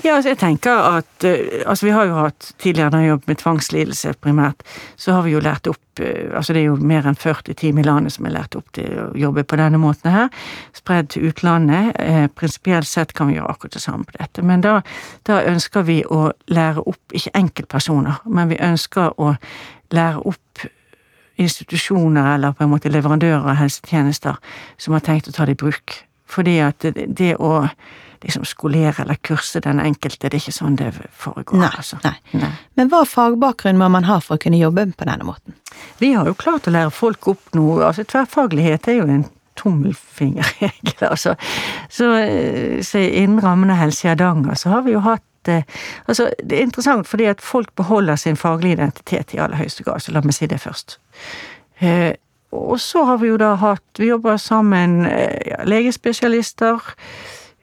Ja, 0.00 0.14
altså 0.14 0.30
jeg 0.30 0.38
tenker 0.40 0.72
at 0.96 1.24
eh, 1.24 1.60
Altså, 1.66 1.86
vi 1.86 1.92
har 1.92 2.06
jo 2.08 2.14
hatt 2.14 2.52
tidligere 2.58 2.90
når 2.94 3.02
jeg 3.02 3.08
jobbet 3.08 3.28
med 3.28 3.36
tvangslidelse 3.36 4.12
primært, 4.24 4.62
så 4.96 5.12
har 5.12 5.26
vi 5.26 5.34
jo 5.34 5.42
lært 5.44 5.68
opp 5.68 6.00
eh, 6.00 6.30
Altså, 6.32 6.56
det 6.56 6.62
er 6.62 6.70
jo 6.70 6.78
mer 6.80 7.04
enn 7.04 7.18
40 7.20 7.58
team 7.60 7.78
i 7.78 7.84
landet 7.84 8.16
som 8.16 8.24
er 8.24 8.34
lært 8.38 8.56
opp 8.56 8.72
til 8.72 8.88
å 8.88 9.06
jobbe 9.20 9.44
på 9.44 9.60
denne 9.60 9.82
måten 9.82 10.10
her. 10.14 10.32
Spredd 10.72 11.12
til 11.12 11.28
utlandet. 11.28 12.00
Prinsipielt 12.40 12.88
sett 12.88 13.12
kan 13.12 13.28
vi 13.28 13.36
gjøre 13.36 13.52
akkurat 13.52 13.76
det 13.76 13.84
samme 13.84 14.08
på 14.08 14.16
dette. 14.16 14.42
Men 14.48 14.64
da, 14.64 14.80
da 15.28 15.42
ønsker 15.44 15.84
vi 15.84 16.00
å 16.08 16.30
lære 16.48 16.80
opp, 16.80 17.02
ikke 17.12 17.36
enkeltpersoner, 17.36 18.24
men 18.24 18.48
vi 18.48 18.62
ønsker 18.64 19.12
å 19.20 19.34
lære 19.92 20.24
opp 20.24 20.68
institusjoner 21.40 22.34
eller 22.34 22.56
på 22.56 22.64
en 22.64 22.72
måte 22.72 22.92
leverandører 22.92 23.44
av 23.44 23.60
helsetjenester 23.60 24.40
som 24.80 24.96
har 24.96 25.04
tenkt 25.04 25.28
å 25.28 25.36
ta 25.36 25.44
det 25.44 25.58
i 25.58 25.66
bruk. 25.68 26.00
Fordi 26.30 26.60
at 26.62 26.86
det, 26.94 27.34
å 27.36 27.64
liksom 28.20 28.44
skolere 28.44 29.02
eller 29.02 29.18
kurse 29.24 29.62
den 29.64 29.80
enkelte, 29.80 30.28
det 30.28 30.36
er 30.36 30.42
ikke 30.42 30.54
sånn 30.54 30.76
det 30.78 30.90
foregår. 31.16 31.58
Nei, 31.62 31.70
altså. 31.72 31.98
nei. 32.04 32.16
Nei. 32.36 32.52
Men 32.78 32.92
hva 32.92 33.02
fagbakgrunn 33.08 33.80
må 33.80 33.88
man 33.92 34.06
ha 34.08 34.20
for 34.24 34.36
å 34.36 34.42
kunne 34.42 34.60
jobbe 34.60 34.90
på 34.96 35.08
denne 35.08 35.26
måten? 35.26 35.56
Vi 35.98 36.12
har 36.12 36.28
jo 36.28 36.36
klart 36.38 36.68
å 36.68 36.74
lære 36.74 36.92
folk 36.94 37.30
opp 37.32 37.54
noe. 37.56 37.80
altså 37.86 38.04
Tverrfaglighet 38.04 38.90
er 38.92 39.00
jo 39.00 39.08
en 39.08 39.26
tommelfingerregel, 39.60 41.00
altså. 41.12 41.34
Så, 41.88 42.12
eh, 42.20 42.80
så 42.86 43.02
innen 43.02 43.40
rammen 43.44 43.72
av 43.72 43.80
Helse 43.80 44.08
Hardanger 44.08 44.56
så 44.58 44.76
har 44.76 44.86
vi 44.86 44.94
jo 44.96 45.02
hatt 45.04 45.24
eh, 45.48 45.64
Altså, 46.06 46.30
det 46.44 46.58
er 46.58 46.68
interessant 46.68 47.08
fordi 47.08 47.28
at 47.32 47.44
folk 47.44 47.72
beholder 47.76 48.20
sin 48.20 48.36
faglige 48.40 48.78
identitet 48.78 49.34
i 49.34 49.40
aller 49.40 49.60
høyeste 49.60 49.84
grad, 49.86 50.04
så 50.04 50.12
la 50.12 50.24
meg 50.24 50.36
si 50.36 50.48
det 50.50 50.60
først. 50.60 50.98
Eh, 52.52 52.58
og 52.58 52.80
så 52.80 53.04
har 53.04 53.16
vi 53.16 53.28
jo 53.28 53.36
da 53.36 53.54
hatt 53.54 53.98
Vi 53.98 54.08
jobber 54.08 54.36
sammen, 54.36 55.06
eh, 55.06 55.38
ja, 55.46 55.64
legespesialister. 55.64 56.94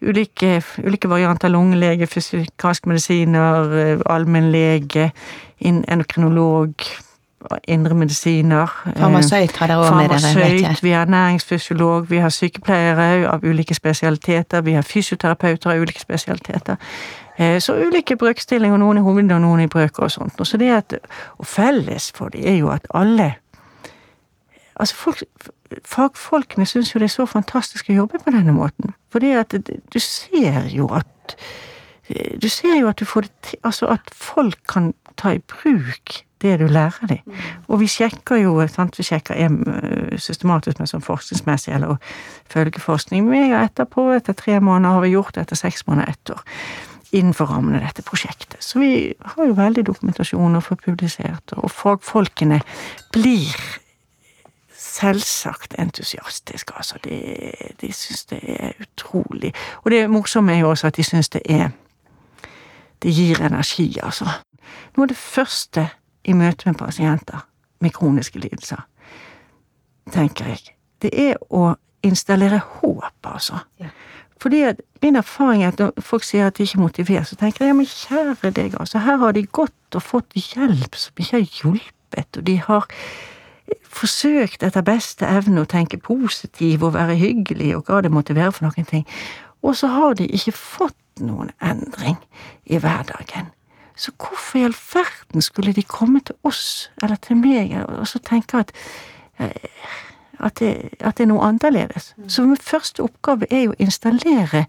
Ulike, 0.02 0.62
ulike 0.86 1.10
varianter 1.10 1.50
lungelege, 1.50 2.08
fysikalsk 2.08 2.86
medisiner, 2.86 3.74
eh, 3.74 4.00
allmennlege, 4.06 5.12
endokrinolog, 5.60 6.74
indremedisiner. 7.68 8.68
medisiner. 8.86 9.02
Farmasøyt 9.02 9.58
har 9.58 9.68
dere 9.68 9.78
også 9.78 9.96
med 9.96 10.10
dere, 10.10 10.36
vet 10.36 10.62
jeg. 10.62 10.78
Vi 10.82 10.90
har 10.92 11.06
næringsfysiolog, 11.06 12.10
vi 12.10 12.18
har 12.18 12.30
sykepleiere 12.30 13.28
av 13.28 13.44
ulike 13.44 13.74
spesialiteter, 13.74 14.62
vi 14.62 14.74
har 14.74 14.82
fysioterapeuter 14.82 15.72
av 15.72 15.82
ulike 15.82 16.00
spesialiteter. 16.00 16.76
Eh, 17.38 17.60
Så 17.60 17.74
ulike 17.74 18.16
brøkstillinger, 18.16 18.78
noen 18.78 18.98
i 18.98 19.02
hovedet 19.02 19.32
og 19.32 19.42
noen 19.42 19.60
i 19.60 19.68
brøker 19.68 20.04
og 20.04 20.12
sånt. 20.12 20.34
Så 20.48 20.58
det 20.58 20.72
at, 20.72 20.94
og 21.38 21.46
felles 21.46 22.12
for 22.16 22.30
de 22.30 22.48
er 22.48 22.58
jo 22.58 22.70
at 22.70 22.88
alle 22.94 23.34
Altså 24.80 24.96
folk, 24.96 25.24
Fagfolkene 25.84 26.66
syns 26.66 26.94
jo 26.94 27.02
det 27.02 27.10
er 27.10 27.16
så 27.18 27.26
fantastisk 27.28 27.90
å 27.92 27.98
jobbe 27.98 28.22
på 28.24 28.32
denne 28.32 28.54
måten. 28.56 28.94
Fordi 29.12 29.34
at 29.36 29.56
du 29.58 30.00
ser 30.00 30.70
jo 30.72 30.90
at 30.96 31.38
Du 32.40 32.48
ser 32.50 32.78
jo 32.80 32.88
at 32.88 33.00
du 33.00 33.06
får 33.06 33.22
det 33.26 33.32
til 33.44 33.60
Altså 33.68 33.90
at 33.92 34.14
folk 34.16 34.60
kan 34.70 34.94
ta 35.18 35.34
i 35.36 35.40
bruk 35.44 36.24
det 36.42 36.60
du 36.60 36.68
lærer 36.68 37.08
dem. 37.10 37.38
Og 37.68 37.80
vi 37.82 37.88
sjekker 37.90 38.38
jo 38.38 38.68
sant, 38.68 38.98
Vi 38.98 39.04
sjekker 39.04 39.34
systematisk 40.22 40.80
med 40.80 40.90
sånn 40.92 41.02
forskningsmessig 41.02 41.74
eller 41.74 41.98
følgeforskning. 42.54 43.26
Vi 43.32 43.38
er 43.38 43.50
Men 43.50 43.66
etterpå, 43.66 44.14
etter 44.14 44.34
tre 44.34 44.60
måneder, 44.60 44.94
har 44.94 45.02
vi 45.02 45.16
gjort 45.16 45.34
det 45.34 45.42
etter 45.42 45.56
seks 45.56 45.88
måneder, 45.88 46.10
ett 46.10 46.30
år. 46.30 46.44
Innenfor 47.12 47.46
rammen 47.46 47.76
av 47.76 47.82
dette 47.82 48.06
prosjektet. 48.06 48.62
Så 48.62 48.80
vi 48.80 49.16
har 49.26 49.46
jo 49.46 49.58
veldig 49.58 49.84
dokumentasjon 49.84 50.56
å 50.56 50.62
få 50.62 50.76
publisert, 50.76 51.58
og 51.58 51.72
fagfolkene 51.72 52.62
blir 53.12 53.58
selvsagt 54.88 55.76
entusiastiske, 55.80 56.74
altså. 56.76 57.00
De, 57.04 57.20
de 57.82 57.92
syns 57.94 58.26
det 58.32 58.40
er 58.44 58.72
utrolig. 58.82 59.54
Og 59.84 59.92
det 59.92 60.10
morsomme 60.10 60.56
er 60.56 60.64
jo 60.64 60.70
også 60.70 60.88
at 60.88 60.98
de 60.98 61.04
syns 61.04 61.30
det 61.30 61.42
er 61.46 61.70
Det 63.04 63.14
gir 63.14 63.42
energi, 63.46 64.00
altså. 64.04 64.26
Noe 64.96 65.06
av 65.06 65.12
det 65.12 65.18
første 65.18 65.84
i 66.26 66.34
møte 66.34 66.66
med 66.66 66.80
pasienter 66.80 67.44
med 67.80 67.94
kroniske 67.94 68.40
lidelser, 68.40 68.82
tenker 70.12 70.50
jeg, 70.50 70.74
det 71.02 71.12
er 71.14 71.36
å 71.54 71.76
installere 72.02 72.58
håp, 72.58 73.30
altså. 73.30 73.60
Ja. 73.80 73.92
Fordi 74.42 74.64
at 74.64 74.82
min 75.02 75.16
erfaring 75.16 75.64
er 75.64 75.68
at 75.68 75.80
når 75.80 75.94
folk 76.02 76.26
sier 76.26 76.48
at 76.48 76.58
de 76.58 76.66
ikke 76.66 76.78
er 76.78 76.82
motivert, 76.82 77.28
så 77.30 77.38
tenker 77.38 77.66
jeg 77.66 77.70
ja, 77.70 77.78
men 77.78 77.86
kjære 77.86 78.52
deg, 78.52 78.76
altså. 78.80 79.02
Her 79.06 79.22
har 79.22 79.38
de 79.38 79.46
gått 79.46 79.98
og 79.98 80.04
fått 80.04 80.38
hjelp 80.38 80.98
som 80.98 81.22
ikke 81.22 81.38
har 81.38 81.48
hjulpet, 81.62 82.38
og 82.38 82.48
de 82.50 82.58
har 82.66 82.90
forsøkt 83.84 84.64
etter 84.64 84.86
beste 84.86 85.28
evne 85.28 85.64
å 85.64 85.70
tenke 85.70 86.00
positiv 86.00 86.86
og 86.86 86.94
være 86.96 87.18
hyggelig 87.20 87.74
og 87.78 87.90
hva 87.90 88.02
det 88.06 88.14
måtte 88.14 88.36
være 88.38 88.54
for 88.56 88.68
noen 88.68 88.88
ting. 88.88 89.06
og 89.62 89.76
så 89.76 89.88
har 89.88 90.14
de 90.14 90.28
ikke 90.28 90.52
fått 90.52 90.96
noen 91.20 91.50
endring 91.62 92.18
i 92.66 92.78
hverdagen. 92.78 93.50
Så 93.96 94.12
hvorfor 94.12 94.60
i 94.60 94.64
all 94.64 94.76
verden 94.94 95.42
skulle 95.42 95.74
de 95.74 95.84
komme 95.84 96.20
til 96.20 96.36
oss, 96.44 96.92
eller 97.02 97.16
til 97.16 97.38
meg, 97.42 97.74
og 97.88 98.08
så 98.08 98.20
tenke 98.20 98.58
at 98.58 98.72
eh, 99.40 99.72
at 100.40 100.60
det, 100.60 100.90
at 101.00 101.18
det 101.18 101.26
er 101.26 101.32
noe 101.32 101.46
annerledes. 101.48 102.12
Så 102.28 102.46
min 102.46 102.58
første 102.62 103.04
oppgave 103.04 103.48
er 103.50 103.68
jo 103.68 103.74
å 103.74 103.80
installere 103.82 104.66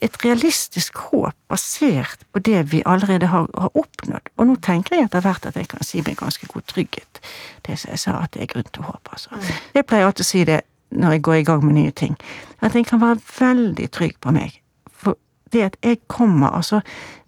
et 0.00 0.16
realistisk 0.24 0.96
håp 1.10 1.36
basert 1.48 2.24
på 2.32 2.42
det 2.44 2.62
vi 2.72 2.82
allerede 2.86 3.28
har, 3.30 3.46
har, 3.58 3.70
oppnådd. 3.76 4.32
Og 4.36 4.48
nå 4.48 4.56
tenker 4.64 4.96
jeg 4.96 5.08
etter 5.08 5.24
hvert 5.24 5.46
at 5.46 5.56
jeg 5.58 5.68
kan 5.68 5.84
si 5.84 6.02
med 6.06 6.18
ganske 6.20 6.48
god 6.48 6.64
trygghet 6.72 7.20
det 7.66 7.78
som 7.78 7.92
jeg 7.92 8.02
sa, 8.02 8.16
at 8.24 8.34
det 8.34 8.44
er 8.44 8.52
grunn 8.54 8.68
til 8.72 8.86
håp. 8.88 9.12
Altså. 9.12 9.36
Mm. 9.36 9.50
Jeg 9.74 9.86
pleier 9.86 10.08
alltid 10.08 10.26
å 10.26 10.30
si 10.30 10.44
det 10.48 10.60
når 10.90 11.16
jeg 11.16 11.24
går 11.28 11.40
i 11.40 11.46
gang 11.46 11.64
med 11.64 11.76
nye 11.76 11.94
ting, 11.94 12.16
at 12.60 12.74
jeg 12.74 12.86
kan 12.88 13.00
være 13.02 13.20
veldig 13.38 13.90
trygg 13.94 14.16
på 14.20 14.32
meg. 14.34 14.56
For 14.90 15.18
det 15.52 15.66
at 15.68 15.76
jeg 15.84 16.00
kommer, 16.08 16.50
altså 16.50 16.80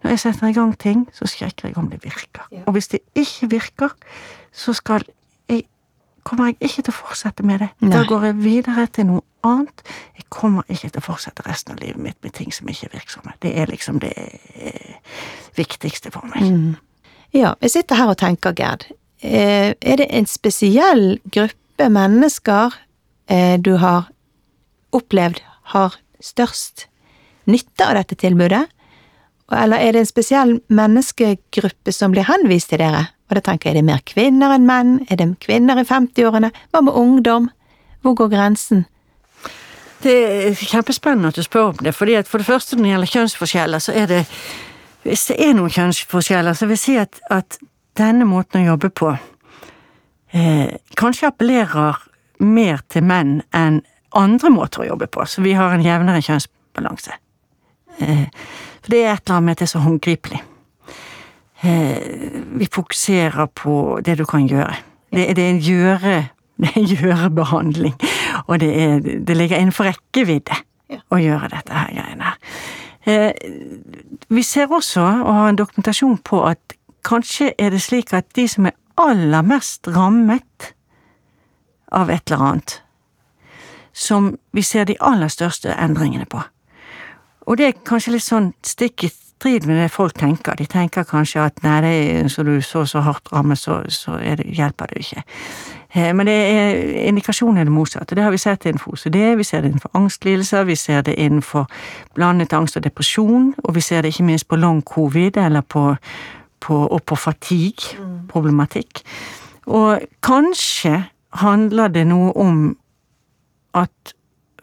Når 0.03 0.11
jeg 0.11 0.19
setter 0.19 0.47
i 0.49 0.53
gang 0.53 0.73
ting, 0.79 1.05
så 1.15 1.29
sjekker 1.31 1.69
jeg 1.69 1.77
om 1.79 1.87
det 1.91 2.01
virker. 2.03 2.43
Og 2.67 2.73
hvis 2.75 2.89
det 2.89 2.99
ikke 3.15 3.51
virker, 3.51 3.93
så 4.53 4.73
skal 4.75 5.05
jeg 5.49 5.63
kommer 6.25 6.47
jeg 6.51 6.57
ikke 6.61 6.83
til 6.83 6.91
å 6.91 6.97
fortsette 6.97 7.47
med 7.47 7.63
det. 7.63 7.69
Nei. 7.81 7.93
Da 7.95 8.03
går 8.07 8.25
jeg 8.25 8.37
videre 8.43 8.87
til 8.91 9.07
noe 9.13 9.23
annet. 9.47 9.85
Jeg 10.17 10.27
kommer 10.33 10.67
ikke 10.69 10.91
til 10.91 11.03
å 11.03 11.07
fortsette 11.07 11.45
resten 11.47 11.75
av 11.75 11.83
livet 11.83 12.01
mitt 12.03 12.19
med 12.25 12.35
ting 12.37 12.53
som 12.55 12.69
ikke 12.71 12.89
er 12.89 12.97
virksomme. 12.97 13.35
Det 13.43 13.53
er 13.59 13.71
liksom 13.71 14.01
det 14.03 14.15
viktigste 15.59 16.13
for 16.15 16.29
meg. 16.33 16.49
Mm. 16.49 16.75
Ja, 17.33 17.55
jeg 17.65 17.75
sitter 17.77 18.01
her 18.01 18.13
og 18.13 18.21
tenker, 18.21 18.55
Gerd. 18.57 18.87
Eh, 19.23 19.73
er 19.73 20.01
det 20.01 20.09
en 20.11 20.27
spesiell 20.27 21.19
gruppe 21.33 21.89
mennesker 21.89 22.75
eh, 23.31 23.59
du 23.61 23.77
har 23.81 24.11
opplevd 24.93 25.41
har 25.73 25.97
størst 26.21 26.87
nytte 27.49 27.87
av 27.87 27.97
dette 28.01 28.19
tilbudet? 28.19 28.67
Eller 29.53 29.85
er 29.85 29.95
det 29.95 30.03
en 30.03 30.09
spesiell 30.09 30.55
menneskegruppe 30.73 31.93
som 31.93 32.13
blir 32.15 32.29
henvist 32.29 32.73
til 32.73 32.81
dere? 32.83 33.07
Og 33.29 33.37
da 33.39 33.43
tenker 33.45 33.71
jeg, 33.71 33.77
er 33.77 33.81
det 33.81 33.89
mer 33.89 34.05
kvinner 34.09 34.55
enn 34.55 34.69
menn? 34.69 34.95
Er 35.09 35.21
det 35.21 35.29
kvinner 35.45 35.81
i 35.81 35.87
50-årene? 35.89 36.53
Hva 36.73 36.83
med 36.85 36.97
ungdom? 36.97 37.51
Hvor 38.03 38.17
går 38.19 38.33
grensen? 38.35 38.85
Det 40.03 40.15
er 40.49 40.55
kjempespennende 40.59 41.31
at 41.31 41.39
du 41.39 41.43
spør 41.47 41.73
om 41.73 41.77
det, 41.83 41.95
fordi 41.95 42.17
for 42.27 42.43
det 42.43 42.47
første 42.47 42.77
når 42.77 42.85
det 42.85 42.91
gjelder 42.91 43.13
kjønnsforskjeller, 43.13 43.79
så 43.79 43.93
er 43.93 44.07
det 44.07 44.25
Hvis 45.03 45.25
det 45.27 45.37
er 45.43 45.55
noen 45.59 45.71
kjønnsforskjeller, 45.71 46.55
så 46.55 46.67
vil 46.67 46.77
jeg 46.77 46.79
si 46.79 46.93
at, 46.97 47.19
at 47.31 47.57
denne 47.99 48.23
måten 48.25 48.61
å 48.63 48.69
jobbe 48.73 48.91
på 48.95 49.09
eh, 50.33 50.77
kanskje 50.95 51.27
appellerer 51.27 51.99
mer 52.39 52.85
til 52.89 53.03
menn 53.03 53.41
enn 53.51 53.81
andre 54.15 54.51
måter 54.55 54.85
å 54.85 54.87
jobbe 54.93 55.09
på, 55.11 55.25
så 55.27 55.43
vi 55.43 55.57
har 55.59 55.75
en 55.75 55.83
jevnere 55.83 56.23
kjønnsbalanse. 56.23 57.19
Eh, 57.99 58.29
for 58.83 58.95
det 58.95 59.03
er 59.03 59.13
et 59.15 59.25
eller 59.27 59.41
annet 59.41 59.49
med 59.49 59.57
at 59.57 59.63
det 59.63 59.67
er 59.67 59.73
så 59.73 59.83
håndgripelig. 59.83 60.41
Eh, 61.63 61.99
vi 62.63 62.69
fokuserer 62.73 63.47
på 63.47 64.01
det 64.05 64.19
du 64.19 64.25
kan 64.29 64.47
gjøre. 64.47 64.75
Det, 65.13 65.29
det 65.37 65.45
er 65.45 65.51
en 65.51 65.63
gjøre 65.67 66.15
det 66.63 66.73
er 66.77 66.95
gjørebehandling, 66.95 67.95
og 68.47 68.61
det, 68.61 68.71
er, 68.83 69.01
det 69.01 69.37
ligger 69.37 69.61
innenfor 69.61 69.89
rekkevidde 69.91 70.59
å 71.13 71.21
gjøre 71.21 71.51
dette 71.53 71.75
her 71.77 71.93
greiene 71.95 72.31
her. 72.31 72.39
Eh, 73.03 73.33
vi 74.29 74.43
ser 74.47 74.71
også, 74.73 75.03
og 75.03 75.35
har 75.35 75.49
en 75.51 75.59
dokumentasjon 75.59 76.19
på, 76.25 76.45
at 76.47 76.77
kanskje 77.05 77.53
er 77.59 77.75
det 77.75 77.83
slik 77.83 78.13
at 78.15 78.29
de 78.37 78.47
som 78.49 78.69
er 78.71 78.79
aller 79.01 79.43
mest 79.43 79.89
rammet 79.91 80.73
av 81.93 82.11
et 82.11 82.23
eller 82.31 82.45
annet, 82.47 82.77
som 83.93 84.37
vi 84.53 84.63
ser 84.63 84.87
de 84.89 84.97
aller 85.01 85.29
største 85.29 85.75
endringene 85.75 86.29
på. 86.31 86.41
Og 87.47 87.59
det 87.59 87.67
er 87.67 87.83
kanskje 87.85 88.15
litt 88.15 88.25
sånn 88.25 88.53
stikk 88.65 89.05
i 89.05 89.11
strid 89.43 89.67
med 89.67 89.81
det 89.83 89.91
folk 89.91 90.15
tenker. 90.15 90.55
De 90.55 90.67
tenker 90.71 91.05
kanskje 91.09 91.43
at 91.43 91.63
nei, 91.65 91.79
det 91.83 91.93
er, 91.93 92.29
så 92.31 92.45
du 92.47 92.55
så 92.63 92.85
så 92.87 93.03
hardt 93.03 93.33
rammet, 93.33 93.59
så, 93.59 93.83
så 93.91 94.17
det, 94.23 94.47
hjelper 94.47 94.93
det 94.93 95.03
ikke. 95.03 95.25
Eh, 95.95 96.15
men 96.15 96.27
det 96.27 96.35
er 96.35 96.83
indikasjonen 97.09 97.61
er 97.61 97.65
det 97.69 97.73
motsatte. 97.73 98.15
Det 98.15 98.25
har 98.25 98.31
vi 98.31 98.41
sett 98.41 98.67
innenfor 98.67 98.93
OCD, 98.93 99.19
vi 99.37 99.45
ser 99.45 99.61
det 99.61 99.73
innenfor 99.73 99.91
angstlidelser, 99.95 100.65
vi 100.65 100.77
ser 100.77 101.03
det 101.03 101.15
innenfor 101.15 101.67
blandet 102.15 102.53
angst 102.53 102.77
og 102.77 102.85
depresjon, 102.85 103.55
og 103.65 103.75
vi 103.75 103.81
ser 103.81 104.03
det 104.03 104.09
ikke 104.15 104.25
minst 104.25 104.49
på 104.49 104.57
long 104.57 104.83
covid, 104.83 105.37
eller 105.37 105.61
på, 105.61 105.97
på, 106.61 106.87
og 106.87 107.03
på 107.03 107.17
fatigue-problematikk. 107.17 109.03
Og 109.67 110.01
kanskje 110.23 111.05
handler 111.33 111.89
det 111.89 112.07
noe 112.07 112.33
om 112.37 112.77
at 113.75 114.15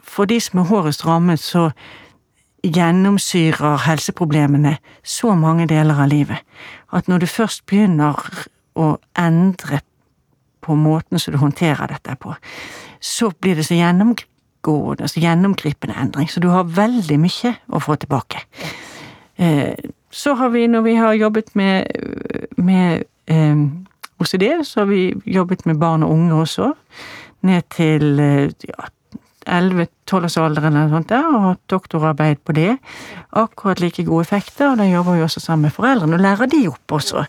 for 0.02 0.24
de 0.24 0.40
som 0.40 0.58
er 0.58 0.68
hårdest 0.70 1.06
rammet, 1.06 1.40
så 1.40 1.70
gjennomsyrer 2.64 3.76
helseproblemene 3.86 4.76
så 5.02 5.34
mange 5.34 5.66
deler 5.66 6.02
av 6.02 6.10
livet 6.10 6.42
at 6.92 7.08
når 7.08 7.22
du 7.22 7.26
først 7.26 7.64
begynner 7.70 8.18
å 8.76 8.96
endre 9.18 9.80
på 10.60 10.76
måten 10.76 11.18
som 11.18 11.34
du 11.34 11.40
håndterer 11.40 11.90
dette 11.90 12.16
på, 12.20 12.34
så 13.00 13.30
blir 13.40 13.56
det 13.56 13.66
så 13.68 13.78
gjennomgående, 13.78 15.08
så 15.08 15.22
gjennomgripende 15.22 15.96
endring. 15.96 16.28
Så 16.28 16.40
du 16.40 16.50
har 16.52 16.68
veldig 16.68 17.18
mye 17.20 17.54
å 17.68 17.80
få 17.82 17.96
tilbake. 18.00 18.44
Eh, 19.40 19.74
så 20.10 20.34
har 20.34 20.50
vi, 20.52 20.66
når 20.66 20.82
vi 20.82 20.94
har 20.98 21.14
jobbet 21.14 21.54
med, 21.54 21.86
med 22.56 23.04
eh, 23.26 23.56
OCD, 24.20 24.64
så 24.64 24.82
har 24.82 24.90
vi 24.90 25.14
jobbet 25.24 25.66
med 25.66 25.78
barn 25.80 26.02
og 26.02 26.12
unge 26.12 26.42
også. 26.42 26.72
Ned 27.48 27.68
til 27.72 28.20
eh, 28.20 28.50
ja, 28.68 28.90
11-12-årsalderen 29.50 30.76
eller 30.76 30.88
noe 30.88 30.98
sånt 30.98 31.10
der, 31.10 31.26
og 31.26 31.44
hatt 31.44 31.60
doktorarbeid 31.72 32.42
på 32.46 32.54
det. 32.56 32.74
Akkurat 33.36 33.80
like 33.82 34.04
gode 34.06 34.24
effekter, 34.26 34.70
og 34.70 34.78
da 34.80 34.86
jobber 34.88 35.18
vi 35.18 35.24
også 35.24 35.42
sammen 35.42 35.68
med 35.68 35.74
foreldrene 35.74 36.16
og 36.16 36.24
lærer 36.24 36.50
de 36.50 36.62
opp 36.70 36.94
også 37.00 37.24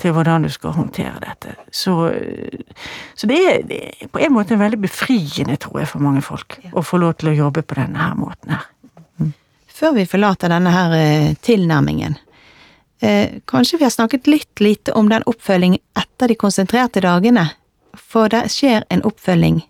til 0.00 0.14
hvordan 0.16 0.46
du 0.46 0.50
skal 0.52 0.76
håndtere 0.76 1.14
dette. 1.22 1.56
Så, 1.72 1.96
så 3.18 3.30
det, 3.30 3.40
er, 3.40 3.64
det, 3.68 3.80
er, 3.88 4.12
på 4.12 4.22
en 4.22 4.36
måte 4.36 4.60
veldig 4.60 4.82
befriende, 4.82 5.56
tror 5.60 5.82
jeg, 5.82 5.90
for 5.94 6.04
mange 6.04 6.24
folk 6.24 6.58
å 6.72 6.84
få 6.84 7.00
lov 7.02 7.16
til 7.20 7.32
å 7.32 7.38
jobbe 7.44 7.64
på 7.64 7.80
denne 7.80 8.04
her 8.04 8.14
måten 8.20 8.56
her. 8.56 8.68
Mm. 9.22 9.32
Før 9.72 9.96
vi 9.96 10.06
forlater 10.10 10.52
denne 10.52 10.76
her 10.76 10.96
eh, 10.98 11.32
tilnærmingen, 11.40 12.20
eh, 13.00 13.40
kanskje 13.48 13.80
vi 13.80 13.88
har 13.88 13.96
snakket 13.96 14.30
litt 14.30 14.62
lite 14.64 14.94
om 14.98 15.08
den 15.12 15.24
oppfølging 15.30 15.80
etter 15.98 16.32
de 16.32 16.38
konsentrerte 16.38 17.04
dagene, 17.04 17.48
for 17.96 18.32
det 18.32 18.46
skjer 18.52 18.84
en 18.92 19.04
oppfølging 19.08 19.62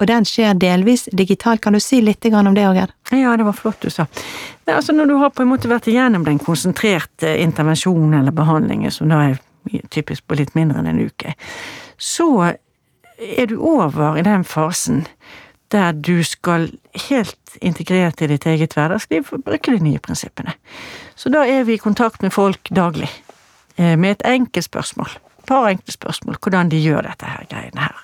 og 0.00 0.08
den 0.08 0.24
skjer 0.26 0.56
delvis 0.58 1.06
digitalt. 1.12 1.60
Kan 1.62 1.76
du 1.76 1.80
si 1.80 2.00
litt 2.02 2.24
om 2.32 2.54
det, 2.54 2.66
Ågerd? 2.68 2.92
Ja, 3.10 3.36
det 3.36 3.44
var 3.44 3.52
flott 3.52 3.80
du 3.80 3.90
sa. 3.90 4.06
Det, 4.64 4.74
altså 4.74 4.92
Når 4.92 5.06
du 5.06 5.14
har 5.20 5.30
på 5.30 5.42
en 5.42 5.52
måte 5.52 5.68
vært 5.68 5.86
igjennom 5.86 6.24
den 6.24 6.38
konsentrerte 6.38 7.36
intervensjonen 7.38 8.20
eller 8.20 8.32
behandlingen, 8.32 8.90
som 8.90 9.08
da 9.08 9.22
er 9.28 9.38
typisk 9.90 10.26
på 10.26 10.38
litt 10.40 10.54
mindre 10.54 10.80
enn 10.80 10.90
en 10.90 11.04
uke, 11.06 11.34
så 11.98 12.54
er 13.22 13.46
du 13.46 13.58
over 13.60 14.18
i 14.18 14.26
den 14.26 14.44
fasen 14.44 15.04
der 15.72 15.92
du 15.92 16.22
skal 16.26 16.68
helt 17.08 17.56
integrert 17.64 18.20
i 18.20 18.28
ditt 18.28 18.46
eget 18.46 18.74
hverdagsliv 18.76 19.30
bruke 19.44 19.72
de 19.72 19.80
nye 19.80 20.00
prinsippene. 20.02 20.52
Så 21.16 21.32
da 21.32 21.46
er 21.48 21.64
vi 21.64 21.78
i 21.78 21.80
kontakt 21.80 22.22
med 22.22 22.34
folk 22.34 22.68
daglig, 22.74 23.08
eh, 23.76 23.96
med 23.96 24.10
et 24.18 24.26
enkelt 24.34 24.64
spørsmål. 24.64 25.14
Par 25.46 25.68
enkle 25.68 25.92
spørsmål, 25.92 26.38
hvordan 26.42 26.70
de 26.70 26.80
gjør 26.82 27.06
dette 27.06 27.28
her 27.28 27.46
greiene 27.50 27.86
her. 27.86 28.02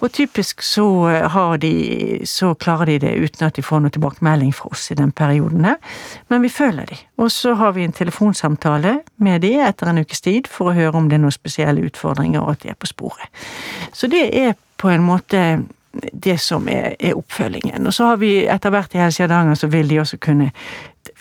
Og 0.00 0.12
typisk 0.12 0.62
så 0.64 0.86
eh, 1.10 1.26
har 1.30 1.56
de 1.60 2.20
Så 2.24 2.54
klarer 2.54 2.84
de 2.84 2.98
det 2.98 3.12
uten 3.20 3.46
at 3.46 3.56
de 3.56 3.62
får 3.62 3.80
noe 3.80 3.92
tilbakemelding 3.92 4.52
fra 4.54 4.70
oss 4.72 4.90
i 4.90 4.94
den 4.94 5.12
perioden 5.12 5.64
her, 5.64 5.76
men 6.28 6.42
vi 6.42 6.48
følger 6.48 6.86
de. 6.86 6.96
Og 7.18 7.30
så 7.30 7.54
har 7.54 7.72
vi 7.72 7.84
en 7.84 7.92
telefonsamtale 7.92 9.00
med 9.16 9.40
de 9.40 9.54
etter 9.60 9.88
en 9.90 9.98
ukes 9.98 10.20
tid 10.20 10.48
for 10.48 10.70
å 10.70 10.76
høre 10.76 10.96
om 10.96 11.08
det 11.08 11.18
er 11.18 11.24
noen 11.24 11.34
spesielle 11.34 11.84
utfordringer, 11.84 12.40
og 12.40 12.56
at 12.56 12.62
de 12.62 12.72
er 12.72 12.78
på 12.80 12.88
sporet. 12.88 13.28
Så 13.92 14.08
det 14.08 14.28
er 14.36 14.54
på 14.80 14.88
en 14.88 15.04
måte 15.04 15.62
det 16.12 16.38
som 16.40 16.68
er, 16.68 16.94
er 17.00 17.18
oppfølgingen. 17.18 17.86
Og 17.86 17.94
så 17.94 18.12
har 18.12 18.20
vi 18.20 18.46
etter 18.46 18.70
hvert 18.70 18.94
i 18.94 19.02
Helse 19.02 19.24
Hardanger 19.24 19.58
så 19.58 19.70
vil 19.72 19.90
de 19.90 20.00
også 20.00 20.20
kunne, 20.22 20.50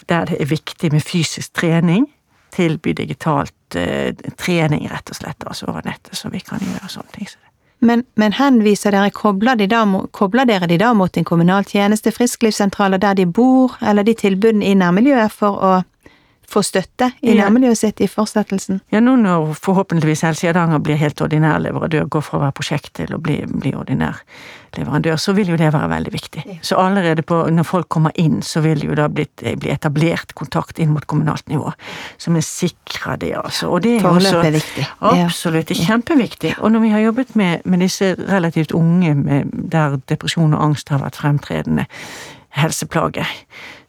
der 0.10 0.30
det 0.30 0.38
er 0.39 0.49
viktig 0.49 0.91
med 0.93 1.01
fysisk 1.01 1.53
trening, 1.53 2.07
tilby 2.55 2.93
digitalt 2.97 3.77
eh, 3.77 4.15
trening, 4.39 4.87
rett 4.91 5.11
og 5.11 5.19
slett, 5.19 5.45
altså 5.45 5.69
over 5.69 5.85
nettet, 5.85 6.17
så 6.17 6.31
vi 6.33 6.41
kan 6.43 6.63
gjøre 6.63 6.89
sånne 6.89 7.15
ting. 7.17 7.29
Men, 7.79 8.03
men 8.19 8.35
henviser 8.35 8.91
dere, 8.91 9.11
kobler, 9.15 9.55
de 9.55 9.69
da, 9.71 9.85
kobler 10.11 10.47
dere 10.49 10.67
de 10.67 10.77
da 10.81 10.91
mot 10.93 11.17
en 11.17 11.27
kommunal 11.27 11.63
tjeneste, 11.67 12.11
frisklivssentraler 12.11 12.99
der 12.99 13.15
de 13.21 13.25
bor, 13.25 13.77
eller 13.79 14.03
de 14.03 14.17
tilbudene 14.19 14.67
i 14.67 14.75
nærmiljøet 14.75 15.31
for 15.31 15.63
å 15.63 15.71
få 16.49 16.63
støtte 16.65 17.11
i 17.21 17.35
ja. 17.35 17.45
nærmiljøet 17.45 17.79
sitt 17.79 18.01
i 18.01 18.09
fortsettelsen? 18.09 18.81
Ja, 18.91 18.99
nå 19.03 19.15
når 19.21 19.53
forhåpentligvis 19.61 20.25
Helse 20.25 20.49
Hardanger 20.49 20.81
blir 20.83 20.99
helt 20.99 21.21
ordinær 21.21 21.61
leverandør, 21.63 22.09
går 22.09 22.25
fra 22.25 22.39
å 22.39 22.43
være 22.47 22.57
prosjekt 22.57 22.93
til 22.99 23.13
å 23.15 23.21
bli, 23.21 23.39
bli 23.47 23.75
ordinær 23.77 24.19
leverandør, 24.78 25.15
så 25.15 25.34
vil 25.34 25.49
jo 25.53 25.57
det 25.59 25.72
være 25.74 25.89
veldig 25.89 26.13
viktig. 26.13 26.43
Så 26.61 26.78
allerede 26.80 27.24
på, 27.26 27.41
når 27.49 27.67
folk 27.67 27.89
kommer 27.89 28.15
inn, 28.15 28.41
så 28.45 28.61
vil 28.65 28.84
jo 28.86 28.95
da 28.97 29.07
bli, 29.11 29.26
bli 29.41 29.72
etablert 29.74 30.34
kontakt 30.38 30.80
inn 30.80 30.93
mot 30.93 31.05
kommunalt 31.09 31.47
nivå, 31.49 31.72
Så 32.17 32.32
vi 32.32 32.41
sikrer 32.41 33.15
det, 33.15 33.34
altså. 33.43 33.70
Og 33.70 33.84
det 33.84 33.97
er 33.99 34.07
også 34.07 34.41
er 34.43 34.51
viktig. 34.51 34.88
Absolutt, 35.01 35.67
det 35.67 35.80
er 35.80 35.86
kjempeviktig. 35.86 36.55
Og 36.59 36.72
når 36.72 36.80
vi 36.80 36.89
har 36.89 36.99
jobbet 36.99 37.36
med, 37.36 37.59
med 37.65 37.80
disse 37.80 38.15
relativt 38.15 38.72
unge 38.72 39.15
med, 39.15 39.45
der 39.72 39.99
depresjon 40.09 40.53
og 40.53 40.63
angst 40.63 40.89
har 40.89 40.99
vært 40.99 41.15
fremtredende, 41.15 41.86
helseplage, 42.49 43.26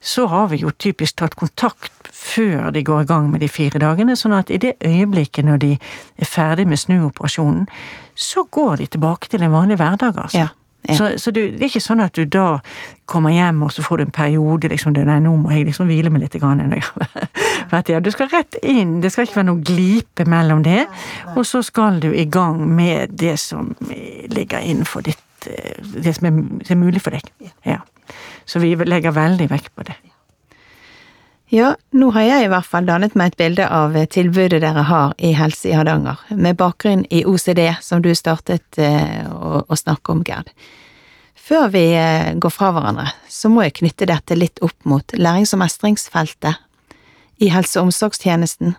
så 0.01 0.25
har 0.25 0.47
vi 0.47 0.61
jo 0.61 0.71
typisk 0.71 1.17
tatt 1.17 1.35
kontakt 1.35 2.09
før 2.21 2.69
de 2.73 2.83
går 2.85 3.01
i 3.01 3.09
gang 3.09 3.29
med 3.31 3.41
de 3.41 3.49
fire 3.49 3.81
dagene, 3.81 4.15
sånn 4.17 4.35
at 4.37 4.51
i 4.53 4.59
det 4.61 4.75
øyeblikket 4.85 5.45
når 5.47 5.61
de 5.63 5.71
er 6.21 6.29
ferdig 6.29 6.67
med 6.69 6.79
snuoperasjonen, 6.81 7.67
så 8.15 8.45
går 8.51 8.83
de 8.83 8.89
tilbake 8.95 9.31
til 9.31 9.43
en 9.45 9.53
vanlig 9.53 9.79
hverdag, 9.81 10.17
altså. 10.25 10.43
Ja, 10.43 10.49
ja. 10.87 10.95
Så, 10.97 11.11
så 11.21 11.31
du, 11.31 11.41
det 11.51 11.61
er 11.61 11.69
ikke 11.69 11.83
sånn 11.83 12.01
at 12.01 12.15
du 12.17 12.25
da 12.25 12.59
kommer 13.09 13.33
hjem 13.35 13.59
og 13.65 13.73
så 13.75 13.83
får 13.85 13.99
du 13.99 14.03
en 14.07 14.13
periode 14.15 14.71
liksom, 14.71 14.95
Nei, 14.97 15.19
nå 15.21 15.33
må 15.37 15.51
jeg 15.53 15.67
liksom 15.69 15.89
hvile 15.91 16.09
meg 16.13 16.25
litt. 16.25 16.37
Grann. 16.41 16.63
Du 17.71 18.09
skal 18.11 18.27
rett 18.33 18.57
inn, 18.67 18.97
det 18.99 19.13
skal 19.13 19.27
ikke 19.27 19.37
være 19.37 19.47
noe 19.47 19.63
glipe 19.63 20.25
mellom 20.27 20.63
det. 20.65 20.81
Og 21.37 21.45
så 21.47 21.61
skal 21.63 22.01
du 22.03 22.09
i 22.11 22.25
gang 22.27 22.59
med 22.67 23.13
det 23.15 23.37
som 23.39 23.69
ligger 23.79 24.59
innenfor 24.59 25.05
ditt 25.05 25.47
eh, 25.47 25.77
Det 25.79 26.11
som 26.17 26.27
er, 26.27 26.41
som 26.67 26.75
er 26.75 26.81
mulig 26.81 27.03
for 27.03 27.15
deg. 27.15 27.29
Ja. 27.63 27.79
Så 28.45 28.59
vi 28.59 28.73
legger 28.75 29.15
veldig 29.15 29.47
vekt 29.53 29.71
på 29.77 29.87
det. 29.87 29.95
Ja, 31.51 31.73
nå 31.91 32.13
har 32.15 32.23
jeg 32.23 32.45
i 32.45 32.47
hvert 32.47 32.63
fall 32.63 32.85
dannet 32.87 33.15
meg 33.19 33.33
et 33.33 33.41
bilde 33.41 33.65
av 33.67 33.97
tilbudet 34.15 34.61
dere 34.63 34.85
har 34.87 35.09
i 35.19 35.33
Helse 35.35 35.67
i 35.67 35.73
Hardanger, 35.75 36.21
med 36.31 36.55
bakgrunn 36.55 37.01
i 37.11 37.25
OCD, 37.27 37.59
som 37.83 37.99
du 37.99 38.13
startet 38.15 38.79
eh, 38.79 39.27
å 39.27 39.75
snakke 39.75 40.13
om, 40.13 40.21
Gerd. 40.23 40.47
Før 41.35 41.67
vi 41.73 41.81
eh, 41.99 42.31
går 42.39 42.55
fra 42.55 42.69
hverandre, 42.71 43.09
så 43.27 43.51
må 43.51 43.65
jeg 43.65 43.75
knytte 43.81 44.07
dette 44.07 44.39
litt 44.39 44.63
opp 44.63 44.87
mot 44.87 45.11
lærings- 45.19 45.51
og 45.51 45.59
mestringsfeltet 45.65 46.55
i 47.43 47.51
helse- 47.51 47.83
og 47.83 47.89
omsorgstjenesten. 47.89 48.77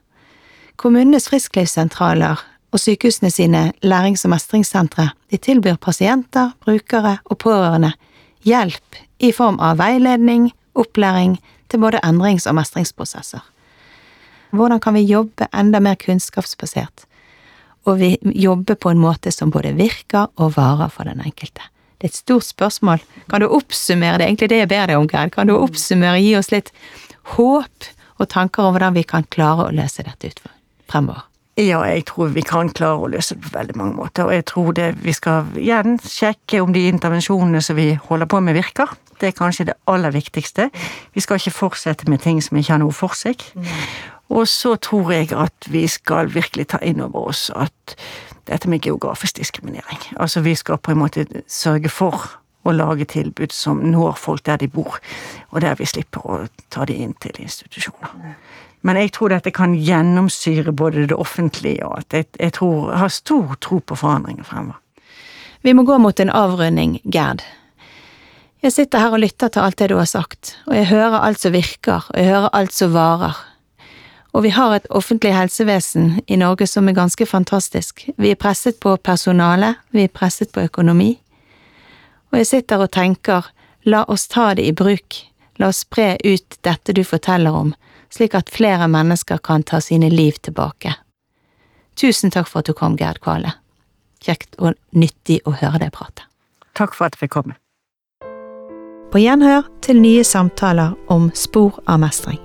Kommunenes 0.80 1.28
frisklivssentraler 1.28 2.40
og 2.72 2.80
sykehusene 2.80 3.28
sine 3.36 3.66
lærings- 3.84 4.24
og 4.24 4.32
mestringssentre 4.32 5.10
de 5.28 5.36
tilbyr 5.36 5.76
pasienter, 5.76 6.56
brukere 6.64 7.18
og 7.28 7.44
pårørende 7.44 7.92
hjelp 8.48 9.04
i 9.20 9.36
form 9.36 9.60
av 9.60 9.76
veiledning, 9.84 10.54
opplæring 10.72 11.36
til 11.72 11.82
både 11.82 12.02
endrings- 12.04 12.46
og 12.48 12.56
mestringsprosesser. 12.58 13.42
Hvordan 14.52 14.80
kan 14.84 14.94
vi 14.94 15.06
jobbe 15.08 15.48
enda 15.56 15.80
mer 15.80 15.96
kunnskapsbasert, 15.96 17.06
og 17.88 17.98
vi 17.98 18.16
jobber 18.22 18.76
på 18.76 18.92
en 18.92 19.00
måte 19.00 19.32
som 19.32 19.50
både 19.50 19.72
virker 19.78 20.28
og 20.36 20.56
varer 20.58 20.92
for 20.92 21.08
den 21.08 21.24
enkelte? 21.24 21.64
Det 21.96 22.08
er 22.08 22.12
et 22.12 22.18
stort 22.18 22.44
spørsmål. 22.44 23.02
Kan 23.30 23.40
du 23.40 23.48
oppsummere 23.48 24.18
det, 24.18 24.26
egentlig 24.26 24.50
det 24.50 24.60
jeg 24.64 24.68
ber 24.68 24.90
deg 24.90 24.98
om, 24.98 25.08
Gerd? 25.08 25.32
Kan 25.32 25.48
du 25.48 25.54
oppsummere, 25.56 26.20
gi 26.20 26.34
oss 26.36 26.50
litt 26.52 26.72
håp 27.36 27.90
og 28.18 28.28
tanker 28.28 28.66
om 28.66 28.74
hvordan 28.74 28.96
vi 28.96 29.04
kan 29.06 29.24
klare 29.30 29.68
å 29.68 29.74
løse 29.74 30.04
dette 30.04 30.32
ut 30.32 30.42
fremover? 30.90 31.28
Ja, 31.60 31.82
jeg 31.84 32.06
tror 32.08 32.32
vi 32.32 32.42
kan 32.48 32.70
klare 32.72 33.04
å 33.04 33.10
løse 33.12 33.36
det 33.36 33.44
på 33.44 33.54
veldig 33.54 33.76
mange 33.76 33.96
måter. 34.00 34.26
Og 34.26 34.34
jeg 34.34 34.46
tror 34.48 34.72
det 34.76 34.88
vi 35.04 35.14
skal 35.16 35.48
igjen 35.60 35.98
sjekke 36.00 36.62
om 36.64 36.72
de 36.72 36.86
intervensjonene 36.88 37.60
som 37.64 37.76
vi 37.76 37.90
holder 38.08 38.28
på 38.28 38.40
med, 38.44 38.56
virker. 38.56 38.92
Det 39.22 39.30
er 39.30 39.38
kanskje 39.38 39.68
det 39.70 39.78
aller 39.86 40.10
viktigste. 40.10 40.70
Vi 41.14 41.22
skal 41.22 41.38
ikke 41.38 41.54
fortsette 41.54 42.10
med 42.10 42.24
ting 42.24 42.42
som 42.42 42.58
ikke 42.58 42.74
har 42.74 42.82
noe 42.82 42.94
for 42.96 43.14
seg. 43.14 43.38
Og 44.32 44.48
så 44.48 44.74
tror 44.82 45.12
jeg 45.12 45.30
at 45.36 45.68
vi 45.70 45.86
skal 45.86 46.34
virkelig 46.34 46.72
ta 46.72 46.80
inn 46.82 47.00
over 47.04 47.30
oss 47.30 47.50
at 47.54 47.96
dette 48.50 48.66
med 48.68 48.82
geografisk 48.82 49.36
diskriminering 49.38 50.00
Altså 50.16 50.40
vi 50.40 50.54
skal 50.58 50.80
på 50.82 50.90
en 50.90 50.98
måte 50.98 51.26
sørge 51.46 51.88
for 51.88 52.24
å 52.66 52.74
lage 52.74 53.06
tilbud 53.06 53.52
som 53.54 53.78
når 53.92 54.18
folk 54.18 54.42
der 54.46 54.58
de 54.58 54.68
bor, 54.68 54.98
og 55.50 55.60
der 55.62 55.74
vi 55.78 55.86
slipper 55.86 56.26
å 56.26 56.36
ta 56.70 56.84
de 56.86 56.94
inn 56.94 57.14
til 57.22 57.38
institusjoner. 57.42 58.12
Men 58.82 58.98
jeg 58.98 59.12
tror 59.14 59.30
dette 59.34 59.50
kan 59.54 59.74
gjennomsyre 59.74 60.74
både 60.74 61.06
det 61.10 61.18
offentlige 61.18 61.86
og 61.86 61.98
at 61.98 62.14
jeg, 62.14 62.28
jeg 62.38 62.54
tror, 62.58 62.92
har 62.94 63.10
stor 63.10 63.56
tro 63.60 63.78
på 63.78 63.98
forandringer 63.98 64.46
fremover. 64.46 64.78
Vi 65.62 65.74
må 65.74 65.82
gå 65.86 65.98
mot 66.02 66.20
en 66.20 66.30
avrunding, 66.30 67.00
Gerd. 67.06 67.42
Jeg 68.62 68.72
sitter 68.76 69.00
her 69.02 69.10
og 69.10 69.18
lytter 69.18 69.50
til 69.50 69.58
alt 69.58 69.80
det 69.80 69.88
du 69.90 69.96
har 69.98 70.06
sagt, 70.06 70.52
og 70.68 70.76
jeg 70.76 70.86
hører 70.86 71.24
alt 71.26 71.40
som 71.42 71.50
virker, 71.50 72.04
og 72.06 72.14
jeg 72.14 72.28
hører 72.30 72.52
alt 72.54 72.72
som 72.72 72.92
varer. 72.94 73.38
Og 74.32 74.44
vi 74.44 74.52
har 74.54 74.74
et 74.76 74.86
offentlig 74.88 75.32
helsevesen 75.34 76.20
i 76.30 76.36
Norge 76.38 76.68
som 76.70 76.86
er 76.88 76.94
ganske 76.94 77.26
fantastisk. 77.26 78.04
Vi 78.16 78.30
er 78.30 78.38
presset 78.38 78.78
på 78.80 78.94
personale, 78.96 79.74
vi 79.90 80.04
er 80.06 80.14
presset 80.14 80.52
på 80.54 80.62
økonomi. 80.62 81.16
Og 82.30 82.38
jeg 82.38 82.46
sitter 82.46 82.84
og 82.84 82.92
tenker, 82.94 83.48
la 83.82 84.04
oss 84.06 84.28
ta 84.30 84.52
det 84.54 84.68
i 84.70 84.72
bruk, 84.72 85.18
la 85.58 85.72
oss 85.72 85.82
spre 85.82 86.14
ut 86.22 86.58
dette 86.62 86.94
du 86.94 87.02
forteller 87.02 87.58
om, 87.64 87.74
slik 88.14 88.36
at 88.38 88.52
flere 88.54 88.86
mennesker 88.86 89.42
kan 89.42 89.66
ta 89.66 89.80
sine 89.82 90.08
liv 90.12 90.38
tilbake. 90.38 90.94
Tusen 91.98 92.30
takk 92.30 92.46
for 92.46 92.62
at 92.62 92.70
du 92.70 92.78
kom, 92.78 92.94
Gerd 92.96 93.18
Kvale. 93.26 93.56
Kjekt 94.22 94.54
og 94.62 94.78
nyttig 94.94 95.42
å 95.44 95.56
høre 95.58 95.82
deg 95.82 95.90
prate. 95.98 96.30
Takk 96.78 96.94
for 96.94 97.10
at 97.10 97.18
jeg 97.18 97.26
fikk 97.26 97.34
komme. 97.40 97.58
På 99.12 99.20
gjenhør 99.20 99.66
til 99.84 100.00
nye 100.00 100.24
samtaler 100.24 100.94
om 101.12 101.28
spor 101.36 101.82
av 101.84 102.00
mestring. 102.00 102.40